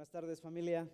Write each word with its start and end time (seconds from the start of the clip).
Buenas 0.00 0.12
tardes 0.12 0.40
familia. 0.40 0.88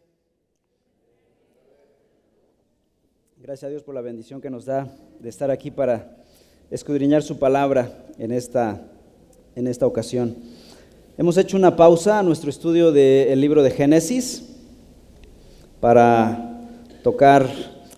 Gracias 3.40 3.62
a 3.62 3.70
Dios 3.70 3.84
por 3.84 3.94
la 3.94 4.00
bendición 4.00 4.40
que 4.40 4.50
nos 4.50 4.64
da 4.64 4.92
de 5.20 5.28
estar 5.28 5.48
aquí 5.48 5.70
para 5.70 6.16
escudriñar 6.72 7.22
su 7.22 7.38
palabra 7.38 8.04
en 8.18 8.32
esta, 8.32 8.82
en 9.54 9.68
esta 9.68 9.86
ocasión. 9.86 10.34
Hemos 11.16 11.36
hecho 11.36 11.56
una 11.56 11.76
pausa 11.76 12.18
a 12.18 12.24
nuestro 12.24 12.50
estudio 12.50 12.90
del 12.90 13.40
libro 13.40 13.62
de 13.62 13.70
Génesis 13.70 14.42
para 15.78 16.66
tocar 17.04 17.48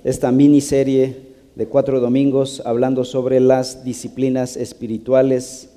esta 0.05 0.31
miniserie 0.31 1.33
de 1.55 1.67
cuatro 1.69 2.01
domingos 2.01 2.61
hablando 2.67 3.03
sobre 3.07 3.41
las 3.41 3.83
disciplinas 3.83 4.59
espirituales 4.59 5.71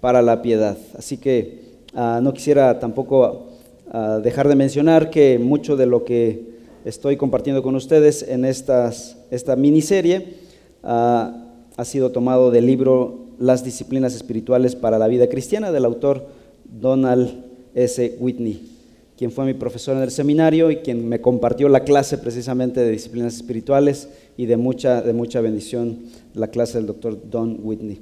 para 0.00 0.22
la 0.22 0.40
piedad. 0.40 0.78
Así 0.96 1.18
que 1.18 1.60
ah, 1.92 2.20
no 2.22 2.32
quisiera 2.32 2.80
tampoco 2.80 3.51
ah, 3.92 4.18
dejar 4.20 4.48
de 4.48 4.56
mencionar 4.56 5.10
que 5.10 5.38
mucho 5.38 5.76
de 5.76 5.86
lo 5.86 6.04
que 6.04 6.50
estoy 6.84 7.16
compartiendo 7.16 7.62
con 7.62 7.76
ustedes 7.76 8.22
en 8.26 8.44
estas, 8.44 9.16
esta 9.30 9.54
miniserie 9.54 10.34
ah, 10.82 11.46
ha 11.76 11.84
sido 11.84 12.10
tomado 12.10 12.50
del 12.50 12.66
libro 12.66 13.26
Las 13.38 13.64
disciplinas 13.64 14.14
espirituales 14.14 14.74
para 14.74 14.98
la 14.98 15.08
vida 15.08 15.28
cristiana 15.28 15.70
del 15.70 15.84
autor 15.84 16.26
Donald 16.64 17.44
S. 17.74 18.16
Whitney, 18.18 18.68
quien 19.16 19.30
fue 19.30 19.44
mi 19.44 19.54
profesor 19.54 19.96
en 19.96 20.02
el 20.02 20.10
seminario 20.10 20.70
y 20.70 20.76
quien 20.76 21.08
me 21.08 21.20
compartió 21.20 21.68
la 21.68 21.84
clase 21.84 22.18
precisamente 22.18 22.80
de 22.80 22.90
disciplinas 22.90 23.34
espirituales 23.34 24.08
y 24.36 24.46
de 24.46 24.56
mucha, 24.56 25.02
de 25.02 25.12
mucha 25.12 25.40
bendición 25.40 26.00
la 26.34 26.48
clase 26.48 26.78
del 26.78 26.86
doctor 26.86 27.18
Don 27.30 27.58
Whitney. 27.62 28.00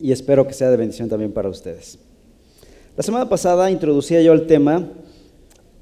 Y 0.00 0.12
espero 0.12 0.46
que 0.46 0.54
sea 0.54 0.70
de 0.70 0.76
bendición 0.76 1.08
también 1.08 1.32
para 1.32 1.48
ustedes. 1.48 1.98
La 2.96 3.02
semana 3.02 3.28
pasada 3.28 3.70
introducía 3.70 4.22
yo 4.22 4.32
el 4.32 4.46
tema 4.46 4.88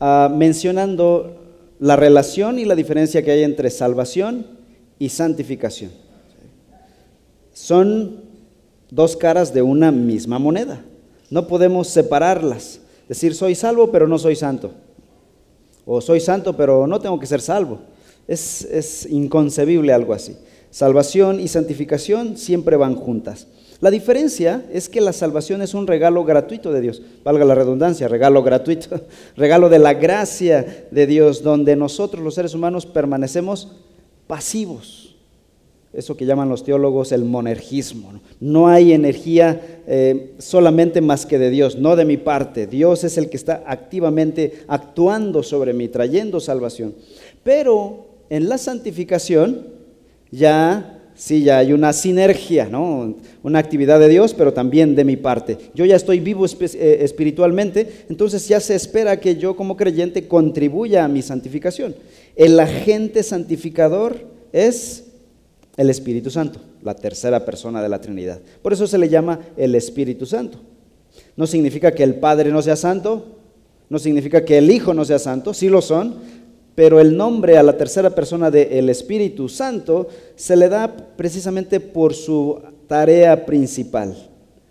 ah, 0.04 0.28
mencionando 0.28 1.40
la 1.78 1.96
relación 1.96 2.58
y 2.58 2.64
la 2.64 2.74
diferencia 2.74 3.22
que 3.22 3.30
hay 3.30 3.42
entre 3.42 3.70
salvación 3.70 4.46
y 4.98 5.08
santificación. 5.08 5.90
Son 7.54 8.20
dos 8.90 9.16
caras 9.16 9.54
de 9.54 9.62
una 9.62 9.90
misma 9.90 10.38
moneda. 10.38 10.84
No 11.30 11.46
podemos 11.46 11.88
separarlas. 11.88 12.80
Decir, 13.08 13.34
soy 13.34 13.54
salvo, 13.54 13.90
pero 13.90 14.06
no 14.06 14.18
soy 14.18 14.36
santo. 14.36 14.72
O 15.86 16.00
soy 16.00 16.20
santo, 16.20 16.56
pero 16.56 16.86
no 16.86 17.00
tengo 17.00 17.18
que 17.18 17.26
ser 17.26 17.40
salvo. 17.40 17.80
Es, 18.28 18.62
es 18.64 19.06
inconcebible 19.06 19.92
algo 19.92 20.12
así. 20.12 20.36
Salvación 20.70 21.40
y 21.40 21.48
santificación 21.48 22.36
siempre 22.36 22.76
van 22.76 22.94
juntas. 22.94 23.46
La 23.84 23.90
diferencia 23.90 24.64
es 24.72 24.88
que 24.88 25.02
la 25.02 25.12
salvación 25.12 25.60
es 25.60 25.74
un 25.74 25.86
regalo 25.86 26.24
gratuito 26.24 26.72
de 26.72 26.80
Dios, 26.80 27.02
valga 27.22 27.44
la 27.44 27.54
redundancia, 27.54 28.08
regalo 28.08 28.42
gratuito, 28.42 28.98
regalo 29.36 29.68
de 29.68 29.78
la 29.78 29.92
gracia 29.92 30.86
de 30.90 31.06
Dios, 31.06 31.42
donde 31.42 31.76
nosotros 31.76 32.24
los 32.24 32.34
seres 32.34 32.54
humanos 32.54 32.86
permanecemos 32.86 33.72
pasivos. 34.26 35.14
Eso 35.92 36.16
que 36.16 36.24
llaman 36.24 36.48
los 36.48 36.64
teólogos 36.64 37.12
el 37.12 37.26
monergismo. 37.26 38.14
No, 38.40 38.68
hay 38.68 38.94
energía 38.94 39.82
eh, 39.86 40.32
solamente 40.38 41.02
más 41.02 41.26
que 41.26 41.38
de 41.38 41.50
Dios, 41.50 41.76
no 41.76 41.94
de 41.94 42.06
mi 42.06 42.16
parte. 42.16 42.66
Dios 42.66 43.04
es 43.04 43.18
el 43.18 43.28
que 43.28 43.36
está 43.36 43.64
activamente 43.66 44.64
actuando 44.66 45.42
sobre 45.42 45.74
mí, 45.74 45.88
trayendo 45.88 46.40
salvación. 46.40 46.94
Pero 47.42 48.06
en 48.30 48.48
la 48.48 48.56
santificación 48.56 49.66
ya 50.30 51.03
sí, 51.14 51.42
ya 51.42 51.58
hay 51.58 51.72
una 51.72 51.92
sinergia, 51.92 52.68
¿no? 52.68 53.16
Una 53.42 53.58
actividad 53.58 54.00
de 54.00 54.08
Dios, 54.08 54.34
pero 54.34 54.52
también 54.52 54.94
de 54.94 55.04
mi 55.04 55.16
parte. 55.16 55.58
Yo 55.74 55.84
ya 55.84 55.96
estoy 55.96 56.20
vivo 56.20 56.46
eh, 56.46 56.98
espiritualmente, 57.00 58.04
entonces 58.08 58.46
ya 58.48 58.60
se 58.60 58.74
espera 58.74 59.20
que 59.20 59.36
yo 59.36 59.56
como 59.56 59.76
creyente 59.76 60.26
contribuya 60.26 61.04
a 61.04 61.08
mi 61.08 61.22
santificación. 61.22 61.94
El 62.36 62.58
agente 62.58 63.22
santificador 63.22 64.26
es 64.52 65.04
el 65.76 65.90
Espíritu 65.90 66.30
Santo, 66.30 66.60
la 66.82 66.94
tercera 66.94 67.44
persona 67.44 67.82
de 67.82 67.88
la 67.88 68.00
Trinidad. 68.00 68.40
Por 68.62 68.72
eso 68.72 68.86
se 68.86 68.98
le 68.98 69.08
llama 69.08 69.40
el 69.56 69.74
Espíritu 69.74 70.26
Santo. 70.26 70.60
No 71.36 71.46
significa 71.46 71.92
que 71.92 72.02
el 72.02 72.16
Padre 72.16 72.50
no 72.50 72.62
sea 72.62 72.76
santo, 72.76 73.38
no 73.88 73.98
significa 73.98 74.44
que 74.44 74.58
el 74.58 74.70
Hijo 74.70 74.94
no 74.94 75.04
sea 75.04 75.18
santo, 75.18 75.54
sí 75.54 75.68
lo 75.68 75.82
son, 75.82 76.16
pero 76.74 77.00
el 77.00 77.16
nombre 77.16 77.56
a 77.56 77.62
la 77.62 77.76
tercera 77.76 78.10
persona 78.10 78.50
del 78.50 78.88
Espíritu 78.88 79.48
Santo 79.48 80.08
se 80.34 80.56
le 80.56 80.68
da 80.68 80.94
precisamente 81.16 81.78
por 81.80 82.14
su 82.14 82.60
tarea 82.88 83.46
principal, 83.46 84.16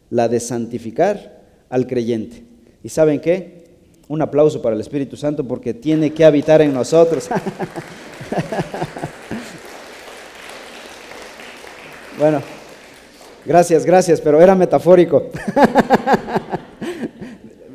la 0.10 0.28
de 0.28 0.40
santificar 0.40 1.42
al 1.70 1.88
creyente. 1.88 2.44
¿Y 2.84 2.90
saben 2.90 3.22
qué? 3.22 3.64
Un 4.10 4.22
aplauso 4.22 4.62
para 4.62 4.76
el 4.76 4.82
Espíritu 4.82 5.16
Santo 5.16 5.48
porque 5.48 5.74
tiene 5.74 6.12
que 6.12 6.26
habitar 6.26 6.62
en 6.62 6.74
nosotros. 6.74 7.30
bueno, 12.20 12.42
gracias, 13.46 13.86
gracias, 13.86 14.20
pero 14.20 14.42
era 14.42 14.56
metafórico. 14.56 15.28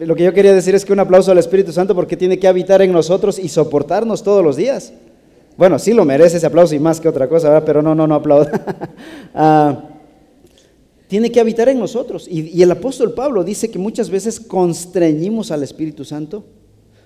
lo 0.01 0.15
que 0.15 0.25
yo 0.25 0.33
quería 0.33 0.55
decir 0.55 0.75
es 0.75 0.85
que 0.85 0.93
un 0.93 1.01
aplauso 1.01 1.33
al 1.33 1.39
Espíritu 1.39 1.73
Santo 1.73 1.95
porque 1.95 2.17
tiene 2.17 2.39
que 2.39 2.49
habitar 2.49 2.83
en 2.83 2.93
nosotros 2.93 3.39
y 3.39 3.49
soportarnos 3.49 4.23
todos 4.23 4.45
los 4.45 4.57
días. 4.57 4.93
Bueno, 5.57 5.79
sí 5.79 5.93
lo 5.93 6.05
merece 6.05 6.37
ese 6.37 6.47
aplauso 6.47 6.75
y 6.75 6.79
más 6.79 7.01
que 7.01 7.09
otra 7.09 7.29
cosa, 7.29 7.49
¿verdad? 7.49 7.65
pero 7.67 7.83
no, 7.83 7.95
no, 7.95 8.07
no 8.07 8.15
aplaudo. 8.15 8.49
Ah, 9.35 9.85
tiene 11.07 11.31
que 11.31 11.41
habitar 11.41 11.69
en 11.69 11.79
nosotros. 11.79 12.27
Y, 12.29 12.57
y, 12.57 12.63
el 12.63 12.71
apóstol 12.71 13.13
Pablo 13.15 13.45
dice 13.45 13.71
que 13.71 13.79
muchas 13.79 14.11
veces 14.11 14.41
constreñimos 14.41 15.51
al 15.51 15.63
Espíritu 15.63 16.05
Santo. 16.05 16.45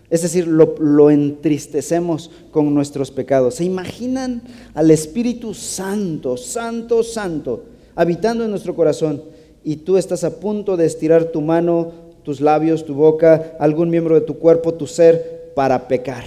Es 0.09 0.23
decir, 0.23 0.47
lo, 0.47 0.75
lo 0.79 1.11
entristecemos 1.11 2.31
con 2.51 2.75
nuestros 2.75 3.11
pecados. 3.11 3.57
¿Se 3.57 3.65
imaginan 3.65 4.43
al 4.75 4.91
Espíritu 4.91 5.55
Santo, 5.55 6.37
Santo, 6.37 7.03
Santo, 7.03 7.65
habitando 7.95 8.45
en 8.45 8.51
nuestro 8.51 8.75
corazón? 8.75 9.23
Y 9.65 9.77
tú 9.77 9.97
estás 9.97 10.25
a 10.25 10.41
punto 10.41 10.77
de 10.77 10.87
estirar 10.87 11.27
tu 11.27 11.41
mano 11.41 11.93
tus 12.23 12.41
labios, 12.41 12.85
tu 12.85 12.95
boca, 12.95 13.57
algún 13.59 13.91
miembro 13.91 14.15
de 14.15 14.21
tu 14.23 14.39
cuerpo, 14.39 14.75
tu 14.75 14.87
ser, 14.87 15.53
para 15.55 15.89
pecar. 15.89 16.25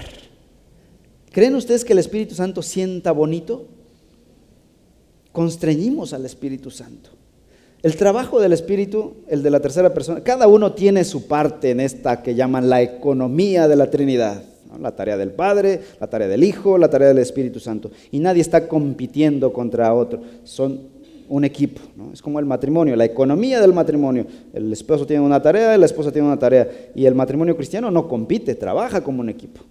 ¿Creen 1.31 1.55
ustedes 1.55 1.83
que 1.83 1.93
el 1.93 1.99
Espíritu 1.99 2.35
Santo 2.35 2.61
sienta 2.61 3.11
bonito? 3.11 3.65
Constreñimos 5.31 6.13
al 6.13 6.25
Espíritu 6.25 6.71
Santo. 6.71 7.09
El 7.83 7.97
trabajo 7.97 8.39
del 8.39 8.53
Espíritu, 8.53 9.15
el 9.27 9.43
de 9.43 9.49
la 9.51 9.59
tercera 9.59 9.93
persona, 9.93 10.23
cada 10.23 10.47
uno 10.47 10.73
tiene 10.73 11.03
su 11.03 11.27
parte 11.27 11.71
en 11.71 11.79
esta 11.79 12.23
que 12.23 12.33
llaman 12.33 12.69
la 12.69 12.81
economía 12.81 13.67
de 13.67 13.75
la 13.75 13.91
Trinidad. 13.91 14.43
La 14.81 14.95
tarea 14.95 15.15
del 15.15 15.31
Padre, 15.31 15.81
la 16.01 16.07
tarea 16.07 16.27
del 16.27 16.43
Hijo, 16.43 16.77
la 16.77 16.89
tarea 16.89 17.09
del 17.09 17.19
Espíritu 17.19 17.59
Santo. 17.59 17.91
Y 18.11 18.19
nadie 18.19 18.41
está 18.41 18.67
compitiendo 18.67 19.53
contra 19.53 19.93
otro. 19.93 20.21
Son 20.43 20.94
un 21.27 21.45
equipo. 21.45 21.81
¿no? 21.95 22.11
Es 22.13 22.21
como 22.21 22.39
el 22.39 22.45
matrimonio, 22.45 22.95
la 22.95 23.05
economía 23.05 23.61
del 23.61 23.73
matrimonio. 23.73 24.25
El 24.53 24.71
esposo 24.71 25.05
tiene 25.05 25.23
una 25.23 25.41
tarea, 25.41 25.77
la 25.77 25.85
esposa 25.85 26.11
tiene 26.11 26.27
una 26.27 26.39
tarea. 26.39 26.67
Y 26.95 27.05
el 27.05 27.15
matrimonio 27.15 27.55
cristiano 27.55 27.91
no 27.91 28.07
compite, 28.07 28.55
trabaja 28.55 29.03
como 29.03 29.21
un 29.21 29.29
equipo. 29.29 29.61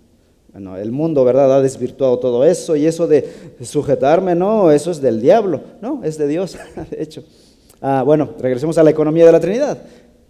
Bueno, 0.53 0.77
el 0.77 0.93
mundo, 0.93 1.25
¿verdad?, 1.25 1.53
ha 1.53 1.61
desvirtuado 1.61 2.19
todo 2.21 2.45
eso 2.45 2.77
y 2.77 2.87
eso 2.87 3.09
de 3.09 3.29
sujetarme, 3.61 4.37
no, 4.37 4.71
eso 4.71 4.93
es 4.93 5.01
del 5.01 5.21
diablo, 5.21 5.61
no, 5.83 6.05
es 6.05 6.17
de 6.17 6.29
Dios, 6.29 6.57
de 6.91 7.03
hecho. 7.03 7.25
Ah, 7.81 8.05
bueno, 8.05 8.31
regresemos 8.39 8.79
a 8.79 8.85
la 8.85 8.91
economía 8.91 9.27
de 9.27 9.33
la 9.33 9.41
Trinidad. 9.41 9.83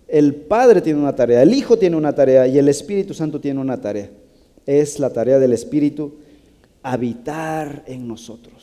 El 0.08 0.34
Padre 0.34 0.80
tiene 0.80 0.98
una 0.98 1.14
tarea, 1.14 1.42
el 1.42 1.52
Hijo 1.52 1.76
tiene 1.76 1.96
una 1.96 2.14
tarea 2.14 2.46
y 2.46 2.56
el 2.58 2.68
Espíritu 2.68 3.12
Santo 3.12 3.38
tiene 3.38 3.60
una 3.60 3.80
tarea. 3.80 4.10
Es 4.64 4.98
la 4.98 5.10
tarea 5.10 5.38
del 5.38 5.52
Espíritu 5.52 6.14
habitar 6.82 7.82
en 7.86 8.08
nosotros 8.08 8.53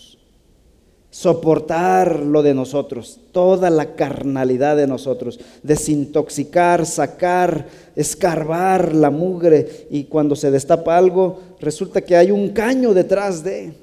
soportar 1.11 2.21
lo 2.21 2.41
de 2.41 2.53
nosotros, 2.53 3.19
toda 3.33 3.69
la 3.69 3.95
carnalidad 3.95 4.77
de 4.77 4.87
nosotros, 4.87 5.39
desintoxicar, 5.61 6.85
sacar, 6.85 7.67
escarbar 7.97 8.95
la 8.95 9.09
mugre 9.11 9.87
y 9.91 10.05
cuando 10.05 10.37
se 10.37 10.49
destapa 10.49 10.97
algo 10.97 11.39
resulta 11.59 12.01
que 12.01 12.15
hay 12.15 12.31
un 12.31 12.49
caño 12.49 12.93
detrás 12.93 13.43
de 13.43 13.73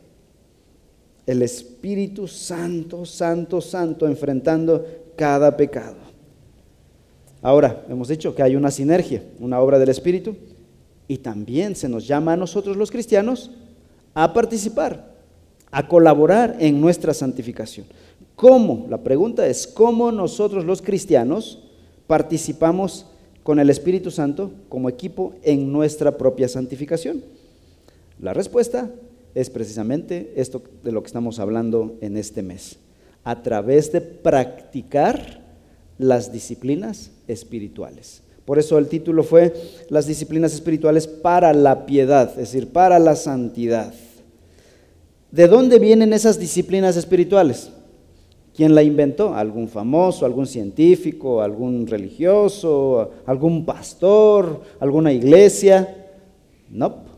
el 1.26 1.42
Espíritu 1.42 2.26
Santo, 2.26 3.04
Santo, 3.04 3.60
Santo, 3.60 4.06
enfrentando 4.06 4.86
cada 5.14 5.54
pecado. 5.54 5.96
Ahora, 7.42 7.84
hemos 7.90 8.08
dicho 8.08 8.34
que 8.34 8.42
hay 8.42 8.56
una 8.56 8.70
sinergia, 8.70 9.22
una 9.38 9.60
obra 9.60 9.78
del 9.78 9.90
Espíritu, 9.90 10.34
y 11.06 11.18
también 11.18 11.76
se 11.76 11.90
nos 11.90 12.06
llama 12.06 12.32
a 12.32 12.36
nosotros 12.36 12.78
los 12.78 12.90
cristianos 12.90 13.50
a 14.14 14.32
participar 14.32 15.17
a 15.70 15.86
colaborar 15.86 16.56
en 16.58 16.80
nuestra 16.80 17.14
santificación. 17.14 17.86
¿Cómo? 18.36 18.86
La 18.88 18.98
pregunta 19.02 19.46
es, 19.46 19.66
¿cómo 19.66 20.12
nosotros 20.12 20.64
los 20.64 20.80
cristianos 20.80 21.64
participamos 22.06 23.06
con 23.42 23.58
el 23.58 23.70
Espíritu 23.70 24.10
Santo 24.10 24.52
como 24.68 24.88
equipo 24.88 25.34
en 25.42 25.72
nuestra 25.72 26.16
propia 26.16 26.48
santificación? 26.48 27.22
La 28.20 28.34
respuesta 28.34 28.90
es 29.34 29.50
precisamente 29.50 30.32
esto 30.36 30.62
de 30.82 30.92
lo 30.92 31.02
que 31.02 31.08
estamos 31.08 31.38
hablando 31.38 31.96
en 32.00 32.16
este 32.16 32.42
mes, 32.42 32.78
a 33.24 33.42
través 33.42 33.92
de 33.92 34.00
practicar 34.00 35.40
las 35.98 36.32
disciplinas 36.32 37.10
espirituales. 37.26 38.22
Por 38.44 38.58
eso 38.58 38.78
el 38.78 38.88
título 38.88 39.24
fue 39.24 39.52
Las 39.90 40.06
disciplinas 40.06 40.54
espirituales 40.54 41.06
para 41.06 41.52
la 41.52 41.86
piedad, 41.86 42.30
es 42.30 42.52
decir, 42.52 42.68
para 42.72 42.98
la 42.98 43.14
santidad. 43.14 43.92
¿De 45.30 45.46
dónde 45.46 45.78
vienen 45.78 46.12
esas 46.12 46.38
disciplinas 46.38 46.96
espirituales? 46.96 47.70
¿Quién 48.54 48.74
la 48.74 48.82
inventó? 48.82 49.34
¿Algún 49.34 49.68
famoso, 49.68 50.24
algún 50.26 50.46
científico, 50.46 51.42
algún 51.42 51.86
religioso, 51.86 53.10
algún 53.26 53.64
pastor, 53.64 54.62
alguna 54.80 55.12
iglesia? 55.12 56.06
No. 56.70 57.08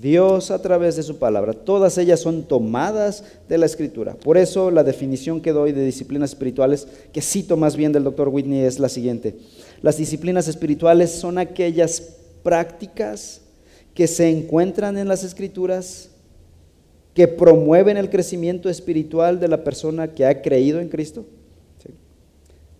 Dios 0.00 0.50
a 0.50 0.60
través 0.60 0.96
de 0.96 1.02
su 1.02 1.18
palabra. 1.18 1.52
Todas 1.52 1.98
ellas 1.98 2.20
son 2.20 2.44
tomadas 2.44 3.24
de 3.48 3.58
la 3.58 3.66
escritura. 3.66 4.14
Por 4.14 4.38
eso 4.38 4.70
la 4.70 4.82
definición 4.82 5.40
que 5.40 5.52
doy 5.52 5.72
de 5.72 5.84
disciplinas 5.84 6.30
espirituales, 6.30 6.88
que 7.12 7.20
cito 7.20 7.56
más 7.56 7.76
bien 7.76 7.92
del 7.92 8.04
doctor 8.04 8.28
Whitney, 8.28 8.60
es 8.62 8.78
la 8.78 8.88
siguiente. 8.88 9.36
Las 9.82 9.98
disciplinas 9.98 10.48
espirituales 10.48 11.12
son 11.12 11.36
aquellas 11.36 12.16
prácticas 12.42 13.42
que 13.94 14.06
se 14.06 14.30
encuentran 14.30 14.96
en 14.96 15.08
las 15.08 15.22
escrituras, 15.22 16.08
que 17.14 17.28
promueven 17.28 17.96
el 17.96 18.10
crecimiento 18.10 18.68
espiritual 18.68 19.38
de 19.38 19.48
la 19.48 19.64
persona 19.64 20.08
que 20.08 20.24
ha 20.24 20.42
creído 20.42 20.80
en 20.80 20.88
Cristo. 20.88 21.26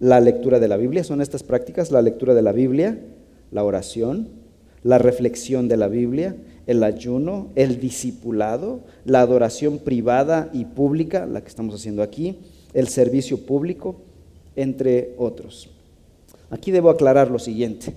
La 0.00 0.20
lectura 0.20 0.58
de 0.58 0.69
la 0.69 0.76
Biblia 0.76 1.05
son 1.05 1.20
estas 1.20 1.43
prácticas, 1.43 1.90
la 1.90 2.02
lectura 2.02 2.34
de 2.34 2.43
la 2.43 2.52
Biblia, 2.52 2.99
la 3.52 3.62
oración, 3.62 4.31
la 4.82 4.99
reflexión 4.99 5.69
de 5.69 5.76
la 5.76 5.87
Biblia, 5.87 6.34
el 6.67 6.82
ayuno, 6.82 7.50
el 7.55 7.79
discipulado, 7.79 8.81
la 9.05 9.20
adoración 9.20 9.79
privada 9.79 10.50
y 10.52 10.64
pública, 10.64 11.26
la 11.26 11.40
que 11.40 11.49
estamos 11.49 11.75
haciendo 11.75 12.02
aquí, 12.02 12.38
el 12.73 12.88
servicio 12.88 13.46
público, 13.46 13.96
entre 14.56 15.14
otros. 15.19 15.70
Aquí 16.50 16.70
debo 16.70 16.90
aclarar 16.90 17.31
lo 17.31 17.38
siguiente. 17.38 17.94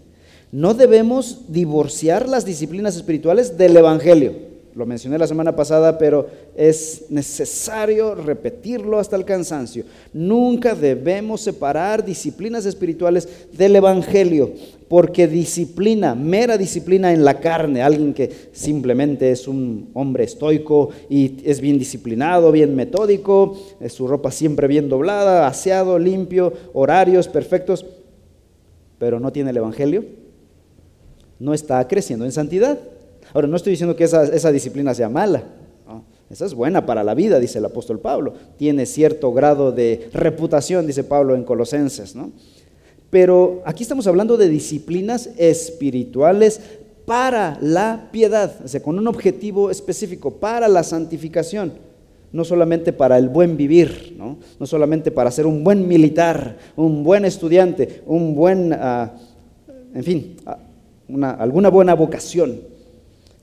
No 0.52 0.74
debemos 0.74 1.46
divorciar 1.50 2.30
las 2.30 2.46
disciplinas 2.46 2.96
espirituales 2.96 3.58
del 3.58 3.76
Evangelio. 3.76 4.34
Lo 4.76 4.86
mencioné 4.86 5.18
la 5.18 5.26
semana 5.26 5.56
pasada, 5.56 5.98
pero 5.98 6.28
es 6.54 7.06
necesario 7.10 8.14
repetirlo 8.14 9.00
hasta 9.00 9.16
el 9.16 9.24
cansancio. 9.24 9.86
Nunca 10.12 10.76
debemos 10.76 11.40
separar 11.40 12.04
disciplinas 12.04 12.66
espirituales 12.66 13.48
del 13.54 13.78
Evangelio, 13.78 14.52
porque 14.90 15.30
disciplina, 15.30 16.14
mera 16.14 16.58
disciplina 16.58 17.14
en 17.14 17.24
la 17.24 17.40
carne, 17.40 17.82
alguien 17.82 18.14
que 18.14 18.30
simplemente 18.52 19.32
es 19.32 19.48
un 19.48 19.92
hombre 19.94 20.26
estoico 20.26 20.90
y 21.10 21.38
es 21.46 21.62
bien 21.62 21.80
disciplinado, 21.80 22.52
bien 22.52 22.76
metódico, 22.76 23.58
su 23.88 24.10
ropa 24.10 24.30
siempre 24.30 24.68
bien 24.68 24.90
doblada, 24.90 25.48
aseado, 25.48 25.98
limpio, 25.98 26.52
horarios 26.74 27.30
perfectos, 27.30 27.86
pero 29.00 29.22
no 29.22 29.32
tiene 29.32 29.52
el 29.52 29.58
Evangelio, 29.58 30.04
no 31.40 31.54
está 31.54 31.88
creciendo 31.88 32.26
en 32.26 32.34
santidad. 32.34 32.78
Ahora, 33.36 33.50
no 33.50 33.58
estoy 33.58 33.72
diciendo 33.72 33.98
que 33.98 34.06
esa, 34.06 34.52
disciplina 34.54 34.94
sea 34.94 35.10
mala. 35.10 35.44
Esa 36.30 36.46
es 36.46 36.54
buena 36.54 36.86
para 36.86 37.04
la 37.04 37.14
vida, 37.14 37.38
dice 37.38 37.60
el 37.60 37.66
apóstol 37.66 38.00
Pablo. 38.00 38.34
Tiene 38.56 38.86
cierto 38.86 39.34
grado 39.34 39.74
de 39.74 40.08
reputación, 40.14 40.88
dice 40.88 41.04
Pablo 41.04 41.36
en 41.36 41.44
Colosenses. 41.44 42.16
Pero 43.10 43.62
aquí 43.66 43.84
estamos 43.84 44.08
hablando 44.08 44.38
de 44.38 44.48
disciplinas 44.48 45.32
espirituales 45.36 46.62
para 47.06 47.58
la 47.60 48.08
piedad, 48.10 48.56
o 48.64 48.82
con 48.82 48.98
un 48.98 49.08
objetivo 49.10 49.70
específico, 49.70 50.32
para 50.32 50.70
la 50.70 50.84
santificación, 50.84 51.74
no 52.32 52.46
solamente 52.46 52.94
para 52.94 53.18
el 53.18 53.28
buen 53.28 53.58
vivir, 53.58 54.16
no, 54.18 54.38
no 54.58 54.66
solamente 54.66 55.12
para 55.12 55.30
ser 55.30 55.46
un 55.46 55.62
buen 55.62 55.86
militar, 55.90 56.58
un 56.78 57.04
buen 57.04 57.26
estudiante, 57.26 58.02
un 58.06 58.34
buen, 58.34 58.72
ah, 58.72 59.12
en 59.94 60.04
fin, 60.06 60.38
ah, 60.46 60.58
alguna 61.38 61.68
buena 61.68 61.94
vocación, 61.96 62.75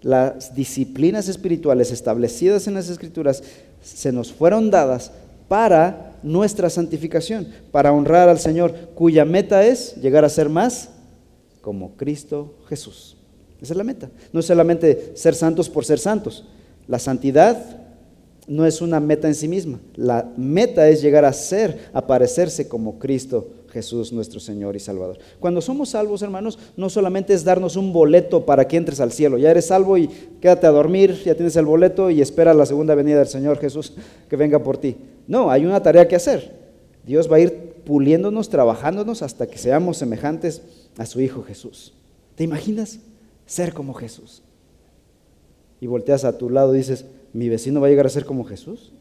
las 0.02 0.54
disciplinas 0.54 1.28
espirituales 1.28 1.90
establecidas 1.93 2.66
en 2.66 2.75
las 2.75 2.88
escrituras 2.88 3.43
se 3.82 4.12
nos 4.12 4.32
fueron 4.32 4.70
dadas 4.70 5.12
para 5.49 6.16
nuestra 6.22 6.70
santificación, 6.70 7.49
para 7.70 7.93
honrar 7.93 8.28
al 8.28 8.38
Señor, 8.38 8.90
cuya 8.94 9.25
meta 9.25 9.64
es 9.66 9.96
llegar 9.96 10.25
a 10.25 10.28
ser 10.28 10.49
más 10.49 10.90
como 11.60 11.96
Cristo 11.96 12.54
Jesús. 12.69 13.16
Esa 13.60 13.75
es 13.75 13.76
la 13.76 13.84
meta. 13.84 14.10
No 14.32 14.40
es 14.40 14.46
solamente 14.46 15.12
ser 15.14 15.34
santos 15.34 15.69
por 15.69 15.84
ser 15.84 15.99
santos. 15.99 16.44
La 16.88 16.98
santidad 16.98 17.81
no 18.47 18.67
es 18.67 18.81
una 18.81 19.00
meta 19.00 19.29
en 19.29 19.35
sí 19.35 19.49
misma. 19.49 19.81
La 19.94 20.33
meta 20.37 20.89
es 20.89 21.00
llegar 21.00 21.25
a 21.25 21.33
ser, 21.33 21.89
a 21.93 22.06
parecerse 22.06 22.69
como 22.69 22.99
Cristo 22.99 23.49
Jesús 23.73 24.12
nuestro 24.12 24.39
Señor 24.39 24.77
y 24.77 24.81
Salvador. 24.81 25.19
Cuando 25.41 25.62
somos 25.62 25.91
salvos, 25.91 26.21
hermanos, 26.21 26.59
no 26.77 26.91
solamente 26.91 27.33
es 27.33 27.43
darnos 27.43 27.77
un 27.77 27.93
boleto 27.93 28.44
para 28.44 28.69
que 28.69 28.77
entres 28.77 29.00
al 29.00 29.12
cielo. 29.12 29.39
Ya 29.39 29.50
eres 29.50 29.67
salvo 29.67 29.97
y 29.97 30.09
quédate 30.41 30.67
a 30.67 30.71
dormir, 30.71 31.23
ya 31.25 31.35
tienes 31.35 31.56
el 31.56 31.65
boleto 31.65 32.11
y 32.11 32.21
espera 32.21 32.53
la 32.53 32.67
segunda 32.67 32.94
venida 32.94 33.19
del 33.19 33.29
Señor 33.29 33.59
Jesús 33.59 33.94
que 34.29 34.37
venga 34.37 34.62
por 34.62 34.77
ti. 34.77 34.97
No, 35.27 35.50
hay 35.50 35.65
una 35.65 35.83
tarea 35.83 36.06
que 36.06 36.17
hacer. 36.17 36.61
Dios 37.06 37.33
va 37.33 37.37
a 37.37 37.41
ir 37.41 37.73
puliéndonos, 37.85 38.50
trabajándonos 38.50 39.23
hasta 39.23 39.47
que 39.47 39.59
seamos 39.59 39.97
semejantes 39.97 40.62
a 40.99 41.06
su 41.06 41.21
Hijo 41.21 41.43
Jesús. 41.43 41.94
¿Te 42.35 42.44
imaginas 42.44 42.99
ser 43.47 43.73
como 43.73 43.94
Jesús? 43.94 44.43
Y 45.81 45.87
volteas 45.87 46.25
a 46.25 46.37
tu 46.37 46.50
lado 46.50 46.75
y 46.75 46.79
dices, 46.79 47.06
¿mi 47.32 47.49
vecino 47.49 47.81
va 47.81 47.87
a 47.87 47.90
llegar 47.90 48.06
a 48.06 48.11
ser 48.11 48.25
como 48.25 48.44
Jesús? 48.44 48.93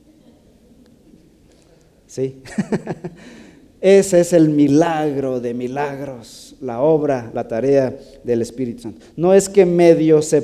Sí. 2.07 2.41
Ese 3.81 4.19
es 4.19 4.31
el 4.33 4.49
milagro 4.49 5.39
de 5.39 5.55
milagros, 5.55 6.55
la 6.61 6.81
obra, 6.81 7.31
la 7.33 7.47
tarea 7.47 7.97
del 8.23 8.43
Espíritu 8.43 8.83
Santo. 8.83 9.03
No 9.15 9.33
es 9.33 9.49
que 9.49 9.65
medio 9.65 10.21
se, 10.21 10.43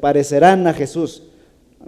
parecerán 0.00 0.66
a 0.66 0.72
Jesús. 0.72 1.22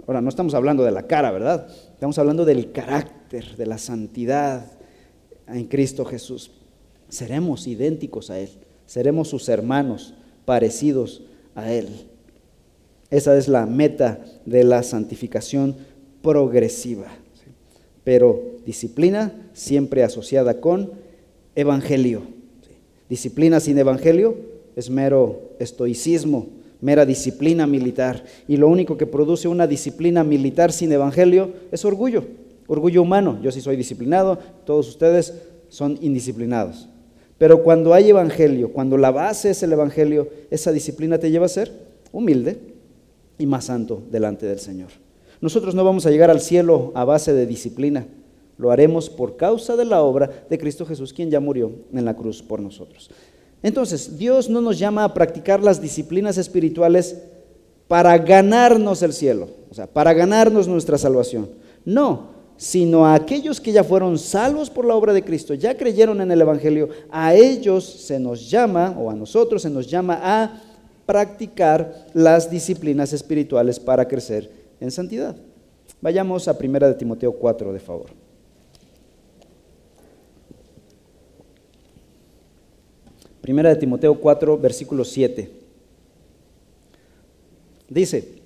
Ahora, 0.07 0.21
no 0.21 0.29
estamos 0.29 0.53
hablando 0.53 0.85
de 0.85 0.91
la 0.91 1.03
cara, 1.03 1.31
¿verdad? 1.31 1.67
Estamos 1.93 2.17
hablando 2.17 2.45
del 2.45 2.71
carácter, 2.71 3.57
de 3.57 3.65
la 3.65 3.77
santidad 3.77 4.71
en 5.47 5.65
Cristo 5.65 6.05
Jesús. 6.05 6.51
Seremos 7.09 7.67
idénticos 7.67 8.29
a 8.29 8.39
Él, 8.39 8.49
seremos 8.85 9.27
sus 9.27 9.49
hermanos, 9.49 10.13
parecidos 10.45 11.23
a 11.55 11.73
Él. 11.73 11.89
Esa 13.09 13.37
es 13.37 13.47
la 13.47 13.65
meta 13.65 14.19
de 14.45 14.63
la 14.63 14.83
santificación 14.83 15.75
progresiva. 16.21 17.07
Pero 18.03 18.41
disciplina 18.65 19.31
siempre 19.53 20.03
asociada 20.03 20.59
con 20.59 20.91
evangelio. 21.55 22.23
Disciplina 23.09 23.59
sin 23.59 23.77
evangelio 23.77 24.35
es 24.75 24.89
mero 24.89 25.51
estoicismo, 25.59 26.47
mera 26.81 27.05
disciplina 27.05 27.67
militar. 27.67 28.23
Y 28.47 28.57
lo 28.57 28.67
único 28.67 28.97
que 28.97 29.05
produce 29.05 29.47
una 29.47 29.67
disciplina 29.67 30.23
militar 30.23 30.71
sin 30.71 30.91
evangelio 30.91 31.51
es 31.71 31.85
orgullo, 31.85 32.25
orgullo 32.67 33.01
humano. 33.01 33.39
Yo 33.41 33.51
sí 33.51 33.61
soy 33.61 33.75
disciplinado, 33.75 34.39
todos 34.65 34.87
ustedes 34.87 35.33
son 35.69 35.97
indisciplinados. 36.01 36.89
Pero 37.37 37.63
cuando 37.63 37.93
hay 37.93 38.09
evangelio, 38.09 38.71
cuando 38.71 38.97
la 38.97 39.11
base 39.11 39.51
es 39.51 39.61
el 39.61 39.73
evangelio, 39.73 40.29
esa 40.49 40.71
disciplina 40.71 41.19
te 41.19 41.29
lleva 41.29 41.45
a 41.45 41.49
ser 41.49 41.71
humilde 42.11 42.74
y 43.37 43.45
más 43.45 43.65
santo 43.65 44.01
delante 44.11 44.45
del 44.45 44.59
Señor. 44.59 44.89
Nosotros 45.41 45.75
no 45.75 45.83
vamos 45.83 46.05
a 46.05 46.11
llegar 46.11 46.29
al 46.29 46.41
cielo 46.41 46.91
a 46.95 47.05
base 47.05 47.33
de 47.33 47.45
disciplina. 47.45 48.07
Lo 48.57 48.71
haremos 48.71 49.09
por 49.09 49.35
causa 49.35 49.75
de 49.75 49.85
la 49.85 50.01
obra 50.01 50.45
de 50.49 50.57
Cristo 50.57 50.85
Jesús, 50.85 51.11
quien 51.11 51.29
ya 51.29 51.39
murió 51.39 51.71
en 51.93 52.05
la 52.05 52.15
cruz 52.15 52.41
por 52.41 52.61
nosotros. 52.61 53.09
Entonces, 53.61 54.17
Dios 54.17 54.49
no 54.49 54.61
nos 54.61 54.79
llama 54.79 55.03
a 55.03 55.13
practicar 55.13 55.61
las 55.61 55.81
disciplinas 55.81 56.37
espirituales 56.37 57.21
para 57.87 58.17
ganarnos 58.17 59.01
el 59.01 59.13
cielo, 59.13 59.49
o 59.69 59.73
sea, 59.73 59.87
para 59.87 60.13
ganarnos 60.13 60.67
nuestra 60.67 60.97
salvación. 60.97 61.49
No, 61.83 62.35
sino 62.57 63.05
a 63.05 63.15
aquellos 63.15 63.59
que 63.59 63.71
ya 63.71 63.83
fueron 63.83 64.17
salvos 64.17 64.69
por 64.69 64.85
la 64.85 64.95
obra 64.95 65.13
de 65.13 65.23
Cristo, 65.23 65.53
ya 65.53 65.75
creyeron 65.75 66.21
en 66.21 66.31
el 66.31 66.41
Evangelio, 66.41 66.89
a 67.11 67.33
ellos 67.33 67.83
se 67.83 68.19
nos 68.19 68.49
llama, 68.49 68.95
o 68.97 69.09
a 69.09 69.15
nosotros 69.15 69.61
se 69.61 69.69
nos 69.69 69.87
llama 69.87 70.19
a 70.21 70.61
practicar 71.05 72.07
las 72.13 72.49
disciplinas 72.49 73.13
espirituales 73.13 73.79
para 73.79 74.07
crecer 74.07 74.49
en 74.79 74.91
santidad. 74.91 75.35
Vayamos 76.01 76.47
a 76.47 76.57
1 76.59 76.79
de 76.79 76.93
Timoteo 76.95 77.33
4, 77.33 77.73
de 77.73 77.79
favor. 77.79 78.09
Primera 83.41 83.69
de 83.69 83.75
Timoteo 83.75 84.19
4, 84.19 84.57
versículo 84.57 85.05
7. 85.05 85.51
Dice, 87.87 88.41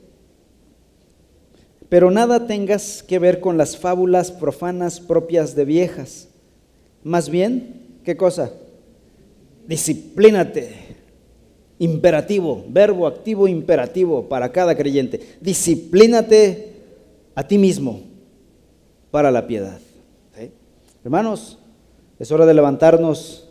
pero 1.88 2.12
nada 2.12 2.46
tengas 2.46 3.02
que 3.02 3.18
ver 3.18 3.40
con 3.40 3.58
las 3.58 3.78
fábulas 3.78 4.32
profanas 4.32 5.00
propias 5.00 5.56
de 5.56 5.66
viejas. 5.66 6.28
Más 7.04 7.30
bien, 7.30 8.00
¿qué 8.04 8.18
cosa? 8.18 8.52
Disciplínate. 9.68 10.89
Imperativo, 11.80 12.66
verbo 12.70 13.08
activo 13.08 13.48
imperativo 13.48 14.28
para 14.28 14.52
cada 14.52 14.76
creyente. 14.76 15.38
Disciplínate 15.42 16.74
a 17.36 17.48
ti 17.48 17.58
mismo 17.58 18.02
para 19.12 19.32
la 19.32 19.48
piedad. 19.48 19.80
Hermanos, 21.04 21.58
es 22.20 22.32
hora 22.32 22.46
de 22.46 22.54
levantarnos 22.54 23.50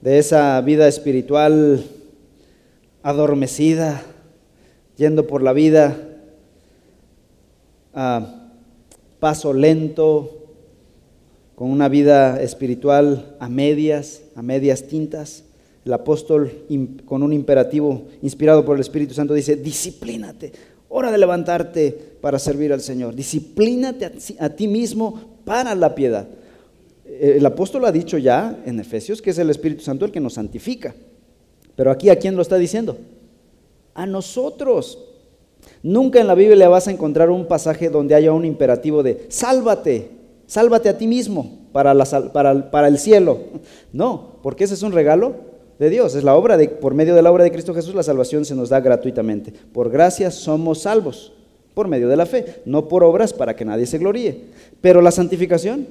de 0.00 0.18
esa 0.18 0.60
vida 0.60 0.88
espiritual 0.88 1.84
adormecida, 3.04 4.02
yendo 4.96 5.28
por 5.28 5.42
la 5.42 5.52
vida 5.52 5.96
a 7.94 8.50
paso 9.20 9.52
lento, 9.52 10.34
con 11.54 11.70
una 11.70 11.88
vida 11.88 12.42
espiritual 12.42 13.36
a 13.38 13.48
medias, 13.48 14.22
a 14.34 14.42
medias 14.42 14.88
tintas. 14.88 15.44
El 15.84 15.92
apóstol 15.92 16.50
con 17.04 17.22
un 17.22 17.32
imperativo 17.32 18.08
inspirado 18.22 18.64
por 18.64 18.76
el 18.76 18.80
Espíritu 18.80 19.14
Santo 19.14 19.34
dice, 19.34 19.56
disciplínate, 19.56 20.52
hora 20.88 21.10
de 21.10 21.18
levantarte 21.18 21.90
para 22.20 22.38
servir 22.38 22.72
al 22.72 22.80
Señor, 22.80 23.14
disciplínate 23.14 24.10
a 24.38 24.48
ti 24.50 24.68
mismo 24.68 25.38
para 25.44 25.74
la 25.74 25.94
piedad. 25.94 26.28
El 27.20 27.44
apóstol 27.46 27.84
ha 27.86 27.92
dicho 27.92 28.18
ya 28.18 28.62
en 28.66 28.78
Efesios 28.80 29.22
que 29.22 29.30
es 29.30 29.38
el 29.38 29.50
Espíritu 29.50 29.82
Santo 29.82 30.04
el 30.04 30.12
que 30.12 30.20
nos 30.20 30.34
santifica. 30.34 30.94
Pero 31.74 31.90
aquí, 31.90 32.10
¿a 32.10 32.18
quién 32.18 32.36
lo 32.36 32.42
está 32.42 32.56
diciendo? 32.56 32.98
A 33.94 34.04
nosotros. 34.04 34.98
Nunca 35.82 36.20
en 36.20 36.26
la 36.26 36.34
Biblia 36.34 36.68
vas 36.68 36.88
a 36.88 36.90
encontrar 36.90 37.30
un 37.30 37.46
pasaje 37.46 37.88
donde 37.88 38.14
haya 38.14 38.32
un 38.32 38.44
imperativo 38.44 39.02
de 39.02 39.26
sálvate, 39.28 40.10
sálvate 40.46 40.88
a 40.88 40.98
ti 40.98 41.06
mismo 41.06 41.58
para, 41.72 41.94
para, 42.32 42.70
para 42.70 42.88
el 42.88 42.98
cielo. 42.98 43.38
No, 43.92 44.36
porque 44.42 44.64
ese 44.64 44.74
es 44.74 44.82
un 44.82 44.92
regalo 44.92 45.47
de 45.78 45.90
Dios. 45.90 46.14
Es 46.14 46.24
la 46.24 46.34
obra 46.34 46.56
de, 46.56 46.68
por 46.68 46.94
medio 46.94 47.14
de 47.14 47.22
la 47.22 47.30
obra 47.30 47.44
de 47.44 47.52
Cristo 47.52 47.74
Jesús, 47.74 47.94
la 47.94 48.02
salvación 48.02 48.44
se 48.44 48.54
nos 48.54 48.68
da 48.68 48.80
gratuitamente. 48.80 49.52
Por 49.72 49.90
gracia 49.90 50.30
somos 50.30 50.82
salvos, 50.82 51.32
por 51.74 51.88
medio 51.88 52.08
de 52.08 52.16
la 52.16 52.26
fe, 52.26 52.62
no 52.64 52.88
por 52.88 53.04
obras 53.04 53.32
para 53.32 53.54
que 53.54 53.64
nadie 53.64 53.86
se 53.86 53.98
gloríe. 53.98 54.46
Pero 54.80 55.00
la 55.00 55.10
santificación, 55.10 55.86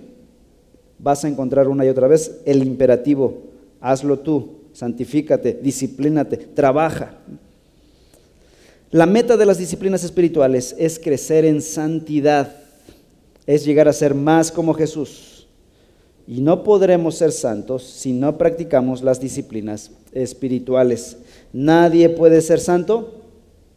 vas 0.99 1.23
a 1.23 1.27
encontrar 1.27 1.67
una 1.67 1.85
y 1.85 1.89
otra 1.89 2.07
vez 2.07 2.39
el 2.45 2.63
imperativo, 2.63 3.43
hazlo 3.79 4.19
tú, 4.19 4.57
santifícate, 4.73 5.59
disciplínate, 5.61 6.37
trabaja. 6.37 7.13
La 8.91 9.05
meta 9.05 9.37
de 9.37 9.45
las 9.45 9.57
disciplinas 9.57 10.03
espirituales 10.03 10.75
es 10.77 10.97
crecer 10.97 11.45
en 11.45 11.61
santidad, 11.61 12.55
es 13.45 13.65
llegar 13.65 13.87
a 13.87 13.93
ser 13.93 14.15
más 14.15 14.51
como 14.51 14.73
Jesús. 14.73 15.36
Y 16.27 16.41
no 16.41 16.63
podremos 16.63 17.15
ser 17.15 17.31
santos 17.31 17.83
si 17.83 18.11
no 18.11 18.37
practicamos 18.37 19.01
las 19.01 19.19
disciplinas 19.21 19.91
espirituales. 20.11 21.17
Nadie 21.53 22.09
puede 22.09 22.41
ser 22.41 22.59
santo 22.59 23.21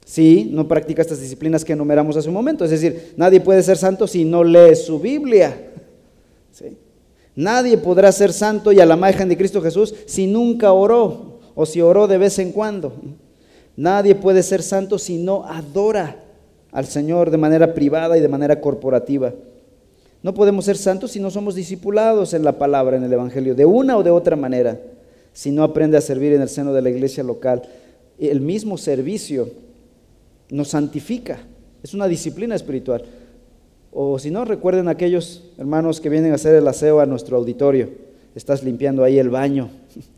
si 0.05 0.49
no 0.51 0.67
practica 0.67 1.03
estas 1.03 1.21
disciplinas 1.21 1.65
que 1.65 1.75
enumeramos 1.75 2.17
hace 2.17 2.27
un 2.27 2.35
momento. 2.35 2.65
Es 2.65 2.73
decir, 2.73 3.15
nadie 3.17 3.41
puede 3.41 3.63
ser 3.63 3.77
santo 3.77 4.09
si 4.09 4.25
no 4.25 4.43
lee 4.43 4.75
su 4.75 4.99
Biblia. 4.99 5.71
Nadie 7.37 7.79
podrá 7.79 8.11
ser 8.11 8.33
santo 8.33 8.73
y 8.73 8.81
a 8.81 8.87
la 8.87 8.97
imagen 8.97 9.29
de 9.29 9.37
Cristo 9.37 9.63
Jesús 9.63 9.95
si 10.07 10.27
nunca 10.27 10.73
oró 10.73 11.39
o 11.55 11.65
si 11.65 11.81
oró 11.81 12.09
de 12.09 12.19
vez 12.19 12.41
en 12.41 12.51
cuando. 12.51 12.93
Nadie 13.77 14.17
puede 14.17 14.43
ser 14.43 14.63
santo 14.65 14.99
si 14.99 15.19
no 15.19 15.45
adora 15.45 16.25
al 16.73 16.87
Señor 16.87 17.31
de 17.31 17.39
manera 17.39 17.73
privada 17.73 18.19
y 18.19 18.21
de 18.21 18.29
manera 18.29 18.61
corporativa. 18.61 19.33
No 20.23 20.35
podemos 20.35 20.67
ser 20.67 20.77
santos 20.77 21.13
si 21.13 21.21
no 21.21 21.31
somos 21.31 21.55
discipulados 21.55 22.35
en 22.35 22.45
la 22.45 22.59
palabra, 22.59 22.97
en 22.97 23.05
el 23.05 23.13
Evangelio, 23.13 23.55
de 23.55 23.65
una 23.65 23.97
o 23.97 24.03
de 24.03 24.11
otra 24.11 24.37
manera, 24.37 24.79
si 25.33 25.51
no 25.51 25.63
aprende 25.63 25.97
a 25.97 26.03
servir 26.03 26.33
en 26.33 26.43
el 26.43 26.49
seno 26.49 26.73
de 26.73 26.83
la 26.83 26.91
iglesia 26.91 27.25
local. 27.25 27.63
El 28.19 28.41
mismo 28.41 28.77
servicio 28.77 29.49
nos 30.51 30.69
santifica, 30.69 31.39
es 31.83 31.95
una 31.95 32.07
disciplina 32.07 32.55
espiritual. 32.55 33.05
O 33.93 34.19
si 34.19 34.31
no, 34.31 34.45
recuerden 34.45 34.89
aquellos 34.89 35.51
hermanos 35.57 36.01
que 36.01 36.11
vienen 36.11 36.33
a 36.33 36.35
hacer 36.37 36.55
el 36.55 36.69
aseo 36.69 37.01
a 37.01 37.07
nuestro 37.07 37.39
auditorio. 37.39 37.89
Estás 38.35 38.63
limpiando 38.63 39.03
ahí 39.03 39.19
el 39.19 39.31
baño. 39.31 39.71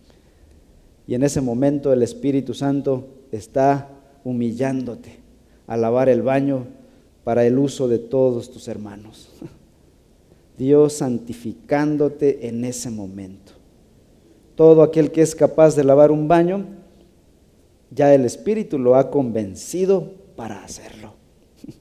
Y 1.05 1.17
en 1.17 1.25
ese 1.25 1.41
momento 1.41 1.93
el 1.93 2.01
Espíritu 2.01 2.55
Santo 2.55 3.09
está 3.33 3.89
humillándote 4.23 5.19
a 5.67 5.77
lavar 5.77 6.09
el 6.09 6.23
baño 6.23 6.65
para 7.25 7.45
el 7.45 7.59
uso 7.59 7.89
de 7.89 7.99
todos 7.99 8.53
tus 8.53 8.69
hermanos. 8.69 9.29
Dios 10.59 10.95
santificándote 10.95 12.49
en 12.49 12.65
ese 12.65 12.91
momento. 12.91 13.53
Todo 14.55 14.83
aquel 14.83 15.11
que 15.11 15.23
es 15.23 15.35
capaz 15.35 15.75
de 15.75 15.85
lavar 15.85 16.11
un 16.11 16.29
baño, 16.29 16.67
ya 17.91 18.15
el 18.15 18.25
Espíritu 18.25 18.79
lo 18.79 18.97
ha 18.97 19.11
convencido 19.11 20.15
para 20.37 20.65
hacerlo 20.65 21.15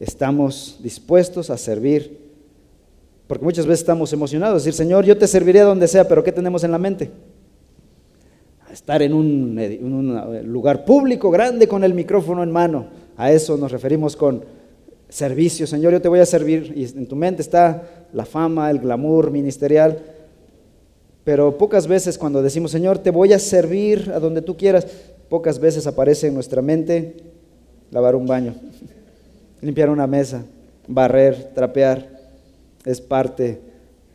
estamos 0.00 0.78
dispuestos 0.82 1.50
a 1.50 1.56
servir. 1.56 2.22
Porque 3.26 3.44
muchas 3.44 3.66
veces 3.66 3.80
estamos 3.80 4.12
emocionados, 4.12 4.64
decir, 4.64 4.74
Señor, 4.74 5.04
yo 5.04 5.16
te 5.16 5.26
serviré 5.26 5.60
donde 5.60 5.88
sea, 5.88 6.06
pero 6.06 6.22
¿qué 6.22 6.30
tenemos 6.30 6.62
en 6.62 6.72
la 6.72 6.78
mente? 6.78 7.10
estar 8.74 9.00
en 9.02 9.14
un, 9.14 9.58
en 9.58 9.92
un, 9.92 10.52
lugar 10.52 10.84
público 10.84 11.30
grande 11.30 11.68
con 11.68 11.84
el 11.84 11.94
micrófono 11.94 12.42
en 12.42 12.50
mano. 12.50 12.88
A 13.16 13.30
eso 13.30 13.56
nos 13.56 13.70
referimos 13.70 14.16
con 14.16 14.44
servicio. 15.14 15.64
Señor, 15.64 15.92
yo 15.92 16.02
te 16.02 16.08
voy 16.08 16.18
a 16.18 16.26
servir. 16.26 16.72
Y 16.74 16.82
en 16.84 17.06
tu 17.06 17.14
mente 17.14 17.40
está 17.40 18.06
la 18.12 18.24
fama, 18.24 18.68
el 18.68 18.80
glamour 18.80 19.30
ministerial. 19.30 20.02
Pero 21.22 21.56
pocas 21.56 21.86
veces 21.86 22.18
cuando 22.18 22.42
decimos, 22.42 22.72
Señor, 22.72 22.98
te 22.98 23.10
voy 23.10 23.32
a 23.32 23.38
servir 23.38 24.10
a 24.12 24.18
donde 24.18 24.42
tú 24.42 24.56
quieras, 24.56 24.88
pocas 25.28 25.60
veces 25.60 25.86
aparece 25.86 26.26
en 26.26 26.34
nuestra 26.34 26.60
mente 26.60 27.16
lavar 27.92 28.16
un 28.16 28.26
baño 28.26 28.56
limpiar 29.60 29.88
una 29.88 30.08
mesa, 30.08 30.44
barrer, 30.88 31.52
trapear, 31.54 32.10
es 32.84 33.00
parte 33.00 33.60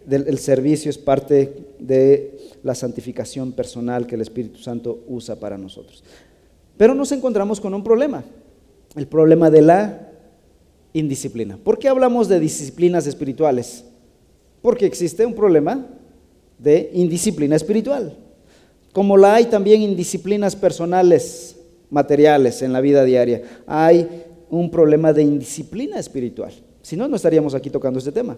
del 0.05 0.37
servicio, 0.37 0.89
es 0.89 0.97
parte 0.97 1.65
de 1.79 2.37
la 2.61 2.75
santificación 2.75 3.53
personal 3.53 4.05
que 4.05 4.15
el 4.15 4.21
Espíritu 4.21 4.59
Santo 4.59 4.99
usa 5.07 5.37
para 5.37 5.57
nosotros. 5.57 6.03
Pero 6.77 6.93
nos 6.93 7.11
encontramos 7.11 7.61
con 7.61 7.73
un 7.73 7.83
problema, 7.83 8.23
el 8.95 9.07
problema 9.07 9.49
de 9.49 9.61
la 9.61 10.08
indisciplina. 10.93 11.57
¿Por 11.57 11.77
qué 11.77 11.87
hablamos 11.87 12.27
de 12.27 12.39
disciplinas 12.39 13.07
espirituales? 13.07 13.85
Porque 14.61 14.85
existe 14.85 15.25
un 15.25 15.33
problema 15.33 15.85
de 16.57 16.89
indisciplina 16.93 17.55
espiritual. 17.55 18.17
Como 18.91 19.17
la 19.17 19.35
hay 19.35 19.45
también 19.45 19.81
indisciplinas 19.81 20.55
personales, 20.55 21.55
materiales 21.89 22.61
en 22.61 22.73
la 22.73 22.81
vida 22.81 23.03
diaria. 23.03 23.43
Hay 23.67 24.07
un 24.49 24.69
problema 24.69 25.13
de 25.13 25.23
indisciplina 25.23 25.99
espiritual. 25.99 26.51
Si 26.81 26.97
no, 26.97 27.07
no 27.07 27.15
estaríamos 27.15 27.53
aquí 27.53 27.69
tocando 27.69 27.99
este 27.99 28.11
tema. 28.11 28.37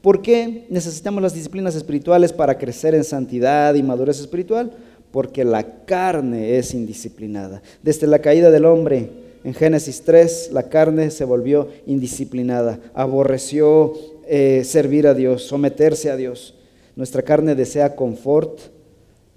¿Por 0.00 0.22
qué 0.22 0.66
necesitamos 0.70 1.22
las 1.22 1.34
disciplinas 1.34 1.74
espirituales 1.74 2.32
para 2.32 2.56
crecer 2.56 2.94
en 2.94 3.04
santidad 3.04 3.74
y 3.74 3.82
madurez 3.82 4.20
espiritual? 4.20 4.72
Porque 5.10 5.44
la 5.44 5.84
carne 5.84 6.56
es 6.58 6.74
indisciplinada. 6.74 7.62
Desde 7.82 8.06
la 8.06 8.20
caída 8.20 8.50
del 8.50 8.64
hombre 8.64 9.25
en 9.46 9.54
Génesis 9.54 10.02
3, 10.02 10.50
la 10.52 10.64
carne 10.64 11.08
se 11.12 11.24
volvió 11.24 11.68
indisciplinada, 11.86 12.80
aborreció 12.94 13.92
eh, 14.26 14.64
servir 14.64 15.06
a 15.06 15.14
Dios, 15.14 15.44
someterse 15.44 16.10
a 16.10 16.16
Dios. 16.16 16.56
Nuestra 16.96 17.22
carne 17.22 17.54
desea 17.54 17.94
confort, 17.94 18.58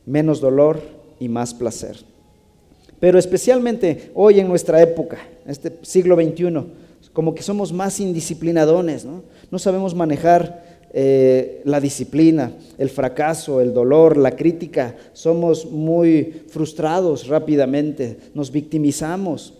menos 0.08 0.42
dolor 0.42 0.82
y 1.20 1.30
más 1.30 1.54
placer. 1.54 1.98
Pero 3.00 3.20
especialmente 3.20 4.10
hoy 4.16 4.40
en 4.40 4.48
nuestra 4.48 4.82
época, 4.82 5.20
este 5.46 5.74
siglo 5.84 6.16
XXI, 6.16 6.56
como 7.14 7.36
que 7.36 7.44
somos 7.44 7.72
más 7.72 8.00
indisciplinadones, 8.00 9.06
¿no? 9.06 9.22
No 9.52 9.60
sabemos 9.60 9.94
manejar 9.94 10.88
eh, 10.92 11.62
la 11.66 11.80
disciplina, 11.80 12.52
el 12.80 12.90
fracaso, 12.90 13.62
el 13.62 13.76
dolor, 13.76 14.18
la 14.18 14.32
crítica. 14.32 14.96
Somos 15.14 15.68
muy 15.68 16.46
frustrados 16.48 17.28
rápidamente, 17.28 18.18
nos 18.34 18.52
victimizamos. 18.52 19.59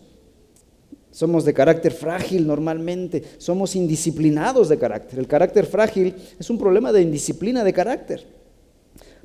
Somos 1.20 1.44
de 1.44 1.54
carácter 1.54 1.92
frágil 1.92 2.48
normalmente, 2.48 3.22
somos 3.40 3.76
indisciplinados 3.76 4.70
de 4.70 4.78
carácter. 4.78 5.20
El 5.20 5.28
carácter 5.28 5.66
frágil 5.66 6.16
es 6.40 6.50
un 6.50 6.58
problema 6.58 6.94
de 6.94 7.02
indisciplina 7.02 7.66
de 7.66 7.74
carácter. 7.74 8.26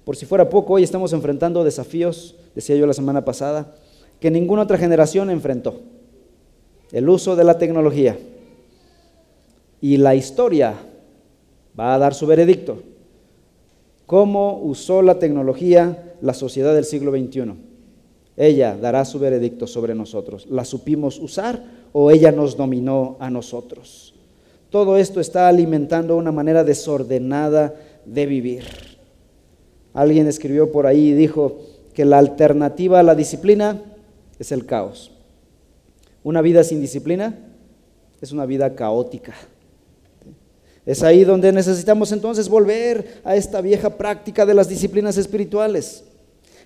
Por 0.03 0.17
si 0.17 0.27
fuera 0.27 0.49
poco, 0.51 0.73
hoy 0.73 0.83
estamos 0.83 1.13
enfrentando 1.13 1.63
desafíos, 1.63 2.35
decía 2.53 2.75
yo 2.75 2.89
la 2.89 2.95
semana 2.95 3.25
pasada, 3.25 3.77
que 4.19 4.29
ninguna 4.29 4.63
otra 4.63 4.77
generación 4.77 5.31
enfrentó. 5.31 5.83
El 6.91 7.09
uso 7.09 7.37
de 7.37 7.45
la 7.45 7.59
tecnología. 7.59 8.19
Y 9.81 9.97
la 9.99 10.17
historia 10.17 10.75
va 11.79 11.95
a 11.95 11.99
dar 11.99 12.13
su 12.13 12.27
veredicto. 12.27 12.83
¿Cómo 14.07 14.59
usó 14.65 15.01
la 15.01 15.21
tecnología 15.21 16.17
la 16.21 16.35
sociedad 16.35 16.75
del 16.75 16.87
siglo 16.87 17.13
XXI? 17.13 17.74
Ella 18.37 18.77
dará 18.77 19.05
su 19.05 19.19
veredicto 19.19 19.67
sobre 19.67 19.95
nosotros. 19.95 20.47
¿La 20.51 20.65
supimos 20.65 21.19
usar 21.19 21.63
o 21.93 22.11
ella 22.11 22.33
nos 22.33 22.57
dominó 22.57 23.17
a 23.21 23.31
nosotros? 23.31 24.15
Todo 24.71 24.97
esto 24.97 25.21
está 25.21 25.47
alimentando 25.47 26.17
una 26.17 26.33
manera 26.33 26.65
desordenada 26.65 27.75
de 28.05 28.27
vivir. 28.27 28.65
Alguien 29.93 30.27
escribió 30.27 30.73
por 30.73 30.87
ahí 30.87 31.11
y 31.11 31.15
dijo 31.15 31.61
que 31.95 32.05
la 32.05 32.19
alternativa 32.19 32.99
a 32.99 33.05
la 33.05 33.15
disciplina 33.15 33.81
es 34.39 34.51
el 34.51 34.67
caos. 34.67 35.13
Una 36.25 36.43
vida 36.43 36.65
sin 36.65 36.81
disciplina 36.81 37.39
es 38.21 38.33
una 38.33 38.47
vida 38.47 38.75
caótica. 38.75 39.35
Es 40.85 41.03
ahí 41.03 41.25
donde 41.25 41.53
necesitamos 41.53 42.11
entonces 42.13 42.49
volver 42.49 43.21
a 43.25 43.37
esta 43.37 43.61
vieja 43.61 43.91
práctica 43.97 44.45
de 44.45 44.55
las 44.55 44.69
disciplinas 44.69 45.17
espirituales. 45.17 46.05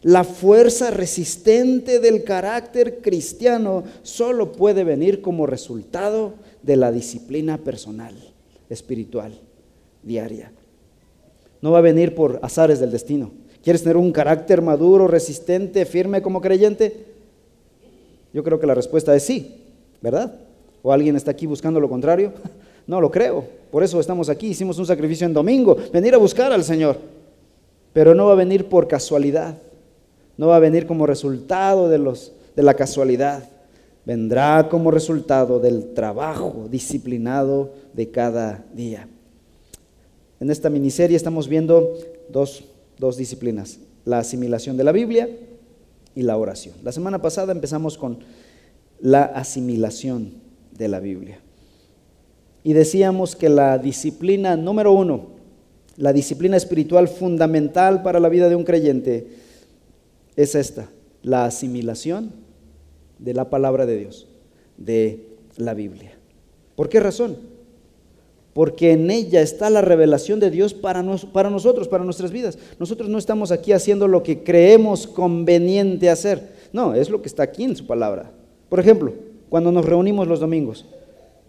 La 0.03 0.23
fuerza 0.23 0.91
resistente 0.91 1.99
del 1.99 2.23
carácter 2.23 3.01
cristiano 3.01 3.85
solo 4.03 4.53
puede 4.53 4.85
venir 4.85 5.21
como 5.21 5.47
resultado 5.47 6.35
de 6.63 6.77
la 6.77 6.93
disciplina 6.93 7.59
personal, 7.59 8.15
espiritual, 8.71 9.41
diaria. 10.03 10.53
No 11.61 11.73
va 11.73 11.79
a 11.79 11.83
venir 11.83 12.15
por 12.15 12.39
azares 12.43 12.79
del 12.79 12.93
destino. 12.93 13.33
¿Quieres 13.63 13.83
tener 13.83 13.97
un 13.97 14.13
carácter 14.13 14.63
maduro, 14.63 15.09
resistente, 15.09 15.85
firme 15.85 16.23
como 16.23 16.41
creyente? 16.41 17.07
Yo 18.33 18.45
creo 18.45 18.61
que 18.61 18.67
la 18.67 18.75
respuesta 18.75 19.15
es 19.17 19.25
sí, 19.25 19.57
¿verdad? 20.01 20.33
¿O 20.83 20.93
alguien 20.93 21.17
está 21.17 21.33
aquí 21.33 21.47
buscando 21.47 21.81
lo 21.81 21.89
contrario? 21.89 22.33
No 22.87 23.03
lo 23.03 23.11
creo. 23.11 23.45
Por 23.71 23.83
eso 23.83 24.01
estamos 24.01 24.31
aquí, 24.31 24.47
hicimos 24.47 24.79
un 24.79 24.87
sacrificio 24.87 25.27
en 25.27 25.35
domingo, 25.35 25.77
venir 25.93 26.15
a 26.15 26.17
buscar 26.17 26.53
al 26.53 26.65
Señor. 26.65 26.97
Pero 27.93 28.15
no 28.15 28.25
va 28.25 28.33
a 28.33 28.37
venir 28.37 28.65
por 28.65 28.89
casualidad, 28.89 29.59
no 30.39 30.47
va 30.47 30.57
a 30.57 30.61
venir 30.61 30.87
como 30.87 31.07
resultado 31.07 31.89
de, 31.91 31.99
los, 31.99 32.33
de 32.57 32.63
la 32.63 32.75
casualidad, 32.75 33.51
vendrá 34.07 34.69
como 34.71 34.91
resultado 34.91 35.61
del 35.61 35.93
trabajo 35.93 36.69
disciplinado 36.71 37.75
de 37.93 38.11
cada 38.11 38.65
día. 38.73 39.09
En 40.41 40.51
esta 40.51 40.71
miniserie 40.71 41.17
estamos 41.17 41.49
viendo 41.49 41.93
dos, 42.31 42.65
dos 42.99 43.17
disciplinas, 43.17 43.81
la 44.05 44.21
asimilación 44.21 44.77
de 44.77 44.85
la 44.85 44.93
Biblia 44.93 45.29
y 46.15 46.23
la 46.23 46.37
oración. 46.37 46.77
La 46.85 46.93
semana 46.93 47.21
pasada 47.21 47.53
empezamos 47.53 47.99
con 47.99 48.21
la 49.01 49.25
asimilación 49.25 50.35
de 50.71 50.89
la 50.89 51.01
Biblia. 51.01 51.41
Y 52.63 52.73
decíamos 52.73 53.35
que 53.35 53.49
la 53.49 53.79
disciplina 53.79 54.57
número 54.57 54.93
uno, 54.93 55.27
la 55.97 56.13
disciplina 56.13 56.57
espiritual 56.57 57.09
fundamental 57.09 58.03
para 58.03 58.21
la 58.21 58.29
vida 58.29 58.49
de 58.49 58.55
un 58.55 58.65
creyente, 58.65 59.48
es 60.39 60.55
esta, 60.55 60.89
la 61.25 61.47
asimilación 61.47 62.31
de 63.19 63.35
la 63.35 63.51
palabra 63.51 63.87
de 63.87 63.99
Dios, 63.99 64.29
de 64.77 65.27
la 65.57 65.75
Biblia. 65.75 66.17
¿Por 66.77 66.89
qué 66.89 67.01
razón? 67.01 67.39
Porque 68.55 68.93
en 68.93 69.11
ella 69.11 69.41
está 69.41 69.69
la 69.69 69.81
revelación 69.81 70.39
de 70.39 70.53
Dios 70.53 70.75
para, 70.75 71.05
para 71.33 71.51
nosotros, 71.51 71.89
para 71.89 72.05
nuestras 72.05 72.31
vidas. 72.31 72.57
Nosotros 72.79 73.09
no 73.09 73.19
estamos 73.19 73.51
aquí 73.51 73.73
haciendo 73.73 74.07
lo 74.07 74.23
que 74.23 74.45
creemos 74.45 75.09
conveniente 75.09 76.09
hacer. 76.09 76.55
No, 76.73 76.95
es 76.95 77.11
lo 77.11 77.21
que 77.21 77.27
está 77.27 77.43
aquí 77.43 77.65
en 77.65 77.75
su 77.75 77.85
palabra. 77.85 78.31
Por 78.69 78.79
ejemplo, 78.79 79.15
cuando 79.49 79.73
nos 79.73 79.87
reunimos 79.87 80.29
los 80.29 80.39
domingos, 80.39 80.87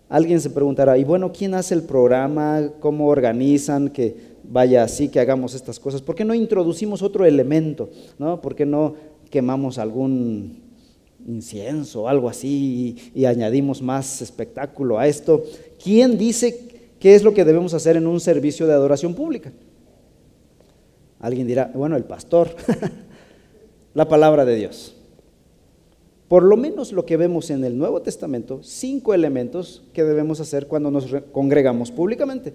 alguien 0.09 0.41
se 0.41 0.49
preguntará, 0.49 0.97
y 0.97 1.03
bueno, 1.03 1.31
¿quién 1.31 1.53
hace 1.53 1.75
el 1.75 1.83
programa? 1.83 2.71
¿Cómo 2.79 3.07
organizan 3.07 3.89
que 3.89 4.28
vaya 4.43 4.83
así, 4.83 5.09
que 5.09 5.19
hagamos 5.19 5.53
estas 5.53 5.79
cosas? 5.79 6.01
¿Por 6.01 6.15
qué 6.15 6.25
no 6.25 6.33
introducimos 6.33 7.01
otro 7.01 7.25
elemento? 7.25 7.89
¿no? 8.17 8.41
¿Por 8.41 8.55
qué 8.55 8.65
no 8.65 8.95
quemamos 9.29 9.77
algún 9.77 10.61
incienso 11.27 12.03
o 12.03 12.07
algo 12.07 12.29
así 12.29 12.97
y, 13.13 13.21
y 13.21 13.25
añadimos 13.25 13.81
más 13.81 14.21
espectáculo 14.21 14.99
a 14.99 15.07
esto? 15.07 15.43
¿Quién 15.83 16.17
dice 16.17 16.67
qué 16.99 17.15
es 17.15 17.23
lo 17.23 17.33
que 17.33 17.45
debemos 17.45 17.73
hacer 17.73 17.97
en 17.97 18.07
un 18.07 18.19
servicio 18.19 18.67
de 18.67 18.73
adoración 18.73 19.13
pública? 19.13 19.51
Alguien 21.19 21.47
dirá, 21.47 21.71
bueno, 21.73 21.97
el 21.97 22.05
pastor, 22.05 22.55
la 23.93 24.07
palabra 24.07 24.45
de 24.45 24.55
Dios. 24.55 24.95
Por 26.29 26.43
lo 26.43 26.55
menos 26.55 26.93
lo 26.93 27.05
que 27.05 27.17
vemos 27.17 27.49
en 27.49 27.63
el 27.63 27.77
Nuevo 27.77 28.01
Testamento, 28.01 28.61
cinco 28.61 29.15
elementos 29.15 29.83
que 29.93 30.03
debemos 30.03 30.39
hacer 30.39 30.67
cuando 30.67 30.91
nos 30.91 31.07
congregamos 31.31 31.91
públicamente. 31.91 32.53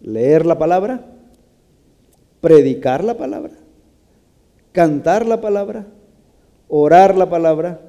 Leer 0.00 0.46
la 0.46 0.58
palabra, 0.58 1.04
predicar 2.40 3.02
la 3.02 3.16
palabra, 3.16 3.52
cantar 4.72 5.26
la 5.26 5.40
palabra, 5.40 5.86
orar 6.68 7.16
la 7.16 7.28
palabra 7.28 7.80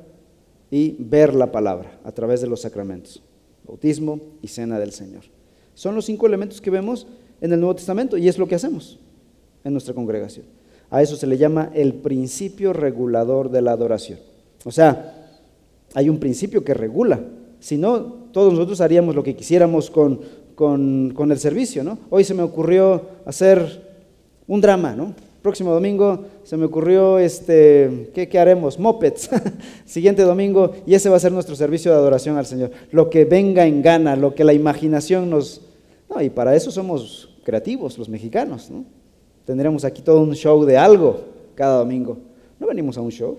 y 0.72 0.96
ver 1.00 1.34
la 1.34 1.52
palabra 1.52 2.00
a 2.04 2.12
través 2.12 2.42
de 2.42 2.48
los 2.48 2.62
sacramentos, 2.62 3.22
bautismo 3.66 4.20
y 4.42 4.48
cena 4.48 4.80
del 4.80 4.92
Señor. 4.92 5.24
Son 5.74 5.96
los 5.96 6.06
cinco 6.06 6.28
elementos 6.28 6.62
que 6.62 6.70
vemos 6.70 7.08
en 7.42 7.54
el 7.54 7.60
Nuevo 7.60 7.76
Testamento 7.76 8.18
y 8.18 8.28
es 8.28 8.38
lo 8.38 8.48
que 8.48 8.56
hacemos 8.56 9.00
en 9.64 9.74
nuestra 9.74 9.94
congregación. 9.94 10.46
A 10.90 11.02
eso 11.02 11.16
se 11.16 11.28
le 11.28 11.38
llama 11.38 11.72
el 11.74 11.94
principio 11.94 12.74
regulador 12.74 13.52
de 13.52 13.62
la 13.62 13.72
adoración. 13.72 14.20
O 14.66 14.72
sea, 14.72 15.38
hay 15.94 16.10
un 16.10 16.20
principio 16.20 16.64
que 16.64 16.74
regula. 16.74 17.24
Si 17.60 17.78
no, 17.78 18.02
todos 18.32 18.54
nosotros 18.54 18.82
haríamos 18.82 19.16
lo 19.16 19.24
que 19.24 19.36
quisiéramos 19.36 19.90
con, 19.90 20.22
con, 20.60 21.32
el 21.32 21.40
servicio, 21.40 21.86
¿no? 21.86 22.00
Hoy 22.10 22.26
se 22.26 22.34
me 22.34 22.44
ocurrió 22.44 23.02
hacer 23.26 23.82
un 24.46 24.60
drama, 24.60 24.94
¿no? 24.94 25.14
Próximo 25.42 25.72
domingo 25.72 26.26
se 26.44 26.58
me 26.58 26.66
ocurrió, 26.66 27.18
este, 27.18 28.10
¿qué, 28.14 28.28
qué 28.28 28.40
haremos? 28.40 28.78
Mopeds. 28.78 29.30
Siguiente 29.86 30.24
domingo, 30.24 30.74
y 30.86 30.96
ese 30.96 31.08
va 31.08 31.16
a 31.16 31.22
ser 31.22 31.32
nuestro 31.32 31.56
servicio 31.56 31.92
de 31.92 31.98
adoración 31.98 32.36
al 32.36 32.46
Señor. 32.46 32.72
Lo 32.92 33.10
que 33.10 33.24
venga 33.24 33.66
en 33.66 33.82
gana, 33.82 34.18
lo 34.18 34.36
que 34.36 34.44
la 34.44 34.52
imaginación 34.52 35.30
nos... 35.30 35.62
No, 36.10 36.22
y 36.22 36.30
para 36.30 36.54
eso 36.54 36.72
somos 36.72 37.30
creativos 37.46 37.98
los 37.98 38.10
mexicanos, 38.10 38.70
¿no? 38.70 38.84
Tendremos 39.46 39.86
aquí 39.86 40.02
todo 40.02 40.20
un 40.20 40.36
show 40.36 40.66
de 40.66 40.78
algo 40.78 41.22
cada 41.56 41.78
domingo. 41.78 42.18
No 42.60 42.68
venimos 42.68 42.98
a 42.98 43.02
un 43.02 43.12
show, 43.12 43.38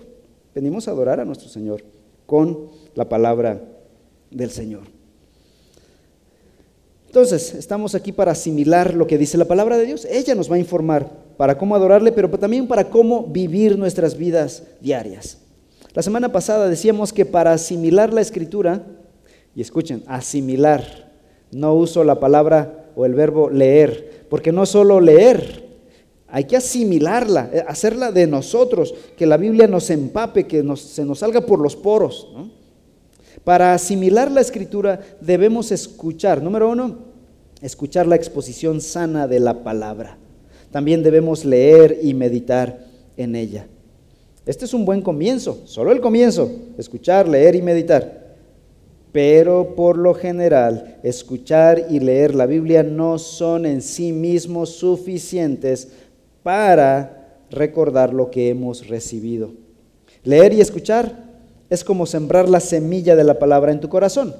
Venimos 0.55 0.87
a 0.87 0.91
adorar 0.91 1.19
a 1.19 1.25
nuestro 1.25 1.47
Señor 1.47 1.83
con 2.25 2.67
la 2.95 3.07
palabra 3.07 3.61
del 4.31 4.49
Señor. 4.49 5.00
Entonces, 7.11 7.55
estamos 7.55 7.93
aquí 7.93 8.13
para 8.13 8.31
asimilar 8.31 8.93
lo 8.93 9.05
que 9.05 9.17
dice 9.17 9.37
la 9.37 9.43
palabra 9.43 9.77
de 9.77 9.83
Dios. 9.83 10.07
Ella 10.09 10.33
nos 10.33 10.49
va 10.49 10.55
a 10.55 10.59
informar 10.59 11.09
para 11.35 11.57
cómo 11.57 11.75
adorarle, 11.75 12.13
pero 12.13 12.29
también 12.29 12.69
para 12.69 12.89
cómo 12.89 13.25
vivir 13.25 13.77
nuestras 13.77 14.15
vidas 14.15 14.63
diarias. 14.79 15.37
La 15.93 16.03
semana 16.03 16.31
pasada 16.31 16.69
decíamos 16.69 17.11
que 17.11 17.25
para 17.25 17.51
asimilar 17.51 18.13
la 18.13 18.21
escritura, 18.21 18.85
y 19.53 19.59
escuchen, 19.59 20.03
asimilar, 20.07 21.11
no 21.51 21.73
uso 21.73 22.05
la 22.05 22.17
palabra 22.17 22.85
o 22.95 23.03
el 23.03 23.13
verbo 23.13 23.49
leer, 23.49 24.25
porque 24.29 24.53
no 24.53 24.65
solo 24.65 25.01
leer, 25.01 25.65
hay 26.29 26.45
que 26.45 26.55
asimilarla, 26.55 27.49
eh, 27.51 27.65
hacerla 27.67 28.13
de 28.13 28.25
nosotros, 28.25 28.95
que 29.17 29.25
la 29.25 29.35
Biblia 29.35 29.67
nos 29.67 29.89
empape, 29.89 30.47
que 30.47 30.63
se 30.77 31.03
nos 31.03 31.19
salga 31.19 31.41
por 31.41 31.59
los 31.59 31.75
poros. 31.75 32.29
Para 33.43 33.73
asimilar 33.73 34.31
la 34.31 34.41
escritura 34.41 34.99
debemos 35.19 35.71
escuchar, 35.71 36.43
número 36.43 36.69
uno, 36.69 36.99
escuchar 37.61 38.07
la 38.07 38.15
exposición 38.15 38.81
sana 38.81 39.27
de 39.27 39.39
la 39.39 39.63
palabra. 39.63 40.17
También 40.71 41.03
debemos 41.03 41.43
leer 41.43 41.99
y 42.01 42.13
meditar 42.13 42.85
en 43.17 43.35
ella. 43.35 43.67
Este 44.45 44.65
es 44.65 44.73
un 44.73 44.85
buen 44.85 45.01
comienzo, 45.01 45.61
solo 45.65 45.91
el 45.91 46.01
comienzo, 46.01 46.51
escuchar, 46.77 47.27
leer 47.27 47.55
y 47.55 47.61
meditar. 47.61 48.21
Pero 49.11 49.75
por 49.75 49.97
lo 49.97 50.13
general, 50.13 50.99
escuchar 51.03 51.87
y 51.89 51.99
leer 51.99 52.33
la 52.33 52.45
Biblia 52.45 52.81
no 52.81 53.19
son 53.19 53.65
en 53.65 53.81
sí 53.81 54.11
mismos 54.13 54.69
suficientes 54.69 55.89
para 56.43 57.39
recordar 57.49 58.13
lo 58.13 58.31
que 58.31 58.49
hemos 58.49 58.87
recibido. 58.87 59.51
Leer 60.23 60.53
y 60.53 60.61
escuchar 60.61 61.30
es 61.71 61.83
como 61.83 62.05
sembrar 62.05 62.47
la 62.47 62.59
semilla 62.59 63.15
de 63.15 63.23
la 63.23 63.39
palabra 63.39 63.71
en 63.71 63.79
tu 63.79 63.89
corazón. 63.89 64.35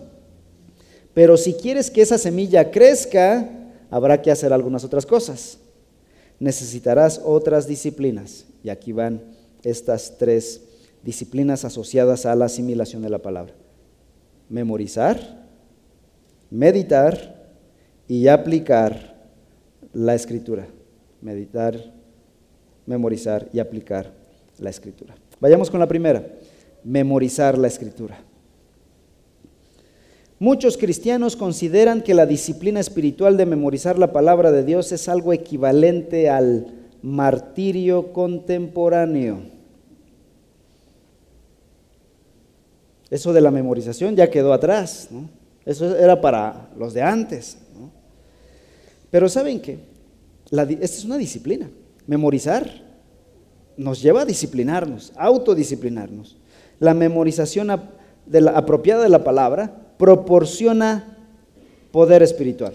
Pero 1.15 1.36
si 1.36 1.56
quieres 1.56 1.89
que 1.89 2.04
esa 2.04 2.20
semilla 2.20 2.70
crezca, 2.70 3.50
habrá 3.89 4.22
que 4.22 4.30
hacer 4.30 4.54
algunas 4.54 4.84
otras 4.84 5.08
cosas. 5.08 5.58
Necesitarás 6.39 7.20
otras 7.26 7.65
disciplinas. 7.65 8.46
Y 8.63 8.70
aquí 8.70 8.91
van 8.91 9.24
estas 9.63 10.20
tres 10.20 10.62
disciplinas 11.02 11.65
asociadas 11.65 12.28
a 12.28 12.36
la 12.36 12.46
asimilación 12.46 13.02
de 13.02 13.10
la 13.10 13.17
palabra. 13.17 13.56
Memorizar, 14.48 15.48
meditar 16.52 17.50
y 18.08 18.28
aplicar 18.28 19.15
la 19.91 20.13
escritura 20.13 20.67
meditar, 21.22 21.76
memorizar 22.86 23.48
y 23.54 23.60
aplicar 23.60 24.12
la 24.60 24.70
escritura. 24.70 25.15
Vayamos 25.39 25.70
con 25.70 25.80
la 25.80 25.88
primera, 25.88 26.26
memorizar 26.84 27.58
la 27.58 27.67
escritura. 27.67 28.24
Muchos 30.39 30.76
cristianos 30.78 31.36
consideran 31.36 32.02
que 32.02 32.15
la 32.15 32.26
disciplina 32.26 32.80
espiritual 32.80 33.38
de 33.38 33.46
memorizar 33.46 34.00
la 34.00 34.12
palabra 34.12 34.52
de 34.52 34.63
Dios 34.63 34.91
es 34.91 35.08
algo 35.08 35.34
equivalente 35.34 36.30
al 36.30 36.65
martirio 37.04 38.12
contemporáneo. 38.12 39.39
Eso 43.12 43.34
de 43.34 43.41
la 43.41 43.52
memorización 43.52 44.15
ya 44.15 44.32
quedó 44.32 44.52
atrás, 44.52 45.10
eso 45.65 45.96
era 45.96 46.20
para 46.20 46.70
los 46.76 46.94
de 46.94 47.04
antes. 47.04 47.58
Pero 49.12 49.30
¿saben 49.30 49.62
qué? 49.62 49.80
esta 50.50 50.98
es 50.98 51.06
una 51.06 51.17
disciplina. 51.17 51.70
Memorizar 52.08 52.67
nos 53.78 54.02
lleva 54.02 54.22
a 54.22 54.26
disciplinarnos, 54.26 55.13
autodisciplinarnos. 55.15 56.38
La 56.82 56.96
memorización 56.96 57.70
apropiada 57.70 59.04
de 59.04 59.10
la 59.10 59.24
palabra 59.24 59.72
proporciona 60.00 61.15
poder 61.91 62.24
espiritual. 62.24 62.74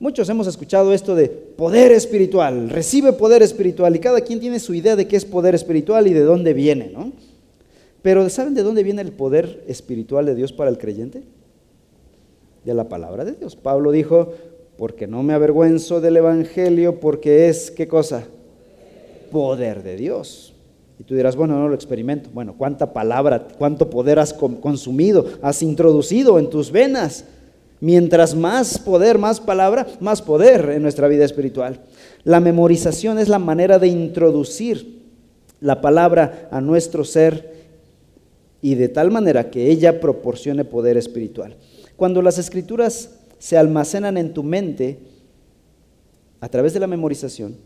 Muchos 0.00 0.30
hemos 0.30 0.46
escuchado 0.46 0.94
esto 0.94 1.14
de 1.14 1.28
poder 1.28 1.92
espiritual, 1.92 2.70
recibe 2.70 3.12
poder 3.12 3.42
espiritual 3.42 3.94
y 3.94 3.98
cada 3.98 4.22
quien 4.22 4.40
tiene 4.40 4.58
su 4.58 4.72
idea 4.72 4.96
de 4.96 5.06
qué 5.06 5.16
es 5.16 5.26
poder 5.26 5.54
espiritual 5.54 6.06
y 6.06 6.14
de 6.14 6.22
dónde 6.22 6.54
viene, 6.54 6.88
¿no? 6.88 7.12
Pero 8.00 8.26
¿saben 8.30 8.54
de 8.54 8.62
dónde 8.62 8.82
viene 8.82 9.02
el 9.02 9.12
poder 9.12 9.62
espiritual 9.68 10.24
de 10.24 10.34
Dios 10.34 10.54
para 10.54 10.70
el 10.70 10.78
creyente? 10.78 11.22
De 12.64 12.72
la 12.72 12.88
palabra 12.88 13.26
de 13.26 13.32
Dios. 13.32 13.56
Pablo 13.56 13.90
dijo, 13.92 14.32
porque 14.78 15.06
no 15.06 15.22
me 15.22 15.34
avergüenzo 15.34 16.00
del 16.00 16.16
Evangelio, 16.16 16.98
porque 16.98 17.50
es, 17.50 17.70
¿qué 17.70 17.86
cosa? 17.86 18.24
Poder 19.30 19.82
de 19.82 19.96
Dios. 19.96 20.53
Y 20.98 21.04
tú 21.04 21.14
dirás, 21.14 21.34
bueno, 21.34 21.58
no 21.58 21.68
lo 21.68 21.74
experimento. 21.74 22.30
Bueno, 22.32 22.54
¿cuánta 22.56 22.92
palabra, 22.92 23.48
cuánto 23.58 23.90
poder 23.90 24.18
has 24.18 24.32
consumido, 24.32 25.26
has 25.42 25.62
introducido 25.62 26.38
en 26.38 26.50
tus 26.50 26.70
venas? 26.70 27.24
Mientras 27.80 28.34
más 28.34 28.78
poder, 28.78 29.18
más 29.18 29.40
palabra, 29.40 29.86
más 30.00 30.22
poder 30.22 30.70
en 30.70 30.82
nuestra 30.82 31.08
vida 31.08 31.24
espiritual. 31.24 31.80
La 32.22 32.40
memorización 32.40 33.18
es 33.18 33.28
la 33.28 33.38
manera 33.38 33.78
de 33.78 33.88
introducir 33.88 35.02
la 35.60 35.80
palabra 35.80 36.48
a 36.50 36.60
nuestro 36.60 37.04
ser 37.04 37.52
y 38.62 38.76
de 38.76 38.88
tal 38.88 39.10
manera 39.10 39.50
que 39.50 39.70
ella 39.70 40.00
proporcione 40.00 40.64
poder 40.64 40.96
espiritual. 40.96 41.56
Cuando 41.96 42.22
las 42.22 42.38
escrituras 42.38 43.10
se 43.38 43.58
almacenan 43.58 44.16
en 44.16 44.32
tu 44.32 44.42
mente 44.42 44.98
a 46.40 46.48
través 46.48 46.72
de 46.72 46.80
la 46.80 46.86
memorización, 46.86 47.56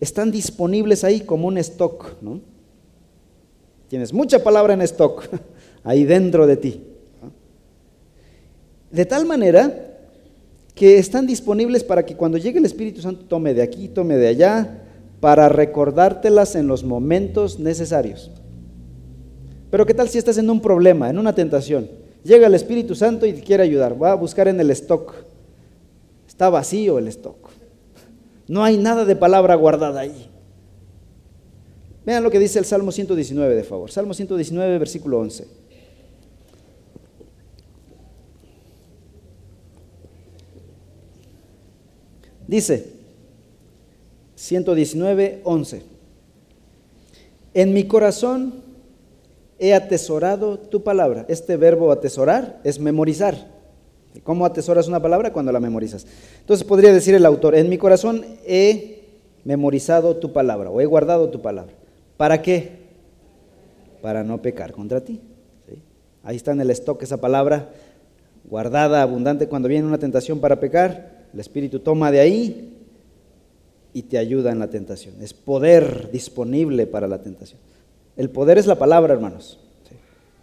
están 0.00 0.30
disponibles 0.30 1.04
ahí 1.04 1.20
como 1.20 1.46
un 1.46 1.58
stock, 1.58 2.20
¿no? 2.22 2.40
Tienes 3.90 4.12
mucha 4.12 4.38
palabra 4.38 4.72
en 4.72 4.82
stock 4.82 5.26
ahí 5.82 6.04
dentro 6.04 6.46
de 6.46 6.56
ti. 6.56 6.80
De 8.88 9.04
tal 9.04 9.26
manera 9.26 9.98
que 10.76 10.98
están 10.98 11.26
disponibles 11.26 11.82
para 11.82 12.06
que 12.06 12.14
cuando 12.14 12.38
llegue 12.38 12.60
el 12.60 12.64
Espíritu 12.64 13.00
Santo 13.00 13.24
tome 13.24 13.52
de 13.52 13.62
aquí, 13.62 13.88
tome 13.88 14.16
de 14.16 14.28
allá, 14.28 14.84
para 15.18 15.48
recordártelas 15.48 16.54
en 16.54 16.68
los 16.68 16.84
momentos 16.84 17.58
necesarios. 17.58 18.30
Pero 19.72 19.84
¿qué 19.84 19.92
tal 19.92 20.08
si 20.08 20.18
estás 20.18 20.38
en 20.38 20.48
un 20.50 20.60
problema, 20.60 21.10
en 21.10 21.18
una 21.18 21.34
tentación? 21.34 21.90
Llega 22.22 22.46
el 22.46 22.54
Espíritu 22.54 22.94
Santo 22.94 23.26
y 23.26 23.32
quiere 23.32 23.64
ayudar, 23.64 24.00
va 24.00 24.12
a 24.12 24.14
buscar 24.14 24.46
en 24.46 24.60
el 24.60 24.70
stock. 24.70 25.14
Está 26.28 26.48
vacío 26.48 26.96
el 27.00 27.08
stock. 27.08 27.50
No 28.46 28.62
hay 28.62 28.76
nada 28.76 29.04
de 29.04 29.16
palabra 29.16 29.56
guardada 29.56 29.98
ahí. 29.98 30.29
Vean 32.10 32.24
lo 32.24 32.30
que 32.32 32.40
dice 32.40 32.58
el 32.58 32.64
Salmo 32.64 32.90
119, 32.90 33.54
de 33.54 33.62
favor. 33.62 33.88
Salmo 33.88 34.14
119, 34.14 34.78
versículo 34.78 35.20
11. 35.20 35.46
Dice 42.48 42.94
119, 44.34 45.42
11. 45.44 45.82
En 47.54 47.72
mi 47.72 47.84
corazón 47.84 48.54
he 49.60 49.72
atesorado 49.72 50.58
tu 50.58 50.82
palabra. 50.82 51.26
Este 51.28 51.56
verbo 51.56 51.92
atesorar 51.92 52.60
es 52.64 52.80
memorizar. 52.80 53.36
¿Cómo 54.24 54.46
atesoras 54.46 54.88
una 54.88 55.00
palabra? 55.00 55.32
Cuando 55.32 55.52
la 55.52 55.60
memorizas. 55.60 56.08
Entonces 56.40 56.66
podría 56.66 56.92
decir 56.92 57.14
el 57.14 57.24
autor, 57.24 57.54
en 57.54 57.68
mi 57.68 57.78
corazón 57.78 58.26
he 58.44 59.04
memorizado 59.44 60.16
tu 60.16 60.32
palabra 60.32 60.70
o 60.70 60.80
he 60.80 60.86
guardado 60.86 61.30
tu 61.30 61.40
palabra. 61.40 61.79
¿Para 62.20 62.42
qué? 62.42 62.72
Para 64.02 64.22
no 64.22 64.42
pecar 64.42 64.72
contra 64.72 65.00
ti. 65.00 65.22
Ahí 66.22 66.36
está 66.36 66.52
en 66.52 66.60
el 66.60 66.68
stock 66.68 67.02
esa 67.02 67.18
palabra 67.18 67.70
guardada, 68.44 69.00
abundante, 69.00 69.48
cuando 69.48 69.68
viene 69.68 69.86
una 69.86 69.96
tentación 69.96 70.38
para 70.38 70.60
pecar 70.60 71.28
el 71.32 71.40
Espíritu 71.40 71.80
toma 71.80 72.10
de 72.10 72.20
ahí 72.20 72.76
y 73.94 74.02
te 74.02 74.18
ayuda 74.18 74.52
en 74.52 74.58
la 74.58 74.68
tentación. 74.68 75.14
Es 75.22 75.32
poder 75.32 76.10
disponible 76.12 76.86
para 76.86 77.08
la 77.08 77.22
tentación. 77.22 77.58
El 78.18 78.28
poder 78.28 78.58
es 78.58 78.66
la 78.66 78.78
palabra, 78.78 79.14
hermanos, 79.14 79.58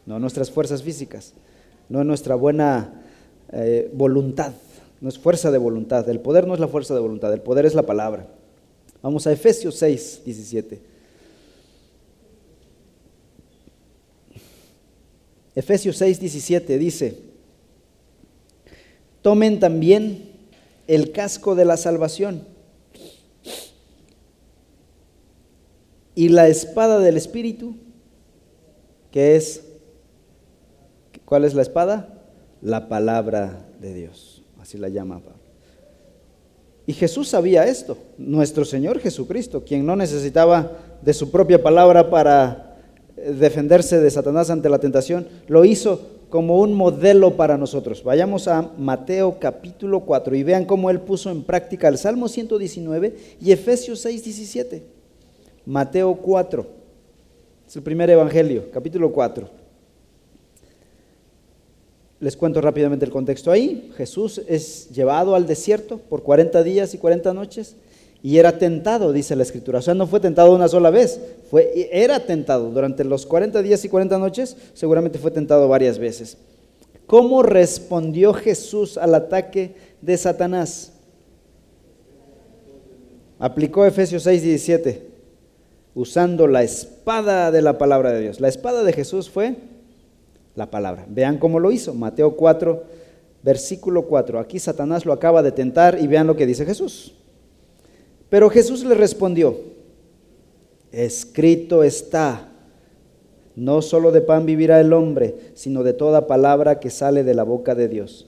no 0.08 0.18
nuestras 0.18 0.50
fuerzas 0.50 0.82
físicas, 0.82 1.36
no 1.90 2.04
nuestra 2.04 2.34
buena 2.34 3.04
eh, 3.52 3.92
voluntad, 3.94 4.54
no 5.00 5.10
es 5.10 5.20
fuerza 5.20 5.52
de 5.52 5.60
voluntad. 5.60 6.10
El 6.10 6.22
poder 6.22 6.48
no 6.48 6.56
es 6.56 6.60
la 6.60 6.70
fuerza 6.70 6.96
de 6.96 7.02
voluntad, 7.02 7.32
el 7.32 7.42
poder 7.42 7.68
es 7.68 7.76
la 7.76 7.84
palabra. 7.84 8.26
Vamos 9.04 9.28
a 9.28 9.32
Efesios 9.32 9.76
6, 9.76 10.24
17. 10.26 10.97
Efesios 15.58 15.98
6, 15.98 16.20
17 16.20 16.78
dice, 16.78 17.18
tomen 19.24 19.60
también 19.60 20.34
el 20.86 21.12
casco 21.12 21.56
de 21.56 21.66
la 21.66 21.78
salvación 21.78 22.44
y 26.14 26.30
la 26.30 26.48
espada 26.48 27.00
del 27.00 27.18
Espíritu, 27.18 27.76
que 29.10 29.36
es, 29.36 29.64
¿cuál 31.26 31.44
es 31.44 31.56
la 31.56 31.64
espada? 31.64 32.22
La 32.62 32.88
palabra 32.88 33.68
de 33.82 33.96
Dios, 33.96 34.44
así 34.60 34.78
la 34.78 34.90
llama 34.90 35.22
Pablo. 35.22 35.40
Y 36.86 36.94
Jesús 36.94 37.30
sabía 37.30 37.66
esto, 37.66 37.98
nuestro 38.20 38.64
Señor 38.64 39.00
Jesucristo, 39.00 39.64
quien 39.66 39.88
no 39.88 39.96
necesitaba 39.96 40.74
de 41.02 41.16
su 41.16 41.32
propia 41.32 41.64
palabra 41.64 42.12
para 42.12 42.67
defenderse 43.18 44.00
de 44.00 44.12
Satanás 44.12 44.50
ante 44.50 44.70
la 44.70 44.80
tentación, 44.80 45.28
lo 45.48 45.66
hizo 45.66 46.18
como 46.30 46.60
un 46.60 46.74
modelo 46.74 47.36
para 47.36 47.58
nosotros. 47.58 48.04
Vayamos 48.04 48.48
a 48.48 48.72
Mateo 48.78 49.38
capítulo 49.40 50.02
4 50.02 50.36
y 50.36 50.44
vean 50.44 50.66
cómo 50.66 50.90
él 50.90 51.00
puso 51.02 51.30
en 51.32 51.44
práctica 51.44 51.88
el 51.88 51.98
Salmo 51.98 52.28
119 52.28 53.16
y 53.42 53.52
Efesios 53.52 54.00
6, 54.02 54.24
17. 54.24 54.84
Mateo 55.66 56.16
4, 56.16 56.66
es 57.68 57.76
el 57.76 57.84
primer 57.84 58.10
evangelio, 58.10 58.70
capítulo 58.72 59.12
4. 59.12 59.50
Les 62.20 62.36
cuento 62.36 62.62
rápidamente 62.62 63.06
el 63.06 63.12
contexto 63.12 63.52
ahí. 63.52 63.92
Jesús 63.96 64.42
es 64.48 64.90
llevado 64.90 65.36
al 65.36 65.46
desierto 65.46 65.98
por 65.98 66.24
40 66.24 66.64
días 66.64 66.94
y 66.94 66.98
40 66.98 67.34
noches 67.34 67.76
y 68.28 68.40
era 68.40 68.58
tentado, 68.58 69.14
dice 69.14 69.38
la 69.38 69.44
escritura. 69.44 69.80
O 69.80 69.82
sea, 69.82 69.94
no 69.94 70.06
fue 70.06 70.20
tentado 70.20 70.54
una 70.54 70.68
sola 70.68 70.90
vez, 70.90 71.18
fue, 71.50 71.90
era 71.94 72.20
tentado. 72.20 72.70
Durante 72.72 73.06
los 73.06 73.26
40 73.26 73.62
días 73.62 73.86
y 73.86 73.88
40 73.88 74.18
noches, 74.18 74.58
seguramente 74.74 75.18
fue 75.18 75.32
tentado 75.32 75.70
varias 75.70 75.98
veces. 75.98 76.38
¿Cómo 77.06 77.42
respondió 77.42 78.34
Jesús 78.34 78.98
al 78.98 79.16
ataque 79.16 79.76
de 80.02 80.18
Satanás? 80.18 80.92
Aplicó 83.40 83.86
Efesios 83.86 84.24
6, 84.24 84.44
17, 84.44 85.08
usando 85.96 86.48
la 86.48 86.64
espada 86.64 87.50
de 87.50 87.62
la 87.62 87.78
palabra 87.78 88.12
de 88.12 88.20
Dios. 88.20 88.42
La 88.42 88.50
espada 88.50 88.84
de 88.84 88.92
Jesús 88.92 89.30
fue 89.30 89.56
la 90.54 90.70
palabra. 90.70 91.06
Vean 91.08 91.38
cómo 91.38 91.62
lo 91.62 91.72
hizo. 91.72 91.94
Mateo 91.94 92.36
4, 92.36 92.84
versículo 93.42 94.02
4. 94.02 94.38
Aquí 94.38 94.60
Satanás 94.60 95.06
lo 95.06 95.14
acaba 95.14 95.42
de 95.42 95.54
tentar 95.54 95.98
y 95.98 96.08
vean 96.08 96.28
lo 96.28 96.36
que 96.36 96.46
dice 96.46 96.66
Jesús. 96.66 97.17
Pero 98.30 98.50
Jesús 98.50 98.84
le 98.84 98.96
respondió, 98.96 99.58
escrito 100.92 101.84
está, 101.84 102.50
no 103.56 103.82
solo 103.82 104.12
de 104.12 104.22
pan 104.22 104.46
vivirá 104.46 104.80
el 104.80 104.94
hombre, 104.94 105.36
sino 105.54 105.84
de 105.84 105.94
toda 105.94 106.28
palabra 106.28 106.80
que 106.80 106.90
sale 106.90 107.24
de 107.24 107.34
la 107.34 107.44
boca 107.44 107.74
de 107.74 107.88
Dios. 107.88 108.28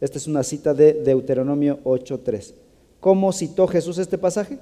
Esta 0.00 0.18
es 0.18 0.26
una 0.26 0.42
cita 0.42 0.74
de 0.74 0.92
Deuteronomio 0.92 1.80
8.3. 1.84 2.54
¿Cómo 3.00 3.32
citó 3.32 3.66
Jesús 3.66 3.98
este 3.98 4.18
pasaje? 4.18 4.58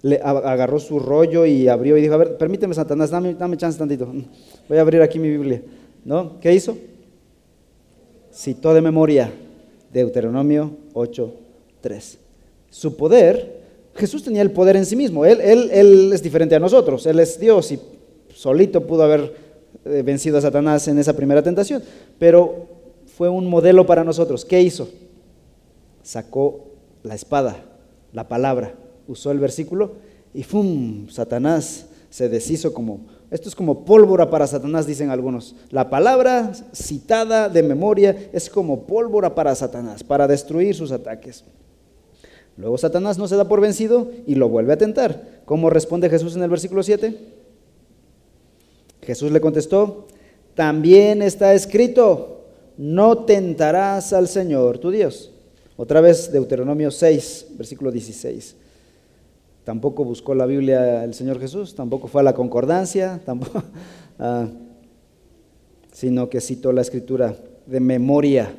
Le 0.00 0.20
agarró 0.22 0.78
su 0.78 1.00
rollo 1.00 1.44
y 1.44 1.68
abrió 1.68 1.98
y 1.98 2.02
dijo, 2.02 2.14
a 2.14 2.18
ver, 2.18 2.38
permíteme 2.38 2.72
Satanás, 2.72 3.10
dame, 3.10 3.34
dame 3.34 3.56
chance 3.56 3.78
tantito. 3.78 4.10
Voy 4.68 4.78
a 4.78 4.80
abrir 4.80 5.02
aquí 5.02 5.18
mi 5.18 5.28
Biblia. 5.28 5.60
¿No? 6.04 6.38
¿Qué 6.40 6.54
hizo? 6.54 6.78
Citó 8.32 8.72
de 8.72 8.80
memoria 8.80 9.32
Deuteronomio 9.92 10.70
8.3. 10.94 12.18
Su 12.70 12.96
poder 12.96 13.57
Jesús 13.98 14.22
tenía 14.22 14.42
el 14.42 14.52
poder 14.52 14.76
en 14.76 14.86
sí 14.86 14.96
mismo. 14.96 15.24
Él, 15.26 15.40
él, 15.40 16.12
es 16.12 16.22
diferente 16.22 16.54
a 16.54 16.60
nosotros. 16.60 17.04
Él 17.06 17.18
es 17.20 17.38
Dios 17.38 17.72
y 17.72 17.80
solito 18.34 18.86
pudo 18.86 19.02
haber 19.02 19.34
eh, 19.84 20.02
vencido 20.02 20.38
a 20.38 20.40
Satanás 20.40 20.86
en 20.88 20.98
esa 20.98 21.14
primera 21.14 21.42
tentación. 21.42 21.82
Pero 22.18 22.66
fue 23.16 23.28
un 23.28 23.46
modelo 23.46 23.84
para 23.86 24.04
nosotros. 24.04 24.44
¿Qué 24.44 24.62
hizo? 24.62 24.88
Sacó 26.02 26.68
la 27.02 27.14
espada, 27.14 27.64
la 28.12 28.28
palabra, 28.28 28.74
usó 29.06 29.30
el 29.30 29.40
versículo 29.40 29.92
y 30.32 30.44
¡fum! 30.44 31.08
Satanás 31.08 31.86
se 32.10 32.28
deshizo 32.28 32.72
como... 32.72 33.00
Esto 33.30 33.48
es 33.50 33.54
como 33.54 33.84
pólvora 33.84 34.30
para 34.30 34.46
Satanás, 34.46 34.86
dicen 34.86 35.10
algunos. 35.10 35.54
La 35.70 35.90
palabra 35.90 36.52
citada 36.72 37.50
de 37.50 37.62
memoria 37.62 38.30
es 38.32 38.48
como 38.48 38.86
pólvora 38.86 39.34
para 39.34 39.54
Satanás, 39.54 40.02
para 40.02 40.26
destruir 40.26 40.74
sus 40.74 40.92
ataques. 40.92 41.44
Luego 42.58 42.76
Satanás 42.76 43.18
no 43.18 43.28
se 43.28 43.36
da 43.36 43.46
por 43.46 43.60
vencido 43.60 44.10
y 44.26 44.34
lo 44.34 44.48
vuelve 44.48 44.72
a 44.72 44.78
tentar. 44.78 45.42
¿Cómo 45.44 45.70
responde 45.70 46.10
Jesús 46.10 46.34
en 46.34 46.42
el 46.42 46.50
versículo 46.50 46.82
7? 46.82 47.16
Jesús 49.02 49.30
le 49.30 49.40
contestó, 49.40 50.08
también 50.54 51.22
está 51.22 51.54
escrito, 51.54 52.44
no 52.76 53.24
tentarás 53.24 54.12
al 54.12 54.26
Señor 54.26 54.78
tu 54.78 54.90
Dios. 54.90 55.32
Otra 55.76 56.00
vez 56.00 56.32
Deuteronomio 56.32 56.90
6, 56.90 57.46
versículo 57.56 57.92
16. 57.92 58.56
Tampoco 59.62 60.04
buscó 60.04 60.34
la 60.34 60.44
Biblia 60.44 61.04
el 61.04 61.14
Señor 61.14 61.38
Jesús, 61.38 61.76
tampoco 61.76 62.08
fue 62.08 62.22
a 62.22 62.24
la 62.24 62.34
concordancia, 62.34 63.20
tampoco, 63.26 63.62
ah, 64.18 64.48
sino 65.92 66.28
que 66.28 66.40
citó 66.40 66.72
la 66.72 66.80
escritura 66.80 67.36
de 67.66 67.78
memoria. 67.78 68.52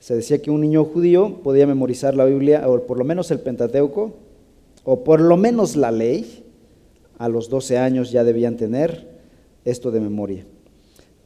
Se 0.00 0.16
decía 0.16 0.42
que 0.42 0.50
un 0.50 0.62
niño 0.62 0.84
judío 0.84 1.40
podía 1.42 1.66
memorizar 1.66 2.16
la 2.16 2.24
Biblia, 2.24 2.68
o 2.68 2.86
por 2.86 2.98
lo 2.98 3.04
menos 3.04 3.30
el 3.30 3.38
Pentateuco, 3.38 4.14
o 4.82 5.04
por 5.04 5.20
lo 5.20 5.36
menos 5.36 5.76
la 5.76 5.92
ley, 5.92 6.44
a 7.18 7.28
los 7.28 7.50
12 7.50 7.76
años 7.76 8.10
ya 8.10 8.24
debían 8.24 8.56
tener 8.56 9.06
esto 9.64 9.90
de 9.90 10.00
memoria. 10.00 10.46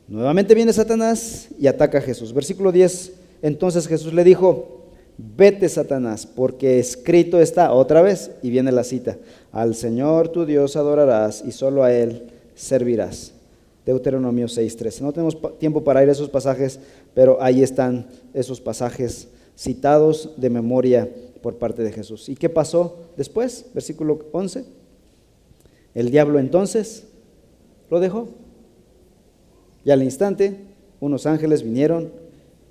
Nuevamente 0.09 0.55
viene 0.55 0.73
Satanás 0.73 1.49
y 1.59 1.69
ataca 1.69 1.99
a 1.99 2.03
Jesús. 2.03 2.35
Versículo 2.35 2.73
10, 2.73 3.13
entonces 3.43 3.87
Jesús 3.87 4.13
le 4.13 4.25
dijo, 4.25 4.87
vete 5.17 5.69
Satanás, 5.69 6.27
porque 6.27 6.81
escrito 6.81 7.41
está 7.41 7.73
otra 7.73 8.03
vez, 8.03 8.33
y 8.43 8.51
viene 8.51 8.73
la 8.73 8.83
cita, 8.83 9.19
al 9.53 9.77
Señor 9.77 10.31
tu 10.31 10.45
Dios 10.45 10.75
adorarás 10.75 11.45
y 11.47 11.53
solo 11.53 11.85
a 11.85 11.93
Él 11.93 12.25
servirás. 12.57 13.33
Deuteronomio 13.85 14.47
6.13. 14.47 15.01
No 15.01 15.13
tenemos 15.13 15.37
tiempo 15.59 15.85
para 15.85 16.03
ir 16.03 16.09
a 16.09 16.13
esos 16.13 16.31
pasajes, 16.31 16.81
pero 17.15 17.43
ahí 17.43 17.63
están 17.63 18.07
esos 18.33 18.61
pasajes 18.61 19.29
citados 19.57 20.31
de 20.37 20.51
memoria 20.51 21.09
por 21.43 21.57
parte 21.57 21.83
de 21.83 21.93
Jesús. 21.93 22.29
¿Y 22.29 22.35
qué 22.35 22.49
pasó 22.49 22.97
después? 23.17 23.67
Versículo 23.75 24.27
11. 24.33 24.65
El 25.95 26.11
diablo 26.11 26.39
entonces 26.39 27.05
lo 27.91 28.01
dejó. 28.01 28.29
Y 29.85 29.91
al 29.91 30.03
instante 30.03 30.57
unos 31.01 31.27
ángeles 31.27 31.63
vinieron 31.63 32.11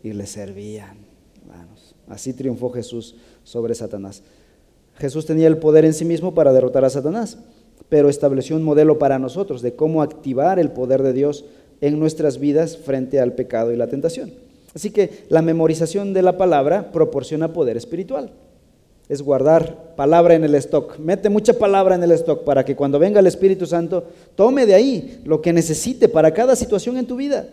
y 0.01 0.13
le 0.13 0.25
servían. 0.25 0.97
así 2.07 2.33
triunfó 2.33 2.71
Jesús 2.71 3.15
sobre 3.43 3.75
Satanás. 3.75 4.23
Jesús 4.95 5.25
tenía 5.25 5.47
el 5.47 5.57
poder 5.57 5.85
en 5.85 5.93
sí 5.93 6.05
mismo 6.05 6.33
para 6.33 6.53
derrotar 6.53 6.83
a 6.85 6.89
Satanás, 6.89 7.37
pero 7.93 8.09
estableció 8.09 8.55
un 8.55 8.63
modelo 8.63 8.97
para 8.97 9.19
nosotros 9.19 9.61
de 9.61 9.75
cómo 9.75 10.01
activar 10.01 10.57
el 10.57 10.71
poder 10.71 11.03
de 11.03 11.13
Dios 11.13 11.45
en 11.79 11.99
nuestras 11.99 12.39
vidas 12.39 12.75
frente 12.75 13.19
al 13.19 13.33
pecado 13.33 13.71
y 13.71 13.75
la 13.75 13.85
tentación. 13.85 14.33
Así 14.73 14.89
que 14.89 15.25
la 15.29 15.43
memorización 15.43 16.11
de 16.11 16.23
la 16.23 16.35
palabra 16.35 16.91
proporciona 16.91 17.53
poder 17.53 17.77
espiritual 17.77 18.31
es 19.09 19.21
guardar 19.21 19.93
palabra 19.95 20.33
en 20.33 20.43
el 20.43 20.55
stock. 20.55 20.97
Mete 20.97 21.29
mucha 21.29 21.53
palabra 21.53 21.93
en 21.93 22.01
el 22.01 22.13
stock 22.13 22.43
para 22.43 22.65
que 22.65 22.75
cuando 22.75 22.97
venga 22.97 23.19
el 23.19 23.27
Espíritu 23.27 23.67
Santo 23.67 24.07
tome 24.33 24.65
de 24.65 24.73
ahí 24.73 25.21
lo 25.23 25.39
que 25.39 25.53
necesite 25.53 26.09
para 26.09 26.33
cada 26.33 26.55
situación 26.55 26.97
en 26.97 27.05
tu 27.05 27.15
vida. 27.15 27.45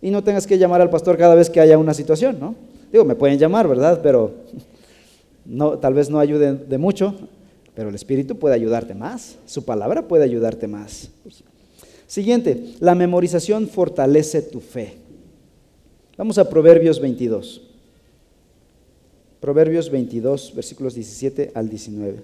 Y 0.00 0.10
no 0.10 0.24
tengas 0.24 0.46
que 0.46 0.56
llamar 0.56 0.80
al 0.80 0.88
pastor 0.88 1.18
cada 1.18 1.34
vez 1.34 1.50
que 1.50 1.60
haya 1.60 1.76
una 1.76 1.92
situación, 1.92 2.38
¿no? 2.40 2.54
Digo, 2.90 3.04
me 3.04 3.14
pueden 3.14 3.38
llamar, 3.38 3.68
¿verdad? 3.68 4.00
Pero 4.02 4.30
no, 5.44 5.78
tal 5.78 5.92
vez 5.92 6.08
no 6.08 6.18
ayude 6.18 6.54
de 6.54 6.78
mucho, 6.78 7.14
pero 7.76 7.90
el 7.90 7.94
Espíritu 7.94 8.38
puede 8.38 8.54
ayudarte 8.54 8.94
más. 8.94 9.36
Su 9.44 9.66
palabra 9.66 10.08
puede 10.08 10.24
ayudarte 10.24 10.66
más. 10.66 11.10
Siguiente, 12.06 12.72
la 12.80 12.94
memorización 12.94 13.68
fortalece 13.68 14.40
tu 14.40 14.60
fe. 14.60 14.94
Vamos 16.16 16.38
a 16.38 16.48
Proverbios 16.48 16.98
22. 16.98 17.60
Proverbios 19.40 19.90
22, 19.90 20.54
versículos 20.54 20.94
17 20.94 21.52
al 21.54 21.68
19. 21.68 22.22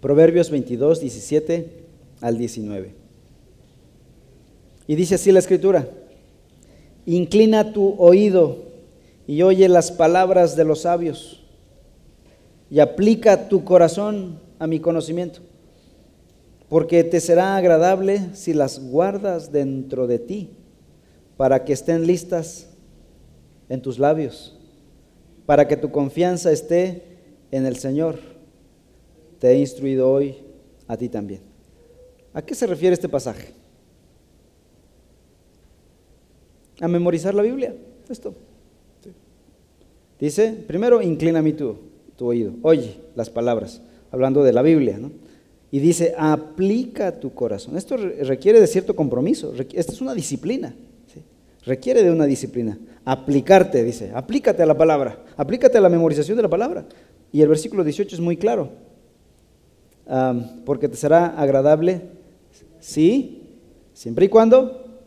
Proverbios 0.00 0.50
22, 0.50 1.00
17 1.00 1.70
al 2.22 2.38
19. 2.38 2.94
Y 4.86 4.94
dice 4.94 5.16
así 5.16 5.30
la 5.30 5.40
escritura, 5.40 5.86
inclina 7.04 7.74
tu 7.74 7.94
oído 7.98 8.69
y 9.30 9.42
oye 9.42 9.68
las 9.68 9.92
palabras 9.92 10.56
de 10.56 10.64
los 10.64 10.80
sabios 10.80 11.40
y 12.68 12.80
aplica 12.80 13.48
tu 13.48 13.62
corazón 13.62 14.40
a 14.58 14.66
mi 14.66 14.80
conocimiento, 14.80 15.38
porque 16.68 17.04
te 17.04 17.20
será 17.20 17.56
agradable 17.56 18.34
si 18.34 18.54
las 18.54 18.80
guardas 18.80 19.52
dentro 19.52 20.08
de 20.08 20.18
ti, 20.18 20.50
para 21.36 21.64
que 21.64 21.72
estén 21.72 22.08
listas 22.08 22.70
en 23.68 23.80
tus 23.80 24.00
labios, 24.00 24.58
para 25.46 25.68
que 25.68 25.76
tu 25.76 25.92
confianza 25.92 26.50
esté 26.50 27.04
en 27.52 27.66
el 27.66 27.76
Señor. 27.76 28.18
Te 29.38 29.52
he 29.52 29.58
instruido 29.60 30.10
hoy 30.10 30.38
a 30.88 30.96
ti 30.96 31.08
también. 31.08 31.42
¿A 32.34 32.42
qué 32.42 32.56
se 32.56 32.66
refiere 32.66 32.94
este 32.94 33.08
pasaje? 33.08 33.54
A 36.80 36.88
memorizar 36.88 37.32
la 37.32 37.42
Biblia. 37.42 37.76
Esto. 38.08 38.49
Dice, 40.20 40.52
primero, 40.66 41.00
inclina 41.00 41.40
mi 41.40 41.52
tu, 41.54 41.76
tu 42.16 42.26
oído. 42.26 42.52
Oye 42.62 42.96
las 43.16 43.30
palabras, 43.30 43.80
hablando 44.10 44.44
de 44.44 44.52
la 44.52 44.62
Biblia. 44.62 44.98
Y 45.70 45.78
dice, 45.78 46.14
aplica 46.18 47.18
tu 47.18 47.32
corazón. 47.32 47.76
Esto 47.76 47.96
requiere 47.96 48.60
de 48.60 48.66
cierto 48.66 48.94
compromiso. 48.94 49.54
Esta 49.72 49.92
es 49.92 50.00
una 50.00 50.14
disciplina. 50.14 50.74
Requiere 51.64 52.02
de 52.02 52.10
una 52.10 52.24
disciplina. 52.24 52.78
Aplicarte, 53.04 53.84
dice, 53.84 54.10
aplícate 54.14 54.62
a 54.62 54.66
la 54.66 54.76
palabra, 54.76 55.24
aplícate 55.36 55.78
a 55.78 55.80
la 55.80 55.88
memorización 55.88 56.36
de 56.36 56.42
la 56.42 56.48
palabra. 56.48 56.86
Y 57.32 57.42
el 57.42 57.48
versículo 57.48 57.84
18 57.84 58.16
es 58.16 58.20
muy 58.20 58.36
claro, 58.36 58.70
porque 60.64 60.88
te 60.88 60.96
será 60.96 61.26
agradable, 61.40 62.02
sí, 62.80 63.42
siempre 63.92 64.26
y 64.26 64.28
cuando 64.28 65.00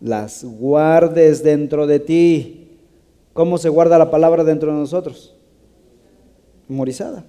las 0.00 0.44
guardes 0.44 1.42
dentro 1.42 1.86
de 1.86 2.00
ti. 2.00 2.59
¿Cómo 3.32 3.58
se 3.58 3.68
guarda 3.68 3.98
la 3.98 4.10
palabra 4.10 4.44
dentro 4.44 4.72
de 4.72 4.78
nosotros? 4.78 5.34
Memorizada, 6.68 7.24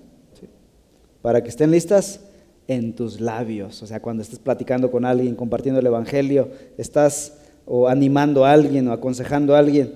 para 1.21 1.41
que 1.43 1.49
estén 1.49 1.71
listas 1.71 2.21
en 2.67 2.95
tus 2.95 3.19
labios. 3.19 3.81
O 3.83 3.87
sea, 3.87 4.01
cuando 4.01 4.23
estés 4.23 4.39
platicando 4.39 4.89
con 4.91 5.05
alguien, 5.05 5.35
compartiendo 5.35 5.79
el 5.79 5.85
Evangelio, 5.85 6.49
estás 6.77 7.37
o 7.65 7.87
animando 7.87 8.45
a 8.45 8.51
alguien 8.51 8.87
o 8.87 8.93
aconsejando 8.93 9.55
a 9.55 9.59
alguien, 9.59 9.93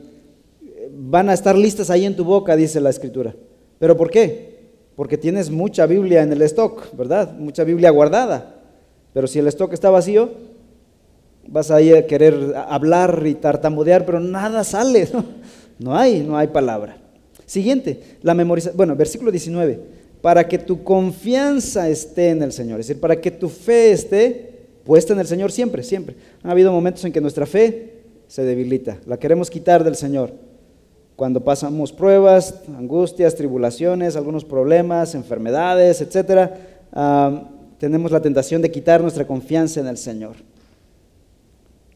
van 0.91 1.29
a 1.29 1.33
estar 1.33 1.57
listas 1.57 1.89
ahí 1.89 2.05
en 2.05 2.15
tu 2.15 2.23
boca, 2.23 2.55
dice 2.55 2.79
la 2.79 2.89
escritura. 2.89 3.35
¿Pero 3.79 3.97
por 3.97 4.09
qué? 4.09 4.55
Porque 4.95 5.17
tienes 5.17 5.49
mucha 5.49 5.85
Biblia 5.85 6.21
en 6.21 6.31
el 6.31 6.41
stock, 6.43 6.95
¿verdad? 6.95 7.33
Mucha 7.33 7.63
Biblia 7.63 7.89
guardada. 7.89 8.61
Pero 9.13 9.27
si 9.27 9.39
el 9.39 9.47
stock 9.47 9.73
está 9.73 9.89
vacío, 9.89 10.29
vas 11.47 11.71
a 11.71 11.77
a 11.77 12.05
querer 12.07 12.53
hablar 12.67 13.23
y 13.25 13.35
tartamudear, 13.35 14.05
pero 14.05 14.19
nada 14.19 14.63
sale, 14.63 15.07
¿no? 15.11 15.23
No 15.79 15.95
hay, 15.95 16.21
no 16.21 16.37
hay 16.37 16.47
palabra. 16.47 16.97
Siguiente, 17.45 18.01
la 18.21 18.33
memorización, 18.33 18.77
bueno, 18.77 18.95
versículo 18.95 19.31
19, 19.31 19.79
para 20.21 20.47
que 20.47 20.57
tu 20.57 20.83
confianza 20.83 21.87
esté 21.89 22.29
en 22.29 22.41
el 22.41 22.51
Señor, 22.51 22.79
es 22.79 22.87
decir, 22.87 22.99
para 22.99 23.19
que 23.19 23.29
tu 23.29 23.49
fe 23.49 23.91
esté 23.91 24.53
puesta 24.83 25.13
en 25.13 25.19
el 25.19 25.27
Señor 25.27 25.51
siempre, 25.51 25.83
siempre. 25.83 26.15
Ha 26.43 26.51
habido 26.51 26.71
momentos 26.71 27.03
en 27.05 27.11
que 27.11 27.21
nuestra 27.21 27.45
fe 27.45 27.93
se 28.27 28.43
debilita, 28.43 28.97
la 29.05 29.17
queremos 29.17 29.49
quitar 29.49 29.83
del 29.83 29.95
Señor. 29.95 30.33
Cuando 31.15 31.43
pasamos 31.43 31.93
pruebas, 31.93 32.61
angustias, 32.75 33.35
tribulaciones, 33.35 34.15
algunos 34.15 34.43
problemas, 34.43 35.15
enfermedades, 35.15 36.01
etc., 36.01 36.51
tenemos 37.77 38.11
la 38.11 38.21
tentación 38.21 38.61
de 38.61 38.71
quitar 38.71 39.01
nuestra 39.01 39.27
confianza 39.27 39.79
en 39.79 39.87
el 39.87 39.97
Señor. 39.97 40.35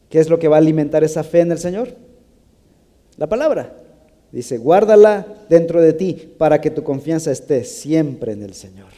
¿Qué 0.08 0.20
es 0.20 0.28
lo 0.28 0.38
que 0.38 0.48
va 0.48 0.56
a 0.56 0.58
alimentar 0.58 1.04
esa 1.04 1.22
fe 1.22 1.40
en 1.40 1.52
el 1.52 1.58
Señor? 1.58 1.94
La 3.20 3.28
palabra. 3.28 3.76
Dice, 4.32 4.56
guárdala 4.56 5.26
dentro 5.50 5.82
de 5.82 5.92
ti 5.92 6.34
para 6.38 6.60
que 6.60 6.70
tu 6.70 6.82
confianza 6.82 7.30
esté 7.30 7.64
siempre 7.64 8.32
en 8.32 8.42
el 8.42 8.54
Señor. 8.54 8.88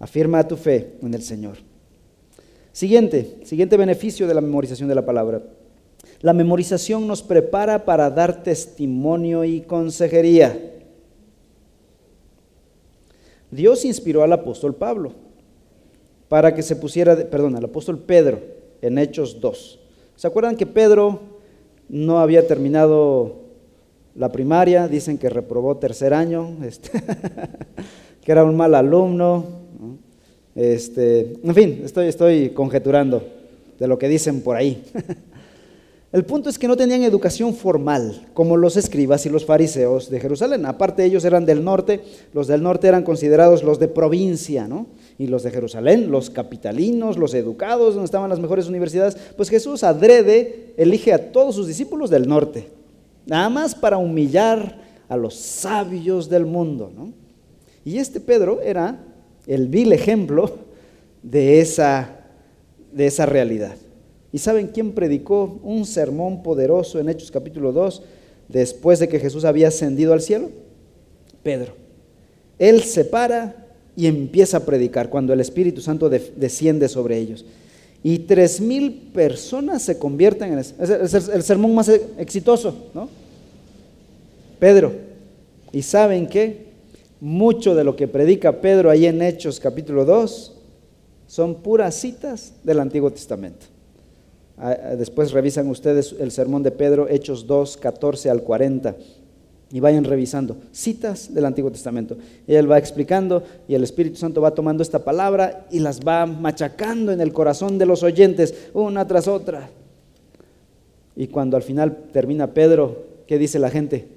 Afirma 0.00 0.46
tu 0.46 0.56
fe 0.56 0.96
en 1.00 1.14
el 1.14 1.22
Señor. 1.22 1.58
Siguiente, 2.72 3.38
siguiente 3.44 3.76
beneficio 3.76 4.26
de 4.26 4.34
la 4.34 4.40
memorización 4.40 4.88
de 4.88 4.94
la 4.96 5.06
palabra. 5.06 5.42
La 6.20 6.32
memorización 6.32 7.06
nos 7.06 7.22
prepara 7.22 7.84
para 7.84 8.10
dar 8.10 8.42
testimonio 8.42 9.44
y 9.44 9.60
consejería. 9.60 10.74
Dios 13.50 13.84
inspiró 13.84 14.24
al 14.24 14.32
apóstol 14.32 14.74
Pablo 14.74 15.12
para 16.28 16.52
que 16.52 16.62
se 16.62 16.74
pusiera, 16.74 17.16
perdón, 17.16 17.54
al 17.54 17.64
apóstol 17.64 18.00
Pedro 18.00 18.40
en 18.82 18.98
Hechos 18.98 19.40
2. 19.40 19.80
¿Se 20.16 20.26
acuerdan 20.26 20.56
que 20.56 20.66
Pedro 20.66 21.37
no 21.88 22.18
había 22.18 22.46
terminado 22.46 23.36
la 24.14 24.30
primaria? 24.30 24.88
Dicen 24.88 25.18
que 25.18 25.30
reprobó 25.30 25.76
tercer 25.76 26.14
año, 26.14 26.56
este, 26.64 26.90
que 28.24 28.32
era 28.32 28.44
un 28.44 28.56
mal 28.56 28.74
alumno, 28.74 29.44
este, 30.54 31.36
en 31.42 31.54
fin, 31.54 31.82
estoy, 31.84 32.08
estoy 32.08 32.50
conjeturando 32.50 33.22
de 33.78 33.86
lo 33.86 33.98
que 33.98 34.08
dicen 34.08 34.40
por 34.42 34.56
ahí. 34.56 34.82
El 36.10 36.24
punto 36.24 36.48
es 36.48 36.58
que 36.58 36.68
no 36.68 36.76
tenían 36.76 37.02
educación 37.02 37.54
formal, 37.54 38.26
como 38.32 38.56
los 38.56 38.78
escribas 38.78 39.26
y 39.26 39.28
los 39.28 39.44
fariseos 39.44 40.08
de 40.08 40.20
Jerusalén. 40.20 40.64
Aparte, 40.64 41.04
ellos 41.04 41.22
eran 41.26 41.44
del 41.44 41.62
norte, 41.62 42.00
los 42.32 42.46
del 42.46 42.62
norte 42.62 42.88
eran 42.88 43.02
considerados 43.02 43.62
los 43.62 43.78
de 43.78 43.88
provincia, 43.88 44.66
¿no? 44.66 44.86
y 45.18 45.26
los 45.26 45.42
de 45.42 45.50
Jerusalén, 45.50 46.10
los 46.10 46.30
capitalinos, 46.30 47.18
los 47.18 47.34
educados, 47.34 47.94
donde 47.94 48.06
estaban 48.06 48.30
las 48.30 48.40
mejores 48.40 48.68
universidades, 48.68 49.18
pues 49.36 49.50
Jesús 49.50 49.84
adrede 49.84 50.72
elige 50.78 51.12
a 51.12 51.30
todos 51.30 51.56
sus 51.56 51.66
discípulos 51.66 52.08
del 52.08 52.26
norte, 52.26 52.68
nada 53.26 53.50
más 53.50 53.74
para 53.74 53.98
humillar 53.98 54.80
a 55.08 55.16
los 55.16 55.34
sabios 55.34 56.30
del 56.30 56.46
mundo. 56.46 56.90
¿no? 56.96 57.12
Y 57.84 57.98
este 57.98 58.20
Pedro 58.20 58.62
era 58.62 58.98
el 59.46 59.66
vil 59.68 59.92
ejemplo 59.92 60.56
de 61.22 61.60
esa, 61.60 62.20
de 62.92 63.06
esa 63.06 63.26
realidad. 63.26 63.76
¿Y 64.32 64.38
saben 64.38 64.68
quién 64.68 64.92
predicó 64.92 65.58
un 65.62 65.86
sermón 65.86 66.42
poderoso 66.42 66.98
en 66.98 67.08
Hechos 67.08 67.30
capítulo 67.30 67.72
2 67.72 68.02
después 68.48 68.98
de 68.98 69.08
que 69.08 69.20
Jesús 69.20 69.44
había 69.44 69.68
ascendido 69.68 70.12
al 70.12 70.20
cielo? 70.20 70.50
Pedro. 71.42 71.74
Él 72.58 72.82
se 72.82 73.04
para 73.04 73.66
y 73.96 74.06
empieza 74.06 74.58
a 74.58 74.66
predicar 74.66 75.08
cuando 75.08 75.32
el 75.32 75.40
Espíritu 75.40 75.80
Santo 75.80 76.08
desciende 76.08 76.88
sobre 76.88 77.18
ellos. 77.18 77.44
Y 78.02 78.20
tres 78.20 78.60
mil 78.60 78.92
personas 79.12 79.82
se 79.82 79.98
convierten 79.98 80.52
en 80.52 80.58
el, 80.58 81.42
sermón 81.42 81.74
más 81.74 81.88
exitoso, 81.88 82.90
¿no? 82.94 83.08
Pedro. 84.58 84.92
¿Y 85.72 85.82
saben 85.82 86.28
qué? 86.28 86.68
Mucho 87.20 87.74
de 87.74 87.82
lo 87.82 87.96
que 87.96 88.06
predica 88.06 88.60
Pedro 88.60 88.90
ahí 88.90 89.06
en 89.06 89.20
Hechos 89.20 89.58
capítulo 89.58 90.04
2 90.04 90.54
son 91.26 91.56
puras 91.56 91.96
citas 91.96 92.52
del 92.62 92.78
Antiguo 92.78 93.10
Testamento. 93.10 93.66
Ah, 94.60 94.76
ah, 94.82 94.96
después 94.96 95.30
revisan 95.30 95.68
ustedes 95.68 96.14
el 96.18 96.32
sermón 96.32 96.62
de 96.62 96.72
Pedro, 96.72 97.08
Hechos 97.08 97.46
2, 97.46 97.76
14 97.76 98.28
al 98.28 98.42
40, 98.42 98.96
y 99.70 99.80
vayan 99.80 100.02
revisando 100.02 100.56
citas 100.72 101.32
del 101.32 101.44
Antiguo 101.44 101.70
Testamento. 101.70 102.16
Y 102.46 102.54
él 102.54 102.70
va 102.70 102.78
explicando 102.78 103.44
y 103.68 103.74
el 103.74 103.84
Espíritu 103.84 104.16
Santo 104.16 104.40
va 104.40 104.54
tomando 104.54 104.82
esta 104.82 105.04
palabra 105.04 105.66
y 105.70 105.78
las 105.78 106.00
va 106.00 106.26
machacando 106.26 107.12
en 107.12 107.20
el 107.20 107.32
corazón 107.32 107.78
de 107.78 107.86
los 107.86 108.02
oyentes, 108.02 108.70
una 108.74 109.06
tras 109.06 109.28
otra. 109.28 109.70
Y 111.14 111.28
cuando 111.28 111.56
al 111.56 111.62
final 111.62 111.96
termina 112.12 112.52
Pedro, 112.52 113.04
¿qué 113.26 113.38
dice 113.38 113.58
la 113.58 113.70
gente? 113.70 114.08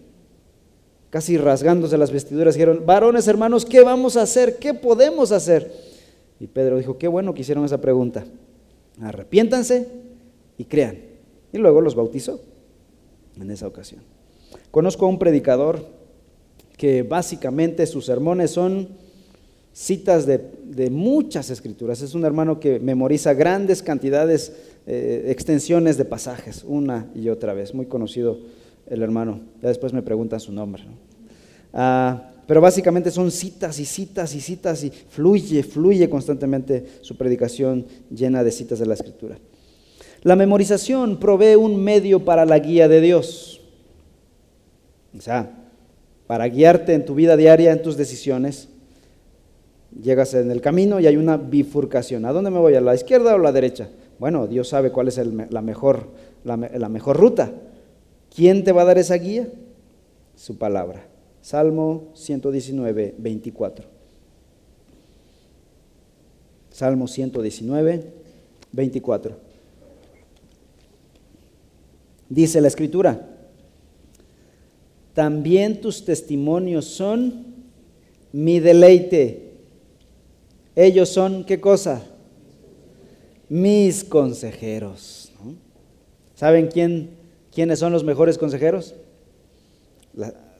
Casi 1.11 1.37
rasgándose 1.37 1.97
las 1.97 2.11
vestiduras, 2.11 2.55
dijeron, 2.55 2.83
varones 2.85 3.27
hermanos, 3.27 3.65
¿qué 3.65 3.81
vamos 3.81 4.17
a 4.17 4.21
hacer? 4.23 4.57
¿Qué 4.57 4.73
podemos 4.73 5.31
hacer? 5.31 5.71
Y 6.39 6.47
Pedro 6.47 6.77
dijo, 6.77 6.97
qué 6.97 7.07
bueno 7.07 7.33
que 7.33 7.41
hicieron 7.41 7.65
esa 7.65 7.81
pregunta. 7.81 8.23
Arrepiéntanse 9.01 10.10
y 10.57 10.65
crean. 10.65 10.97
Y 11.53 11.57
luego 11.57 11.81
los 11.81 11.95
bautizó 11.95 12.39
en 13.39 13.51
esa 13.51 13.67
ocasión. 13.67 14.01
Conozco 14.71 15.05
a 15.05 15.09
un 15.09 15.19
predicador 15.19 15.85
que 16.77 17.03
básicamente 17.03 17.85
sus 17.85 18.05
sermones 18.05 18.51
son 18.51 18.89
citas 19.73 20.25
de, 20.25 20.89
muchas 20.89 21.49
escrituras. 21.49 22.01
Es 22.01 22.15
un 22.15 22.25
hermano 22.25 22.59
que 22.59 22.79
memoriza 22.79 23.33
grandes 23.33 23.83
cantidades, 23.83 24.53
eh, 24.87 25.25
extensiones 25.27 25.97
de 25.97 26.05
pasajes, 26.05 26.63
una 26.65 27.07
y 27.15 27.29
otra 27.29 27.53
vez. 27.53 27.73
Muy 27.73 27.85
conocido 27.85 28.39
el 28.87 29.01
hermano. 29.01 29.41
Ya 29.61 29.69
después 29.69 29.93
me 29.93 30.01
preguntan 30.01 30.39
su 30.39 30.51
nombre. 30.51 30.83
Ah, 31.73 32.31
pero 32.47 32.59
básicamente 32.59 33.11
son 33.11 33.31
citas 33.31 33.79
y 33.79 33.85
citas 33.85 34.35
y 34.35 34.41
citas 34.41 34.83
y 34.83 34.89
fluye, 34.89 35.63
fluye 35.63 36.09
constantemente 36.09 36.85
su 37.01 37.15
predicación 37.15 37.85
llena 38.09 38.43
de 38.43 38.51
citas 38.51 38.79
de 38.79 38.85
la 38.85 38.95
escritura. 38.95 39.37
La 40.23 40.35
memorización 40.35 41.17
provee 41.17 41.55
un 41.55 41.83
medio 41.83 42.23
para 42.23 42.45
la 42.45 42.59
guía 42.59 42.87
de 42.87 43.01
Dios. 43.01 43.61
O 45.17 45.21
sea, 45.21 45.51
para 46.27 46.47
guiarte 46.47 46.93
en 46.93 47.05
tu 47.05 47.15
vida 47.15 47.35
diaria, 47.35 47.71
en 47.71 47.81
tus 47.81 47.97
decisiones. 47.97 48.69
Llegas 49.99 50.33
en 50.33 50.51
el 50.51 50.61
camino 50.61 50.99
y 50.99 51.07
hay 51.07 51.17
una 51.17 51.37
bifurcación. 51.37 52.25
¿A 52.25 52.31
dónde 52.31 52.51
me 52.51 52.59
voy? 52.59 52.75
¿A 52.75 52.81
la 52.81 52.95
izquierda 52.95 53.33
o 53.33 53.35
a 53.35 53.39
la 53.39 53.51
derecha? 53.51 53.89
Bueno, 54.19 54.47
Dios 54.47 54.69
sabe 54.69 54.91
cuál 54.91 55.07
es 55.07 55.17
la, 55.17 55.61
mejor, 55.61 56.07
la, 56.43 56.55
la 56.55 56.87
mejor 56.87 57.17
ruta. 57.17 57.51
¿Quién 58.33 58.63
te 58.63 58.71
va 58.71 58.83
a 58.83 58.85
dar 58.85 58.99
esa 58.99 59.15
guía? 59.15 59.49
Su 60.35 60.57
palabra. 60.57 61.03
Salmo 61.41 62.11
119, 62.13 63.15
24. 63.17 63.85
Salmo 66.69 67.07
119, 67.07 68.05
24. 68.71 69.50
Dice 72.31 72.61
la 72.61 72.69
escritura, 72.69 73.27
también 75.13 75.81
tus 75.81 76.05
testimonios 76.05 76.85
son 76.85 77.45
mi 78.31 78.61
deleite. 78.61 79.51
Ellos 80.73 81.09
son, 81.09 81.43
¿qué 81.43 81.59
cosa? 81.59 82.01
Mis 83.49 84.05
consejeros. 84.05 85.33
¿Saben 86.33 86.67
quién, 86.67 87.09
quiénes 87.53 87.79
son 87.79 87.91
los 87.91 88.05
mejores 88.05 88.37
consejeros? 88.37 88.95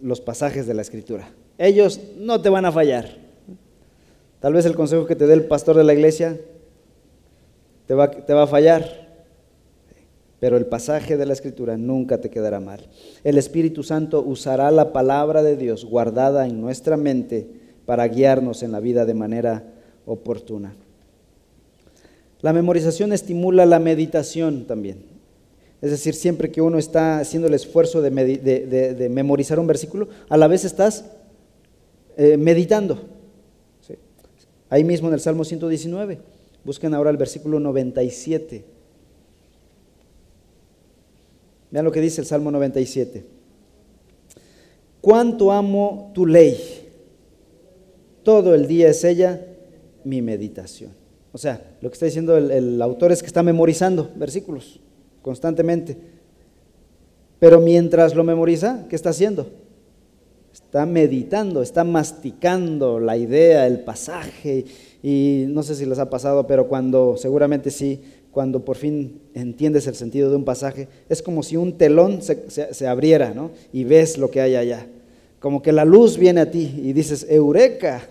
los 0.01 0.19
pasajes 0.19 0.67
de 0.67 0.73
la 0.73 0.81
escritura. 0.81 1.29
Ellos 1.57 2.01
no 2.17 2.41
te 2.41 2.49
van 2.49 2.65
a 2.65 2.71
fallar. 2.73 3.15
Tal 4.41 4.51
vez 4.51 4.65
el 4.65 4.75
consejo 4.75 5.05
que 5.05 5.15
te 5.15 5.25
dé 5.25 5.35
el 5.35 5.45
pastor 5.45 5.77
de 5.77 5.85
la 5.85 5.93
iglesia 5.93 6.37
te 7.85 7.93
va, 7.93 8.11
te 8.11 8.33
va 8.33 8.43
a 8.43 8.47
fallar 8.47 9.00
pero 10.41 10.57
el 10.57 10.65
pasaje 10.65 11.17
de 11.17 11.27
la 11.27 11.33
escritura 11.33 11.77
nunca 11.77 12.17
te 12.17 12.31
quedará 12.31 12.59
mal. 12.59 12.87
El 13.23 13.37
Espíritu 13.37 13.83
Santo 13.83 14.23
usará 14.23 14.71
la 14.71 14.91
palabra 14.91 15.43
de 15.43 15.55
Dios 15.55 15.85
guardada 15.85 16.47
en 16.47 16.59
nuestra 16.59 16.97
mente 16.97 17.47
para 17.85 18.07
guiarnos 18.07 18.63
en 18.63 18.71
la 18.71 18.79
vida 18.79 19.05
de 19.05 19.13
manera 19.13 19.63
oportuna. 20.07 20.73
La 22.41 22.53
memorización 22.53 23.13
estimula 23.13 23.67
la 23.67 23.77
meditación 23.77 24.65
también. 24.65 25.03
Es 25.79 25.91
decir, 25.91 26.15
siempre 26.15 26.49
que 26.49 26.63
uno 26.63 26.79
está 26.79 27.19
haciendo 27.19 27.47
el 27.47 27.53
esfuerzo 27.53 28.01
de, 28.01 29.09
memorizar 29.11 29.59
un 29.59 29.67
versículo, 29.67 30.09
a 30.27 30.37
la 30.37 30.47
vez 30.47 30.65
estás 30.65 31.05
eh, 32.17 32.35
meditando. 32.37 32.99
Ahí 34.71 34.83
mismo 34.83 35.07
en 35.07 35.13
el 35.13 35.19
Salmo 35.19 35.43
119, 35.43 36.17
busquen 36.63 36.95
ahora 36.95 37.11
el 37.11 37.17
versículo 37.17 37.59
97. 37.59 38.80
Vean 41.71 41.85
lo 41.85 41.91
que 41.91 42.01
dice 42.01 42.21
el 42.21 42.27
Salmo 42.27 42.51
97. 42.51 43.25
Cuánto 44.99 45.51
amo 45.51 46.11
tu 46.13 46.25
ley. 46.25 46.57
Todo 48.23 48.53
el 48.53 48.67
día 48.67 48.89
es 48.89 49.03
ella 49.03 49.47
mi 50.03 50.21
meditación. 50.21 50.91
O 51.31 51.37
sea, 51.37 51.75
lo 51.81 51.89
que 51.89 51.93
está 51.93 52.05
diciendo 52.05 52.37
el, 52.37 52.81
autor 52.81 53.11
es 53.11 53.21
que 53.21 53.27
está 53.27 53.41
memorizando 53.41 54.11
versículos 54.15 54.79
constantemente. 55.21 55.97
Pero 57.39 57.59
mientras 57.61 58.13
lo 58.13 58.23
memoriza, 58.23 58.85
¿qué 58.89 58.95
está 58.95 59.09
haciendo? 59.09 59.47
Está 60.53 60.85
meditando, 60.85 61.61
está 61.61 61.83
masticando 61.83 62.99
la 62.99 63.17
idea, 63.17 63.65
el 63.65 63.79
pasaje. 63.79 64.65
Y 65.01 65.45
no 65.47 65.63
sé 65.63 65.75
si 65.75 65.85
les 65.85 65.97
ha 65.97 66.09
pasado, 66.09 66.45
pero 66.45 66.67
cuando, 66.67 67.15
seguramente 67.17 67.71
sí, 67.71 68.03
cuando 68.31 68.63
por 68.63 68.77
fin 68.77 69.21
entiendes 69.33 69.87
el 69.87 69.95
sentido 69.95 70.29
de 70.29 70.37
un 70.37 70.45
pasaje, 70.45 70.87
es 71.09 71.21
como 71.21 71.43
si 71.43 71.57
un 71.57 71.77
telón 71.77 72.21
se, 72.21 72.87
abriera 72.87 73.33
¿no? 73.33 73.51
y 73.73 73.83
ves 73.83 74.17
lo 74.17 74.31
que 74.31 74.41
hay 74.41 74.55
allá. 74.55 74.87
Como 75.39 75.61
que 75.61 75.71
la 75.71 75.85
luz 75.85 76.17
viene 76.17 76.41
a 76.41 76.51
ti 76.51 76.81
y 76.83 76.93
dices, 76.93 77.25
eureka, 77.29 78.03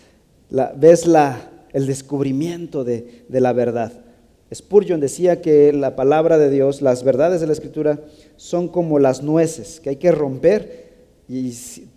ves 0.76 1.06
la, 1.06 1.50
el 1.72 1.86
descubrimiento 1.86 2.84
de, 2.84 3.24
de 3.28 3.40
la 3.40 3.52
verdad. 3.52 3.92
Spurgeon 4.52 4.98
decía 4.98 5.40
que 5.40 5.72
la 5.72 5.94
palabra 5.94 6.36
de 6.36 6.50
Dios, 6.50 6.82
las 6.82 7.04
verdades 7.04 7.40
de 7.40 7.46
la 7.46 7.52
Escritura, 7.52 8.00
son 8.36 8.66
como 8.66 8.98
las 8.98 9.22
nueces 9.22 9.78
que 9.78 9.90
hay 9.90 9.96
que 9.96 10.10
romper 10.10 10.90
y 11.28 11.54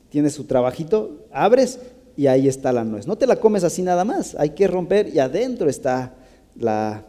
tienes 0.09 0.33
su 0.33 0.43
trabajito, 0.43 1.25
abres 1.31 1.79
y 2.15 2.27
ahí 2.27 2.47
está 2.47 2.71
la 2.71 2.83
nuez. 2.83 3.07
No 3.07 3.17
te 3.17 3.25
la 3.25 3.37
comes 3.37 3.63
así 3.63 3.81
nada 3.81 4.05
más, 4.05 4.35
hay 4.37 4.51
que 4.51 4.67
romper 4.67 5.09
y 5.09 5.17
adentro 5.17 5.69
está 5.69 6.13
la, 6.55 7.03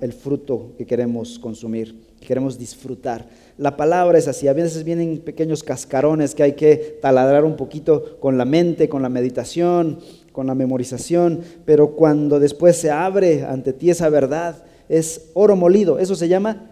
el 0.00 0.12
fruto 0.12 0.72
que 0.76 0.86
queremos 0.86 1.38
consumir, 1.38 1.94
que 2.20 2.26
queremos 2.26 2.58
disfrutar. 2.58 3.28
La 3.56 3.76
palabra 3.76 4.18
es 4.18 4.28
así, 4.28 4.48
a 4.48 4.52
veces 4.52 4.84
vienen 4.84 5.18
pequeños 5.18 5.62
cascarones 5.62 6.34
que 6.34 6.42
hay 6.42 6.52
que 6.52 6.98
taladrar 7.00 7.44
un 7.44 7.56
poquito 7.56 8.18
con 8.20 8.38
la 8.38 8.44
mente, 8.44 8.88
con 8.88 9.02
la 9.02 9.08
meditación, 9.08 9.98
con 10.32 10.46
la 10.46 10.54
memorización, 10.54 11.40
pero 11.64 11.96
cuando 11.96 12.38
después 12.40 12.76
se 12.76 12.90
abre 12.90 13.44
ante 13.44 13.72
ti 13.72 13.90
esa 13.90 14.08
verdad, 14.08 14.64
es 14.88 15.30
oro 15.34 15.56
molido, 15.56 15.98
eso 15.98 16.14
se 16.14 16.28
llama 16.28 16.70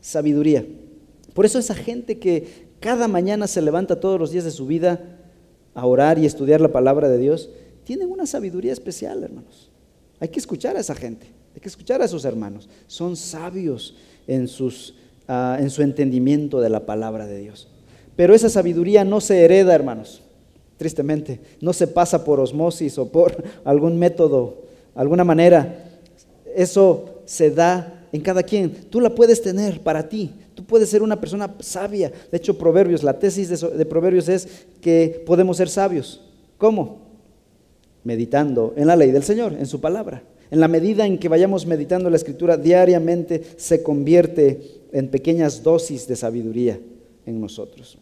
sabiduría. 0.00 0.64
Por 1.34 1.46
eso 1.46 1.58
esa 1.58 1.74
gente 1.74 2.18
que 2.18 2.68
cada 2.80 3.08
mañana 3.08 3.46
se 3.46 3.62
levanta 3.62 4.00
todos 4.00 4.18
los 4.18 4.30
días 4.30 4.44
de 4.44 4.50
su 4.50 4.66
vida 4.66 5.18
a 5.74 5.86
orar 5.86 6.18
y 6.18 6.26
estudiar 6.26 6.60
la 6.60 6.72
palabra 6.72 7.08
de 7.08 7.18
Dios, 7.18 7.50
tienen 7.84 8.10
una 8.10 8.26
sabiduría 8.26 8.72
especial, 8.72 9.22
hermanos. 9.22 9.70
Hay 10.20 10.28
que 10.28 10.40
escuchar 10.40 10.76
a 10.76 10.80
esa 10.80 10.94
gente. 10.94 11.37
Hay 11.54 11.60
que 11.60 11.68
escuchar 11.68 12.02
a 12.02 12.08
sus 12.08 12.24
hermanos. 12.24 12.68
Son 12.86 13.16
sabios 13.16 13.94
en, 14.26 14.48
sus, 14.48 14.94
ah, 15.26 15.58
en 15.60 15.70
su 15.70 15.82
entendimiento 15.82 16.60
de 16.60 16.70
la 16.70 16.86
palabra 16.86 17.26
de 17.26 17.38
Dios. 17.38 17.68
Pero 18.16 18.34
esa 18.34 18.48
sabiduría 18.48 19.04
no 19.04 19.20
se 19.20 19.44
hereda, 19.44 19.74
hermanos. 19.74 20.22
Tristemente, 20.76 21.40
no 21.60 21.72
se 21.72 21.86
pasa 21.86 22.24
por 22.24 22.40
osmosis 22.40 22.98
o 22.98 23.10
por 23.10 23.44
algún 23.64 23.98
método 23.98 24.68
alguna 24.98 25.22
manera, 25.22 25.84
eso 26.56 27.20
se 27.24 27.52
da 27.52 28.04
en 28.10 28.20
cada 28.20 28.42
quien. 28.42 28.72
Tú 28.90 29.00
la 29.00 29.14
puedes 29.14 29.40
tener 29.40 29.80
para 29.80 30.08
ti. 30.08 30.32
Tú 30.56 30.64
puedes 30.64 30.90
ser 30.90 31.02
una 31.02 31.20
persona 31.20 31.54
sabia. 31.60 32.10
De 32.32 32.36
hecho, 32.36 32.58
Proverbios, 32.58 33.04
la 33.04 33.16
tesis 33.16 33.48
de, 33.48 33.76
de 33.76 33.86
Proverbios 33.86 34.28
es 34.28 34.48
que 34.80 35.22
podemos 35.24 35.56
ser 35.56 35.68
sabios. 35.68 36.20
¿Cómo? 36.56 36.98
Meditando 38.02 38.74
en 38.76 38.88
la 38.88 38.96
ley 38.96 39.12
del 39.12 39.22
Señor, 39.22 39.52
en 39.52 39.66
su 39.66 39.80
palabra. 39.80 40.24
En 40.50 40.60
la 40.60 40.68
medida 40.68 41.06
en 41.06 41.18
que 41.18 41.28
vayamos 41.28 41.66
meditando 41.66 42.08
la 42.08 42.16
escritura 42.16 42.56
diariamente, 42.56 43.42
se 43.56 43.82
convierte 43.82 44.82
en 44.92 45.08
pequeñas 45.08 45.62
dosis 45.62 46.08
de 46.08 46.16
sabiduría 46.16 46.80
en 47.26 47.40
nosotros. 47.40 47.98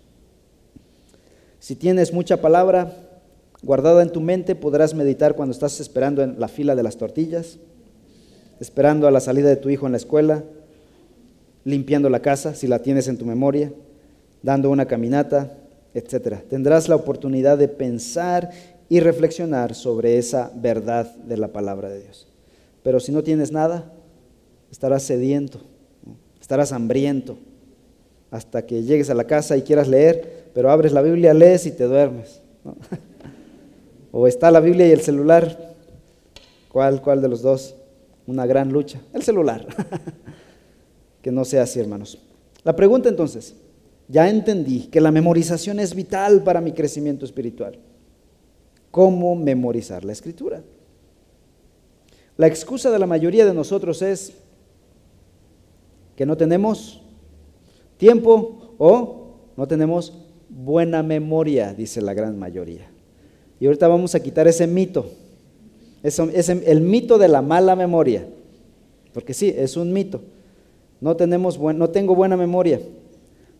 Si 1.58 1.74
tienes 1.74 2.12
mucha 2.12 2.40
palabra 2.40 2.96
guardada 3.62 4.02
en 4.02 4.12
tu 4.12 4.20
mente, 4.20 4.54
podrás 4.54 4.94
meditar 4.94 5.34
cuando 5.34 5.52
estás 5.52 5.80
esperando 5.80 6.22
en 6.22 6.38
la 6.38 6.46
fila 6.46 6.76
de 6.76 6.84
las 6.84 6.96
tortillas, 6.96 7.58
esperando 8.60 9.08
a 9.08 9.10
la 9.10 9.20
salida 9.20 9.48
de 9.48 9.56
tu 9.56 9.68
hijo 9.68 9.86
en 9.86 9.92
la 9.92 9.98
escuela, 9.98 10.44
limpiando 11.64 12.08
la 12.08 12.22
casa, 12.22 12.54
si 12.54 12.68
la 12.68 12.78
tienes 12.78 13.08
en 13.08 13.18
tu 13.18 13.24
memoria, 13.24 13.72
dando 14.42 14.70
una 14.70 14.86
caminata, 14.86 15.58
etc. 15.94 16.36
Tendrás 16.48 16.88
la 16.88 16.94
oportunidad 16.94 17.58
de 17.58 17.66
pensar 17.66 18.50
y 18.88 19.00
reflexionar 19.00 19.74
sobre 19.74 20.18
esa 20.18 20.52
verdad 20.54 21.12
de 21.16 21.36
la 21.36 21.48
palabra 21.48 21.88
de 21.88 22.04
Dios. 22.04 22.28
Pero 22.86 23.00
si 23.00 23.10
no 23.10 23.24
tienes 23.24 23.50
nada, 23.50 23.92
estarás 24.70 25.02
sediento, 25.02 25.58
estarás 26.40 26.70
hambriento, 26.70 27.36
hasta 28.30 28.64
que 28.64 28.84
llegues 28.84 29.10
a 29.10 29.14
la 29.14 29.24
casa 29.24 29.56
y 29.56 29.62
quieras 29.62 29.88
leer, 29.88 30.52
pero 30.54 30.70
abres 30.70 30.92
la 30.92 31.02
Biblia, 31.02 31.34
lees 31.34 31.66
y 31.66 31.72
te 31.72 31.82
duermes. 31.82 32.40
O 34.12 34.28
está 34.28 34.52
la 34.52 34.60
Biblia 34.60 34.86
y 34.86 34.92
el 34.92 35.00
celular. 35.00 35.74
¿Cuál, 36.68 37.02
¿Cuál 37.02 37.20
de 37.20 37.28
los 37.28 37.42
dos? 37.42 37.74
Una 38.24 38.46
gran 38.46 38.72
lucha. 38.72 39.00
El 39.12 39.24
celular. 39.24 39.66
que 41.22 41.32
no 41.32 41.44
sea 41.44 41.64
así, 41.64 41.80
hermanos. 41.80 42.16
La 42.62 42.76
pregunta 42.76 43.08
entonces, 43.08 43.56
ya 44.06 44.30
entendí 44.30 44.86
que 44.86 45.00
la 45.00 45.10
memorización 45.10 45.80
es 45.80 45.92
vital 45.92 46.44
para 46.44 46.60
mi 46.60 46.70
crecimiento 46.70 47.24
espiritual. 47.24 47.80
¿Cómo 48.92 49.34
memorizar 49.34 50.04
la 50.04 50.12
escritura? 50.12 50.62
La 52.36 52.46
excusa 52.46 52.90
de 52.90 52.98
la 52.98 53.06
mayoría 53.06 53.46
de 53.46 53.54
nosotros 53.54 54.02
es 54.02 54.34
que 56.16 56.26
no 56.26 56.36
tenemos 56.36 57.00
tiempo 57.96 58.74
o 58.78 59.36
no 59.56 59.66
tenemos 59.66 60.12
buena 60.48 61.02
memoria, 61.02 61.72
dice 61.72 62.02
la 62.02 62.12
gran 62.12 62.38
mayoría. 62.38 62.90
Y 63.58 63.66
ahorita 63.66 63.88
vamos 63.88 64.14
a 64.14 64.20
quitar 64.20 64.46
ese 64.46 64.66
mito, 64.66 65.10
es 66.02 66.18
el 66.18 66.80
mito 66.82 67.16
de 67.16 67.28
la 67.28 67.40
mala 67.40 67.74
memoria, 67.74 68.26
porque 69.14 69.32
sí, 69.32 69.54
es 69.56 69.76
un 69.78 69.92
mito. 69.92 70.20
No, 71.00 71.16
tenemos 71.16 71.58
no 71.58 71.90
tengo 71.90 72.14
buena 72.14 72.36
memoria. 72.36 72.80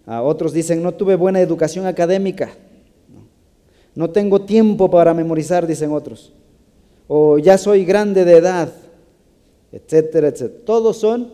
A 0.05 0.23
otros 0.23 0.53
dicen, 0.53 0.83
no 0.83 0.93
tuve 0.93 1.17
buena 1.17 1.41
educación 1.41 1.87
académica. 1.87 2.51
No 3.95 4.11
tengo 4.11 4.43
tiempo 4.43 4.91
para 4.91 5.15
memorizar, 5.15 5.67
dicen 5.67 5.93
otros 5.93 6.33
o 7.09 7.39
ya 7.39 7.59
soy 7.59 7.85
grande 7.85 8.25
de 8.25 8.39
edad, 8.39 8.73
etcétera, 9.73 10.29
etcétera. 10.29 10.65
Todos 10.65 10.99
son 10.99 11.31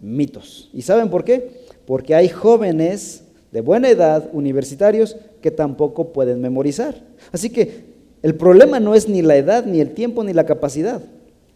mitos. 0.00 0.70
¿Y 0.72 0.82
saben 0.82 1.10
por 1.10 1.24
qué? 1.24 1.64
Porque 1.86 2.14
hay 2.14 2.28
jóvenes 2.28 3.24
de 3.52 3.60
buena 3.60 3.88
edad, 3.88 4.28
universitarios, 4.32 5.16
que 5.40 5.50
tampoco 5.50 6.12
pueden 6.12 6.40
memorizar. 6.40 7.02
Así 7.32 7.50
que 7.50 7.84
el 8.22 8.34
problema 8.34 8.80
no 8.80 8.94
es 8.94 9.08
ni 9.08 9.22
la 9.22 9.36
edad, 9.36 9.64
ni 9.64 9.80
el 9.80 9.94
tiempo, 9.94 10.24
ni 10.24 10.32
la 10.32 10.44
capacidad, 10.44 11.00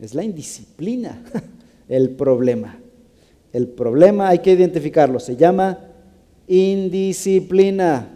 es 0.00 0.14
la 0.14 0.24
indisciplina 0.24 1.22
el 1.88 2.11
problema. 2.11 2.78
El 3.53 3.68
problema 3.68 4.28
hay 4.28 4.38
que 4.38 4.53
identificarlo, 4.53 5.20
se 5.20 5.36
llama 5.36 5.78
indisciplina. 6.46 8.09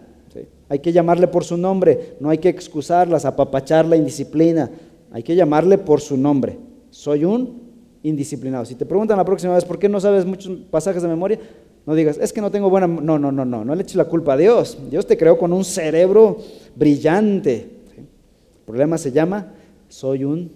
Hay 0.68 0.80
que 0.80 0.92
llamarle 0.92 1.28
por 1.28 1.44
su 1.44 1.56
nombre, 1.56 2.16
no 2.18 2.28
hay 2.28 2.38
que 2.38 2.48
excusarlas, 2.48 3.24
apapachar 3.24 3.86
la 3.86 3.96
indisciplina. 3.96 4.68
Hay 5.16 5.22
que 5.22 5.34
llamarle 5.34 5.78
por 5.78 6.02
su 6.02 6.14
nombre. 6.18 6.58
Soy 6.90 7.24
un 7.24 7.62
indisciplinado. 8.02 8.66
Si 8.66 8.74
te 8.74 8.84
preguntan 8.84 9.16
la 9.16 9.24
próxima 9.24 9.54
vez 9.54 9.64
por 9.64 9.78
qué 9.78 9.88
no 9.88 9.98
sabes 9.98 10.26
muchos 10.26 10.58
pasajes 10.70 11.00
de 11.00 11.08
memoria, 11.08 11.40
no 11.86 11.94
digas, 11.94 12.18
es 12.20 12.34
que 12.34 12.42
no 12.42 12.50
tengo 12.50 12.68
buena... 12.68 12.86
No, 12.86 13.18
no, 13.18 13.32
no, 13.32 13.46
no, 13.46 13.64
no 13.64 13.74
le 13.74 13.82
eches 13.82 13.96
la 13.96 14.04
culpa 14.04 14.34
a 14.34 14.36
Dios. 14.36 14.76
Dios 14.90 15.06
te 15.06 15.16
creó 15.16 15.38
con 15.38 15.54
un 15.54 15.64
cerebro 15.64 16.36
brillante. 16.74 17.54
El 17.96 18.64
problema 18.66 18.98
se 18.98 19.10
llama, 19.10 19.54
soy 19.88 20.24
un 20.24 20.52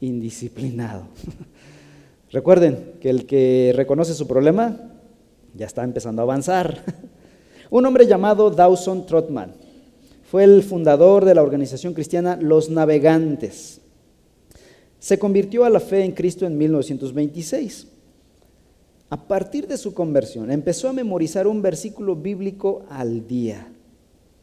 indisciplinado. 0.00 1.02
Recuerden 2.30 2.92
que 3.00 3.10
el 3.10 3.26
que 3.26 3.72
reconoce 3.74 4.14
su 4.14 4.28
problema 4.28 4.76
ya 5.56 5.66
está 5.66 5.82
empezando 5.82 6.22
a 6.22 6.24
avanzar. 6.24 6.84
un 7.70 7.84
hombre 7.84 8.06
llamado 8.06 8.48
Dawson 8.48 9.06
Trotman 9.06 9.54
fue 10.22 10.44
el 10.44 10.62
fundador 10.62 11.24
de 11.24 11.34
la 11.34 11.42
organización 11.42 11.94
cristiana 11.94 12.38
Los 12.40 12.70
Navegantes. 12.70 13.80
Se 14.98 15.18
convirtió 15.18 15.64
a 15.64 15.70
la 15.70 15.80
fe 15.80 16.04
en 16.04 16.12
Cristo 16.12 16.46
en 16.46 16.58
1926. 16.58 17.86
A 19.10 19.16
partir 19.28 19.66
de 19.66 19.78
su 19.78 19.94
conversión, 19.94 20.50
empezó 20.50 20.88
a 20.88 20.92
memorizar 20.92 21.46
un 21.46 21.62
versículo 21.62 22.14
bíblico 22.14 22.84
al 22.90 23.26
día, 23.26 23.68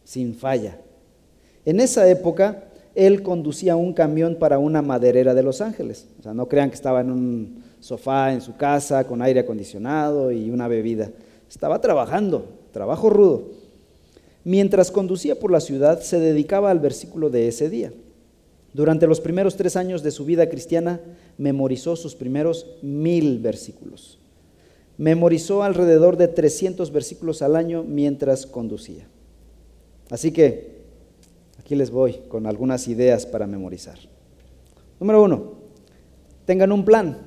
sin 0.03 0.33
falla. 0.33 0.79
En 1.65 1.79
esa 1.79 2.09
época, 2.09 2.63
él 2.95 3.21
conducía 3.21 3.75
un 3.75 3.93
camión 3.93 4.35
para 4.35 4.57
una 4.57 4.81
maderera 4.81 5.33
de 5.33 5.43
Los 5.43 5.61
Ángeles. 5.61 6.07
O 6.19 6.23
sea, 6.23 6.33
no 6.33 6.47
crean 6.47 6.69
que 6.69 6.75
estaba 6.75 7.01
en 7.01 7.11
un 7.11 7.63
sofá 7.79 8.33
en 8.33 8.41
su 8.41 8.55
casa 8.55 9.05
con 9.05 9.21
aire 9.21 9.41
acondicionado 9.41 10.31
y 10.31 10.49
una 10.49 10.67
bebida. 10.67 11.11
Estaba 11.49 11.79
trabajando, 11.81 12.47
trabajo 12.71 13.09
rudo. 13.09 13.49
Mientras 14.43 14.89
conducía 14.89 15.37
por 15.37 15.51
la 15.51 15.59
ciudad, 15.59 16.01
se 16.01 16.19
dedicaba 16.19 16.71
al 16.71 16.79
versículo 16.79 17.29
de 17.29 17.47
ese 17.47 17.69
día. 17.69 17.91
Durante 18.75 19.07
los 19.07 19.21
primeros 19.21 19.55
tres 19.55 19.77
años 19.77 20.03
de 20.03 20.11
su 20.11 20.25
vida 20.25 20.49
cristiana, 20.49 20.99
memorizó 21.37 21.95
sus 21.95 22.13
primeros 22.13 22.75
mil 22.81 23.39
versículos. 23.39 24.19
Memorizó 24.97 25.63
alrededor 25.63 26.17
de 26.17 26.27
300 26.27 26.91
versículos 26.91 27.41
al 27.41 27.55
año 27.55 27.85
mientras 27.85 28.45
conducía. 28.45 29.07
Así 30.09 30.33
que 30.33 30.81
aquí 31.57 31.73
les 31.73 31.89
voy 31.89 32.19
con 32.27 32.47
algunas 32.47 32.89
ideas 32.89 33.25
para 33.25 33.47
memorizar. 33.47 33.97
Número 34.99 35.23
uno, 35.23 35.53
tengan 36.43 36.73
un 36.73 36.83
plan. 36.83 37.17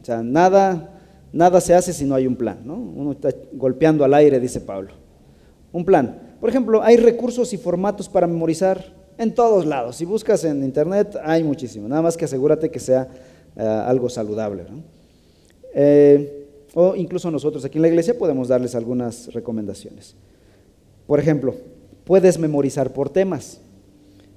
O 0.00 0.04
sea, 0.06 0.22
nada, 0.22 0.98
nada 1.30 1.60
se 1.60 1.74
hace 1.74 1.92
si 1.92 2.06
no 2.06 2.14
hay 2.14 2.26
un 2.26 2.36
plan. 2.36 2.60
¿no? 2.64 2.72
Uno 2.72 3.12
está 3.12 3.34
golpeando 3.52 4.02
al 4.02 4.14
aire, 4.14 4.40
dice 4.40 4.62
Pablo. 4.62 4.92
Un 5.72 5.84
plan. 5.84 6.36
Por 6.40 6.48
ejemplo, 6.48 6.82
hay 6.82 6.96
recursos 6.96 7.52
y 7.52 7.58
formatos 7.58 8.08
para 8.08 8.26
memorizar 8.26 8.96
en 9.18 9.34
todos 9.34 9.66
lados. 9.66 9.96
Si 9.96 10.04
buscas 10.04 10.44
en 10.44 10.62
internet, 10.64 11.16
hay 11.22 11.42
muchísimo. 11.42 11.88
Nada 11.88 12.02
más 12.02 12.16
que 12.16 12.24
asegúrate 12.24 12.70
que 12.70 12.78
sea 12.78 13.08
eh, 13.56 13.62
algo 13.62 14.08
saludable. 14.08 14.64
Eh, 15.74 16.46
o 16.74 16.94
incluso 16.94 17.30
nosotros 17.30 17.64
aquí 17.64 17.78
en 17.78 17.82
la 17.82 17.88
iglesia 17.88 18.16
podemos 18.16 18.48
darles 18.48 18.74
algunas 18.74 19.32
recomendaciones. 19.32 20.14
Por 21.06 21.18
ejemplo, 21.18 21.54
puedes 22.04 22.38
memorizar 22.38 22.92
por 22.92 23.10
temas. 23.10 23.60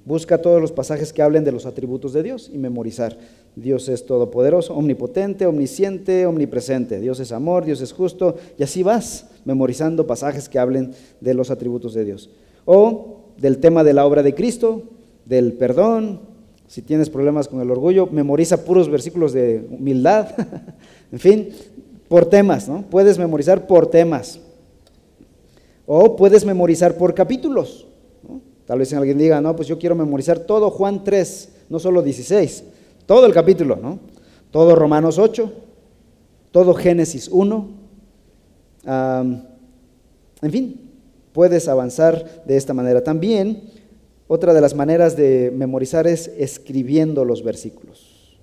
Busca 0.03 0.41
todos 0.41 0.59
los 0.59 0.71
pasajes 0.71 1.13
que 1.13 1.21
hablen 1.21 1.43
de 1.43 1.51
los 1.51 1.67
atributos 1.67 2.13
de 2.13 2.23
Dios 2.23 2.49
y 2.51 2.57
memorizar. 2.57 3.17
Dios 3.55 3.87
es 3.89 4.05
todopoderoso, 4.05 4.73
omnipotente, 4.75 5.45
omnisciente, 5.45 6.25
omnipresente. 6.25 6.99
Dios 6.99 7.19
es 7.19 7.31
amor, 7.31 7.65
Dios 7.65 7.81
es 7.81 7.93
justo. 7.93 8.35
Y 8.57 8.63
así 8.63 8.81
vas 8.81 9.27
memorizando 9.45 10.07
pasajes 10.07 10.49
que 10.49 10.57
hablen 10.57 10.93
de 11.19 11.33
los 11.35 11.51
atributos 11.51 11.93
de 11.93 12.05
Dios. 12.05 12.31
O 12.65 13.20
del 13.41 13.57
tema 13.57 13.83
de 13.83 13.93
la 13.93 14.05
obra 14.05 14.21
de 14.21 14.35
Cristo, 14.35 14.83
del 15.25 15.53
perdón. 15.53 16.21
Si 16.67 16.83
tienes 16.83 17.09
problemas 17.09 17.47
con 17.47 17.59
el 17.59 17.71
orgullo, 17.71 18.07
memoriza 18.07 18.63
puros 18.63 18.87
versículos 18.87 19.33
de 19.33 19.67
humildad. 19.71 20.29
en 21.11 21.19
fin, 21.19 21.49
por 22.07 22.27
temas, 22.27 22.69
¿no? 22.69 22.83
Puedes 22.83 23.17
memorizar 23.17 23.65
por 23.65 23.87
temas. 23.87 24.39
O 25.87 26.15
puedes 26.15 26.45
memorizar 26.45 26.95
por 26.95 27.15
capítulos. 27.15 27.87
Tal 28.65 28.79
vez 28.79 28.93
alguien 28.93 29.17
diga, 29.17 29.41
no, 29.41 29.55
pues 29.55 29.67
yo 29.67 29.79
quiero 29.79 29.95
memorizar 29.95 30.39
todo 30.39 30.69
Juan 30.69 31.03
3, 31.03 31.49
no 31.69 31.79
solo 31.79 32.01
16, 32.03 32.63
todo 33.05 33.25
el 33.25 33.33
capítulo, 33.33 33.75
¿no? 33.75 33.99
Todo 34.51 34.75
Romanos 34.75 35.17
8, 35.17 35.51
todo 36.51 36.73
Génesis 36.75 37.27
1. 37.27 37.69
en 38.85 40.51
fin, 40.51 40.90
puedes 41.33 41.67
avanzar 41.67 42.43
de 42.45 42.57
esta 42.57 42.73
manera. 42.73 43.03
También, 43.03 43.63
otra 44.27 44.53
de 44.53 44.61
las 44.61 44.75
maneras 44.75 45.15
de 45.15 45.51
memorizar 45.55 46.07
es 46.07 46.31
escribiendo 46.37 47.25
los 47.25 47.43
versículos. 47.43 48.39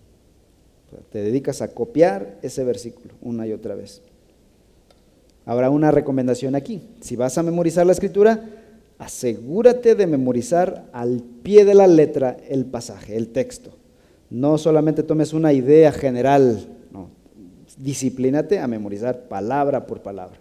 Te 1.10 1.22
dedicas 1.22 1.62
a 1.62 1.68
copiar 1.68 2.38
ese 2.42 2.64
versículo 2.64 3.14
una 3.22 3.46
y 3.46 3.52
otra 3.52 3.74
vez. 3.74 4.02
Habrá 5.44 5.70
una 5.70 5.90
recomendación 5.90 6.54
aquí. 6.54 6.82
Si 7.00 7.16
vas 7.16 7.38
a 7.38 7.42
memorizar 7.42 7.86
la 7.86 7.92
escritura, 7.92 8.44
asegúrate 8.98 9.94
de 9.94 10.06
memorizar 10.06 10.88
al 10.92 11.22
pie 11.42 11.64
de 11.64 11.74
la 11.74 11.86
letra 11.86 12.36
el 12.48 12.66
pasaje, 12.66 13.16
el 13.16 13.28
texto. 13.28 13.70
No 14.28 14.58
solamente 14.58 15.02
tomes 15.02 15.32
una 15.32 15.54
idea 15.54 15.90
general, 15.90 16.68
disciplínate 17.78 18.58
a 18.58 18.66
memorizar 18.66 19.28
palabra 19.28 19.86
por 19.86 20.02
palabra. 20.02 20.38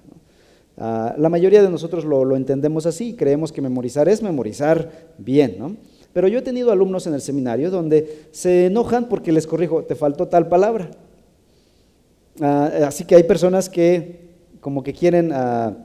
Ah, 0.78 1.16
la 1.18 1.30
mayoría 1.30 1.64
de 1.64 1.70
nosotros 1.70 2.06
lo, 2.06 2.36
entendemos 2.36 2.86
así, 2.86 3.16
creemos 3.16 3.52
que 3.52 3.62
memorizar 3.62 4.08
es 4.08 4.22
memorizar 4.22 4.92
bien, 5.18 5.56
¿no? 5.58 5.76
Pero 6.14 6.28
yo 6.28 6.40
he 6.40 6.44
tenido 6.44 6.72
alumnos 6.72 7.08
en 7.08 7.14
el 7.14 7.22
seminario 7.22 7.72
donde 7.72 8.28
se 8.32 8.68
enojan 8.68 9.10
porque 9.10 9.32
les 9.32 9.48
corrijo, 9.48 9.84
te 9.84 9.96
faltó 9.96 10.28
tal 10.28 10.48
palabra. 10.48 10.92
Ah, 12.40 12.72
así 12.88 13.06
que 13.06 13.16
hay 13.16 13.24
personas 13.24 13.70
que 13.70 14.28
como 14.62 14.84
que 14.84 14.94
quieren 14.94 15.32
ah, 15.34 15.76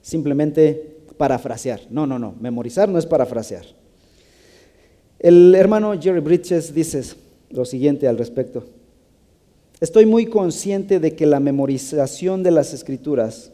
simplemente 0.00 0.98
parafrasear. 1.16 1.80
No, 1.90 2.06
no, 2.06 2.18
no, 2.18 2.34
memorizar 2.40 2.88
no 2.88 2.98
es 2.98 3.06
parafrasear. 3.06 3.64
El 5.18 5.54
hermano 5.54 6.00
Jerry 6.00 6.20
Bridges 6.20 6.72
dice 6.72 7.02
lo 7.50 7.64
siguiente 7.64 8.06
al 8.06 8.18
respecto. 8.18 8.64
Estoy 9.80 10.06
muy 10.06 10.26
consciente 10.26 11.00
de 11.00 11.16
que 11.16 11.26
la 11.26 11.40
memorización 11.40 12.42
de 12.42 12.50
las 12.52 12.72
escrituras 12.72 13.52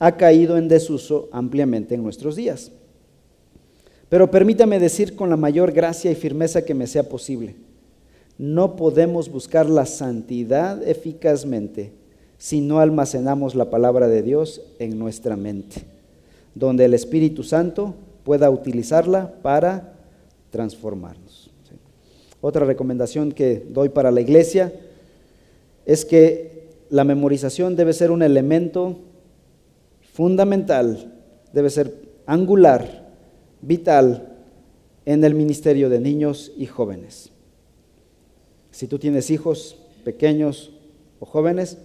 ha 0.00 0.16
caído 0.16 0.56
en 0.56 0.66
desuso 0.66 1.28
ampliamente 1.30 1.94
en 1.94 2.02
nuestros 2.02 2.34
días. 2.34 2.72
Pero 4.08 4.30
permítame 4.30 4.80
decir 4.80 5.14
con 5.14 5.30
la 5.30 5.36
mayor 5.36 5.70
gracia 5.70 6.10
y 6.10 6.16
firmeza 6.16 6.64
que 6.64 6.74
me 6.74 6.88
sea 6.88 7.04
posible, 7.08 7.54
no 8.38 8.74
podemos 8.74 9.30
buscar 9.30 9.68
la 9.68 9.86
santidad 9.86 10.82
eficazmente 10.88 11.92
si 12.38 12.62
no 12.62 12.80
almacenamos 12.80 13.54
la 13.54 13.68
palabra 13.68 14.08
de 14.08 14.22
Dios 14.22 14.62
en 14.78 14.98
nuestra 14.98 15.36
mente, 15.36 15.82
donde 16.54 16.86
el 16.86 16.94
Espíritu 16.94 17.44
Santo 17.44 17.94
pueda 18.24 18.50
utilizarla 18.50 19.34
para 19.42 19.92
transformarnos. 20.50 21.50
Otra 22.40 22.64
recomendación 22.64 23.32
que 23.32 23.62
doy 23.68 23.90
para 23.90 24.10
la 24.10 24.22
iglesia 24.22 24.72
es 25.84 26.06
que 26.06 26.68
la 26.88 27.04
memorización 27.04 27.76
debe 27.76 27.92
ser 27.92 28.10
un 28.10 28.22
elemento 28.22 28.96
fundamental, 30.20 31.14
debe 31.54 31.70
ser 31.70 31.94
angular, 32.26 33.08
vital 33.62 34.36
en 35.06 35.24
el 35.24 35.34
ministerio 35.34 35.88
de 35.88 35.98
niños 35.98 36.52
y 36.58 36.66
jóvenes. 36.66 37.30
Si 38.70 38.86
tú 38.86 38.98
tienes 38.98 39.30
hijos 39.30 39.78
pequeños 40.04 40.74
o 41.20 41.24
jóvenes 41.24 41.78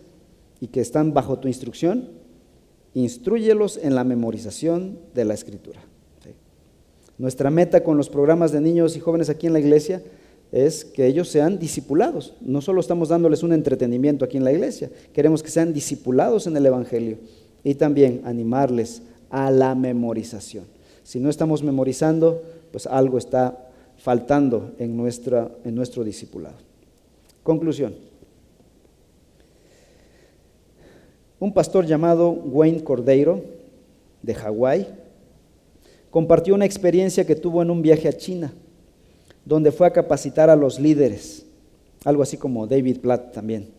y 0.59 0.67
que 0.67 0.81
están 0.81 1.13
bajo 1.13 1.39
tu 1.39 1.47
instrucción, 1.47 2.09
instruyelos 2.93 3.79
en 3.81 3.95
la 3.95 4.03
memorización 4.03 4.99
de 5.13 5.23
la 5.23 5.33
escritura. 5.33 5.79
Nuestra 7.17 7.49
meta 7.49 7.85
con 7.85 7.95
los 7.95 8.09
programas 8.09 8.51
de 8.51 8.59
niños 8.59 8.97
y 8.97 8.99
jóvenes 8.99 9.29
aquí 9.29 9.47
en 9.47 9.53
la 9.53 9.61
iglesia 9.61 10.03
es 10.51 10.83
que 10.83 11.07
ellos 11.07 11.29
sean 11.29 11.57
discipulados. 11.57 12.33
No 12.41 12.59
solo 12.59 12.81
estamos 12.81 13.07
dándoles 13.07 13.43
un 13.43 13.53
entretenimiento 13.53 14.25
aquí 14.25 14.35
en 14.35 14.43
la 14.43 14.51
iglesia, 14.51 14.91
queremos 15.13 15.41
que 15.41 15.51
sean 15.51 15.71
discipulados 15.71 16.47
en 16.47 16.57
el 16.57 16.65
Evangelio 16.65 17.17
y 17.65 17.75
también 17.75 18.21
animarles 18.23 19.01
a 19.29 19.51
la 19.51 19.75
memorización. 19.75 20.65
Si 21.03 21.19
no 21.19 21.29
estamos 21.29 21.63
memorizando, 21.63 22.41
pues 22.71 22.85
algo 22.85 23.17
está 23.17 23.69
faltando 23.97 24.73
en, 24.77 24.95
nuestra, 24.95 25.51
en 25.65 25.73
nuestro 25.73 26.03
discipulado. 26.03 26.55
Conclusión. 27.43 27.95
Un 31.39 31.53
pastor 31.53 31.85
llamado 31.85 32.29
Wayne 32.29 32.83
Cordeiro, 32.83 33.41
de 34.21 34.35
Hawái, 34.35 34.87
compartió 36.11 36.53
una 36.53 36.65
experiencia 36.65 37.25
que 37.25 37.35
tuvo 37.35 37.63
en 37.63 37.71
un 37.71 37.81
viaje 37.81 38.07
a 38.07 38.13
China, 38.13 38.53
donde 39.43 39.71
fue 39.71 39.87
a 39.87 39.91
capacitar 39.91 40.51
a 40.51 40.55
los 40.55 40.79
líderes, 40.79 41.45
algo 42.03 42.21
así 42.21 42.37
como 42.37 42.67
David 42.67 42.99
Platt 42.99 43.33
también. 43.33 43.69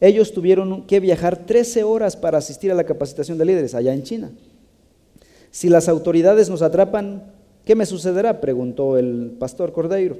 Ellos 0.00 0.32
tuvieron 0.32 0.86
que 0.86 1.00
viajar 1.00 1.46
13 1.46 1.84
horas 1.84 2.16
para 2.16 2.38
asistir 2.38 2.70
a 2.70 2.74
la 2.74 2.84
capacitación 2.84 3.38
de 3.38 3.46
líderes 3.46 3.74
allá 3.74 3.94
en 3.94 4.02
China. 4.02 4.30
Si 5.50 5.68
las 5.68 5.88
autoridades 5.88 6.50
nos 6.50 6.60
atrapan, 6.60 7.32
¿qué 7.64 7.74
me 7.74 7.86
sucederá? 7.86 8.40
preguntó 8.40 8.98
el 8.98 9.36
pastor 9.38 9.72
Cordeiro. 9.72 10.18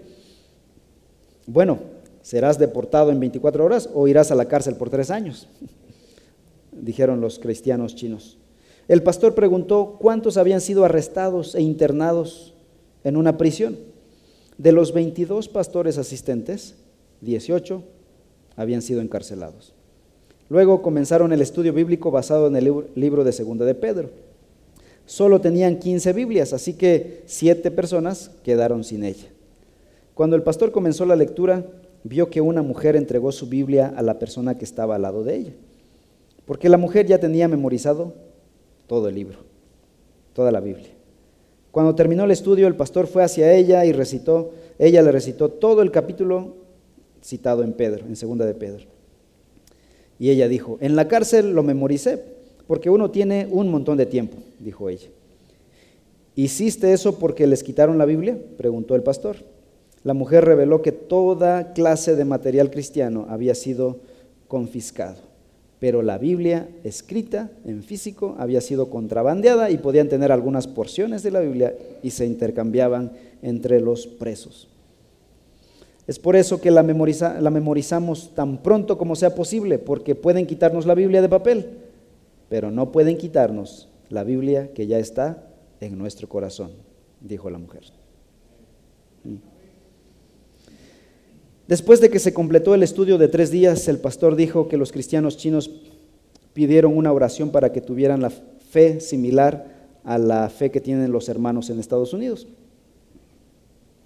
Bueno, 1.47 1.79
serás 2.23 2.59
deportado 2.59 3.11
en 3.11 3.21
24 3.21 3.65
horas 3.65 3.91
o 3.93 4.09
irás 4.09 4.31
a 4.31 4.35
la 4.35 4.47
cárcel 4.47 4.77
por 4.77 4.89
tres 4.89 5.11
años, 5.11 5.47
dijeron 6.73 7.21
los 7.21 7.39
cristianos 7.39 7.95
chinos. 7.95 8.39
El 8.89 9.03
pastor 9.03 9.35
preguntó 9.35 9.97
cuántos 10.01 10.37
habían 10.37 10.61
sido 10.61 10.85
arrestados 10.85 11.55
e 11.55 11.61
internados 11.61 12.55
en 13.05 13.17
una 13.17 13.37
prisión. 13.37 13.77
De 14.59 14.73
los 14.73 14.95
22 14.95 15.49
pastores 15.49 15.99
asistentes, 15.99 16.77
18 17.21 17.83
habían 18.57 18.83
sido 18.83 19.01
encarcelados. 19.01 19.75
Luego 20.49 20.83
comenzaron 20.83 21.33
el 21.33 21.43
estudio 21.43 21.73
bíblico 21.73 22.11
basado 22.11 22.47
en 22.47 22.57
el 22.57 22.85
libro 22.95 23.25
de 23.25 23.33
Segunda 23.33 23.65
de 23.65 23.75
Pedro. 23.75 24.11
Solo 25.05 25.41
tenían 25.41 25.79
15 25.79 26.13
Biblias, 26.13 26.53
así 26.53 26.75
que 26.75 27.23
siete 27.27 27.71
personas 27.71 28.31
quedaron 28.43 28.85
sin 28.85 29.05
ella. 29.05 29.29
Cuando 30.15 30.35
el 30.35 30.43
pastor 30.43 30.73
comenzó 30.73 31.05
la 31.05 31.17
lectura, 31.17 31.65
vio 32.03 32.31
que 32.31 32.41
una 32.41 32.63
mujer 32.63 32.97
entregó 32.97 33.33
su 33.33 33.49
Biblia 33.49 33.93
a 33.97 34.03
la 34.03 34.19
persona 34.19 34.57
que 34.57 34.65
estaba 34.65 34.95
al 34.95 35.03
lado 35.03 35.25
de 35.25 35.37
ella, 35.37 35.53
porque 36.45 36.69
la 36.69 36.79
mujer 36.79 37.07
ya 37.07 37.19
tenía 37.19 37.49
memorizado 37.49 38.15
todo 38.87 39.09
el 39.09 39.17
libro, 39.17 39.39
toda 40.33 40.53
la 40.53 40.61
Biblia. 40.61 40.91
Cuando 41.71 41.95
terminó 41.95 42.25
el 42.25 42.31
estudio, 42.31 42.69
el 42.69 42.77
pastor 42.77 43.07
fue 43.07 43.23
hacia 43.23 43.53
ella 43.53 43.85
y 43.85 43.93
recitó, 43.93 44.53
ella 44.79 45.03
le 45.03 45.13
recitó 45.13 45.51
todo 45.51 45.83
el 45.83 45.91
capítulo 45.91 46.55
citado 47.27 47.65
en 47.65 47.73
Pedro, 47.73 48.07
en 48.07 48.15
segunda 48.15 48.47
de 48.47 48.55
Pedro. 48.55 48.85
Y 50.19 50.31
ella 50.31 50.49
dijo, 50.49 50.79
en 50.81 50.97
la 50.97 51.09
cárcel 51.09 51.53
lo 51.53 51.63
memoricé, 51.63 52.23
porque 52.67 52.89
uno 52.89 53.11
tiene 53.11 53.49
un 53.51 53.69
montón 53.69 53.99
de 53.99 54.07
tiempo, 54.07 54.37
dijo 54.61 54.89
ella. 54.89 55.09
¿Hiciste 56.37 56.93
eso 56.93 57.19
porque 57.19 57.47
les 57.47 57.63
quitaron 57.63 57.99
la 57.99 58.05
Biblia? 58.05 58.39
preguntó 58.57 58.95
el 58.95 59.03
pastor. 59.03 59.37
La 60.05 60.15
mujer 60.15 60.45
reveló 60.45 60.83
que 60.83 60.93
toda 60.93 61.73
clase 61.73 62.15
de 62.15 62.25
material 62.25 62.71
cristiano 62.71 63.27
había 63.29 63.55
sido 63.55 63.99
confiscado, 64.47 65.17
pero 65.81 66.03
la 66.03 66.19
Biblia 66.19 66.69
escrita 66.85 67.51
en 67.65 67.83
físico 67.83 68.37
había 68.39 68.61
sido 68.61 68.89
contrabandeada 68.89 69.71
y 69.71 69.79
podían 69.79 70.09
tener 70.09 70.31
algunas 70.31 70.69
porciones 70.69 71.23
de 71.25 71.33
la 71.33 71.41
Biblia 71.41 71.75
y 72.03 72.11
se 72.11 72.27
intercambiaban 72.27 73.13
entre 73.43 73.81
los 73.81 74.07
presos. 74.07 74.69
Es 76.07 76.19
por 76.19 76.37
eso 76.37 76.61
que 76.61 76.71
la, 76.71 76.83
la 76.83 77.51
memorizamos 77.51 78.35
tan 78.35 78.63
pronto 78.63 78.97
como 78.97 79.17
sea 79.17 79.35
posible, 79.35 79.79
porque 79.79 80.15
pueden 80.15 80.47
quitarnos 80.47 80.87
la 80.87 80.95
Biblia 80.95 81.21
de 81.21 81.29
papel, 81.29 81.71
pero 82.49 82.71
no 82.71 82.93
pueden 82.93 83.19
quitarnos 83.19 83.89
la 84.09 84.23
Biblia 84.23 84.73
que 84.73 84.87
ya 84.87 84.99
está 84.99 85.49
en 85.81 85.99
nuestro 85.99 86.29
corazón, 86.29 86.71
dijo 87.21 87.51
la 87.51 87.59
mujer. 87.59 87.83
Mm. 89.25 89.37
Después 91.67 92.01
de 92.01 92.11
que 92.11 92.21
se 92.21 92.33
completó 92.33 92.75
el 92.77 92.85
estudio 92.85 93.19
de 93.19 93.27
tres 93.27 93.51
días, 93.51 93.89
el 93.89 93.99
pastor 93.99 94.37
dijo 94.37 94.69
que 94.69 94.77
los 94.77 94.93
cristianos 94.93 95.37
chinos 95.37 95.69
pidieron 96.53 96.97
una 96.97 97.13
oración 97.13 97.51
para 97.51 97.73
que 97.73 97.81
tuvieran 97.81 98.23
la 98.23 98.31
fe 98.31 99.01
similar 99.01 99.75
a 100.05 100.19
la 100.19 100.49
fe 100.49 100.71
que 100.71 100.81
tienen 100.81 101.11
los 101.11 101.29
hermanos 101.29 101.69
en 101.69 101.81
Estados 101.81 102.13
Unidos. 102.13 102.47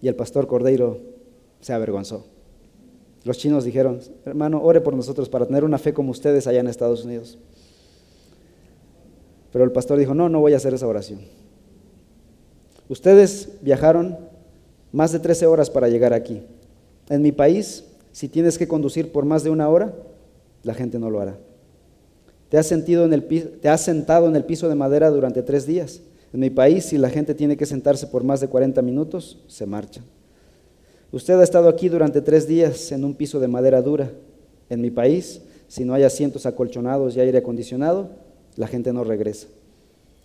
Y 0.01 0.09
el 0.09 0.15
pastor 0.15 0.47
Cordeiro 0.47 1.10
se 1.61 1.73
avergonzó. 1.73 2.27
Los 3.25 3.39
chinos 3.39 3.65
dijeron, 3.65 4.01
hermano, 4.25 4.63
ore 4.63 4.81
por 4.81 4.95
nosotros 4.95 5.29
para 5.29 5.47
tener 5.47 5.65
una 5.65 5.79
fe 5.79 5.93
como 5.93 6.11
ustedes 6.11 6.47
allá 6.47 6.61
en 6.61 6.69
Estados 6.69 7.05
Unidos. 7.05 7.39
Pero 9.53 9.65
el 9.65 9.73
pastor 9.73 9.99
dijo, 9.99 10.15
no, 10.15 10.29
no 10.29 10.41
voy 10.41 10.55
a 10.55 10.57
hacer 10.57 10.73
esa 10.73 10.87
oración. 10.87 11.21
Ustedes 12.89 13.51
viajaron 13.61 14.19
más 14.93 15.13
de 15.13 15.19
13 15.19 15.47
horas 15.47 15.71
para 15.71 15.89
llegar 15.89 16.13
aquí. 16.13 16.43
En 17.09 17.23
mi 17.23 17.33
país, 17.33 17.85
si 18.13 18.29
tienes 18.29 18.59
que 18.59 18.69
conducir 18.69 19.13
por 19.13 19.25
más 19.25 19.45
de 19.45 19.51
una 19.51 19.69
hora, 19.69 19.95
la 20.63 20.75
gente 20.75 20.99
no 20.99 21.11
lo 21.11 21.21
hará. 21.21 21.37
Te 22.49 22.59
has, 22.59 22.67
sentido 22.67 23.05
en 23.05 23.13
el, 23.13 23.25
te 23.61 23.69
has 23.69 23.85
sentado 23.85 24.29
en 24.29 24.35
el 24.35 24.45
piso 24.45 24.69
de 24.69 24.75
madera 24.75 25.11
durante 25.11 25.43
tres 25.43 25.67
días. 25.67 26.01
En 26.33 26.41
mi 26.41 26.51
país, 26.51 26.87
si 26.87 26.99
la 26.99 27.11
gente 27.11 27.35
tiene 27.35 27.57
que 27.57 27.67
sentarse 27.67 28.07
por 28.07 28.25
más 28.25 28.41
de 28.41 28.49
40 28.49 28.83
minutos, 28.83 29.39
se 29.47 29.67
marcha. 29.67 30.03
Usted 31.13 31.41
ha 31.41 31.43
estado 31.43 31.69
aquí 31.69 31.89
durante 31.89 32.21
tres 32.21 32.47
días 32.47 32.93
en 32.93 33.05
un 33.05 33.15
piso 33.15 33.41
de 33.41 33.49
madera 33.49 33.83
dura. 33.83 34.13
En 34.69 34.81
mi 34.81 34.91
país, 34.91 35.43
si 35.67 35.85
no 35.85 35.95
hay 35.95 36.05
asientos 36.05 36.47
acolchonados 36.47 37.17
y 37.17 37.21
aire 37.21 37.39
acondicionado, 37.39 38.11
la 38.57 38.69
gente 38.69 38.93
no 38.93 39.03
regresa. 39.03 39.49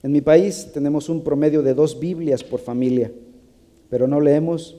En 0.03 0.11
mi 0.11 0.21
país 0.21 0.69
tenemos 0.73 1.09
un 1.09 1.23
promedio 1.23 1.63
de 1.63 1.73
dos 1.73 1.99
Biblias 1.99 2.43
por 2.43 2.59
familia, 2.59 3.11
pero 3.89 4.07
no 4.07 4.21
leemos 4.21 4.77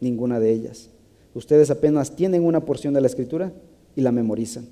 ninguna 0.00 0.40
de 0.40 0.50
ellas. 0.50 0.90
Ustedes 1.34 1.70
apenas 1.70 2.16
tienen 2.16 2.44
una 2.44 2.64
porción 2.64 2.92
de 2.94 3.00
la 3.00 3.06
escritura 3.06 3.52
y 3.94 4.00
la 4.00 4.10
memorizan, 4.10 4.66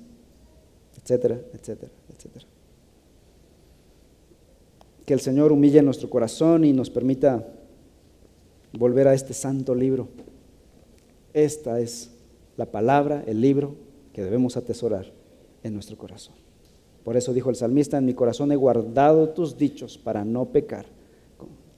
etcétera, 1.01 1.39
etcétera, 1.53 1.91
etcétera. 2.13 2.45
Que 5.05 5.13
el 5.13 5.21
Señor 5.21 5.53
humille 5.53 5.81
nuestro 5.81 6.09
corazón 6.09 6.65
y 6.65 6.73
nos 6.73 6.89
permita 6.89 7.47
volver 8.73 9.07
a 9.07 9.13
este 9.13 9.33
santo 9.33 9.73
libro 9.73 10.09
Esta 11.33 11.79
es 11.79 12.11
la 12.55 12.65
palabra, 12.65 13.23
el 13.27 13.41
libro 13.41 13.75
que 14.13 14.23
debemos 14.23 14.57
atesorar 14.57 15.11
en 15.63 15.73
nuestro 15.73 15.97
corazón. 15.97 16.35
Por 17.03 17.15
eso 17.15 17.33
dijo 17.33 17.49
el 17.49 17.55
salmista, 17.55 17.97
en 17.97 18.05
mi 18.05 18.13
corazón 18.13 18.51
he 18.51 18.55
guardado 18.55 19.29
tus 19.29 19.57
dichos 19.57 19.97
para 19.97 20.25
no 20.25 20.45
pecar 20.45 20.85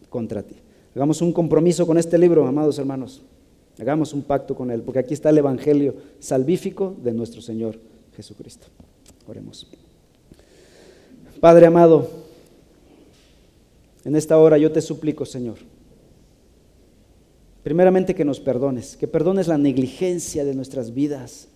contra 0.09 0.41
ti. 0.41 0.55
Hagamos 0.95 1.21
un 1.21 1.31
compromiso 1.31 1.85
con 1.85 1.97
este 1.97 2.17
libro, 2.17 2.47
amados 2.47 2.79
hermanos. 2.79 3.21
Hagamos 3.79 4.13
un 4.13 4.23
pacto 4.23 4.55
con 4.55 4.71
él, 4.71 4.81
porque 4.81 4.99
aquí 4.99 5.13
está 5.13 5.29
el 5.29 5.37
Evangelio 5.37 5.95
salvífico 6.19 6.95
de 7.01 7.13
nuestro 7.13 7.41
Señor 7.41 7.79
Jesucristo. 8.15 8.67
Oremos. 9.27 9.67
Padre 11.39 11.67
amado, 11.67 12.09
en 14.03 14.15
esta 14.15 14.37
hora 14.37 14.57
yo 14.57 14.71
te 14.71 14.81
suplico, 14.81 15.25
Señor, 15.25 15.57
primeramente 17.63 18.15
que 18.15 18.25
nos 18.25 18.39
perdones, 18.39 18.95
que 18.95 19.07
perdones 19.07 19.47
la 19.47 19.57
negligencia 19.57 20.45
de 20.45 20.55
nuestras 20.55 20.93
vidas 20.93 21.49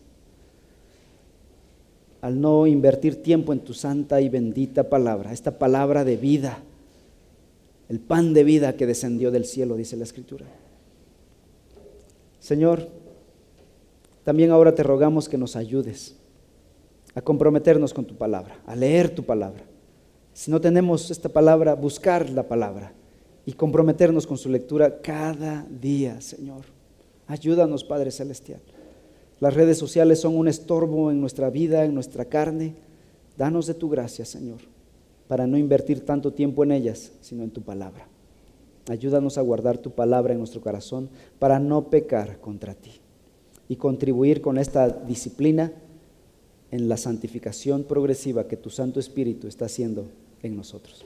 al 2.22 2.39
no 2.39 2.68
invertir 2.68 3.22
tiempo 3.22 3.51
en 3.51 3.60
tu 3.60 3.74
santa 3.74 4.22
y 4.22 4.30
bendita 4.30 4.89
palabra, 4.89 5.34
esta 5.34 5.60
palabra 5.60 6.06
de 6.06 6.16
vida, 6.16 6.60
el 7.89 7.99
pan 7.99 8.34
de 8.34 8.45
vida 8.45 8.78
que 8.78 8.86
descendió 8.88 9.30
del 9.30 9.45
cielo, 9.45 9.76
dice 9.76 9.97
la 9.97 10.06
Escritura. 10.06 10.45
Señor, 12.39 12.88
también 14.24 14.51
ahora 14.51 14.74
te 14.74 14.84
rogamos 14.84 15.28
que 15.28 15.38
nos 15.38 15.56
ayudes 15.56 16.16
a 17.14 17.22
comprometernos 17.22 17.93
con 17.93 18.06
tu 18.06 18.16
palabra, 18.16 18.58
a 18.66 18.76
leer 18.76 19.14
tu 19.14 19.24
palabra. 19.24 19.64
Si 20.34 20.49
no 20.49 20.62
tenemos 20.62 21.12
esta 21.12 21.30
palabra, 21.30 21.76
buscar 21.76 22.30
la 22.30 22.47
palabra 22.47 22.93
y 23.46 23.54
comprometernos 23.54 24.26
con 24.26 24.38
su 24.38 24.50
lectura 24.50 25.02
cada 25.02 25.66
día, 25.70 26.22
Señor. 26.22 26.62
Ayúdanos, 27.28 27.84
Padre 27.84 28.12
Celestial. 28.12 28.62
Las 29.39 29.54
redes 29.54 29.78
sociales 29.78 30.22
son 30.22 30.38
un 30.38 30.48
estorbo 30.48 31.12
en 31.12 31.20
nuestra 31.20 31.50
vida, 31.50 31.84
en 31.84 31.94
nuestra 31.94 32.26
carne. 32.26 32.76
Danos 33.38 33.68
de 33.68 33.74
tu 33.74 33.89
gracia, 33.89 34.26
Señor, 34.26 34.60
para 35.28 35.48
no 35.48 35.58
invertir 35.58 36.06
tanto 36.06 36.32
tiempo 36.32 36.64
en 36.64 36.72
ellas, 36.72 37.12
sino 37.22 37.44
en 37.44 37.52
tu 37.52 37.62
palabra. 37.62 38.08
Ayúdanos 38.89 39.38
a 39.38 39.41
guardar 39.41 39.78
tu 39.78 39.91
palabra 39.91 40.34
en 40.34 40.39
nuestro 40.39 40.62
corazón 40.62 41.10
para 41.39 41.60
no 41.60 41.89
pecar 41.89 42.39
contra 42.39 42.74
ti 42.74 42.91
y 43.68 43.78
contribuir 43.78 44.41
con 44.41 44.58
esta 44.58 44.89
disciplina 44.89 45.72
en 46.72 46.89
la 46.89 46.98
santificación 46.98 47.84
progresiva 47.84 48.48
que 48.48 48.58
tu 48.58 48.70
Santo 48.70 49.00
Espíritu 49.00 49.48
está 49.48 49.66
haciendo 49.66 50.06
en 50.41 50.56
nosotros. 50.56 51.06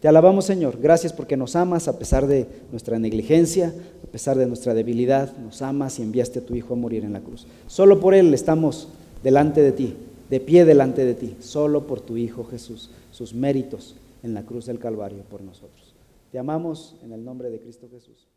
Te 0.00 0.06
alabamos, 0.06 0.44
Señor. 0.44 0.78
Gracias 0.80 1.12
porque 1.12 1.36
nos 1.36 1.56
amas 1.56 1.88
a 1.88 1.98
pesar 1.98 2.26
de 2.28 2.46
nuestra 2.70 2.98
negligencia, 2.98 3.74
a 4.04 4.06
pesar 4.06 4.38
de 4.38 4.46
nuestra 4.46 4.72
debilidad. 4.72 5.36
Nos 5.38 5.60
amas 5.60 5.98
y 5.98 6.02
enviaste 6.02 6.38
a 6.38 6.46
tu 6.46 6.54
Hijo 6.54 6.74
a 6.74 6.76
morir 6.76 7.04
en 7.04 7.12
la 7.12 7.20
cruz. 7.20 7.46
Solo 7.66 7.98
por 7.98 8.14
Él 8.14 8.32
estamos 8.32 8.88
delante 9.24 9.60
de 9.60 9.72
ti, 9.72 9.96
de 10.30 10.40
pie 10.40 10.64
delante 10.64 11.04
de 11.04 11.14
ti. 11.14 11.36
Solo 11.40 11.86
por 11.86 12.00
tu 12.00 12.16
Hijo 12.16 12.44
Jesús, 12.44 12.90
sus 13.10 13.34
méritos 13.34 13.96
en 14.22 14.34
la 14.34 14.44
cruz 14.44 14.66
del 14.66 14.78
Calvario 14.78 15.24
por 15.28 15.42
nosotros. 15.42 15.94
Te 16.30 16.38
amamos 16.38 16.94
en 17.02 17.12
el 17.12 17.24
nombre 17.24 17.50
de 17.50 17.58
Cristo 17.58 17.88
Jesús. 17.90 18.28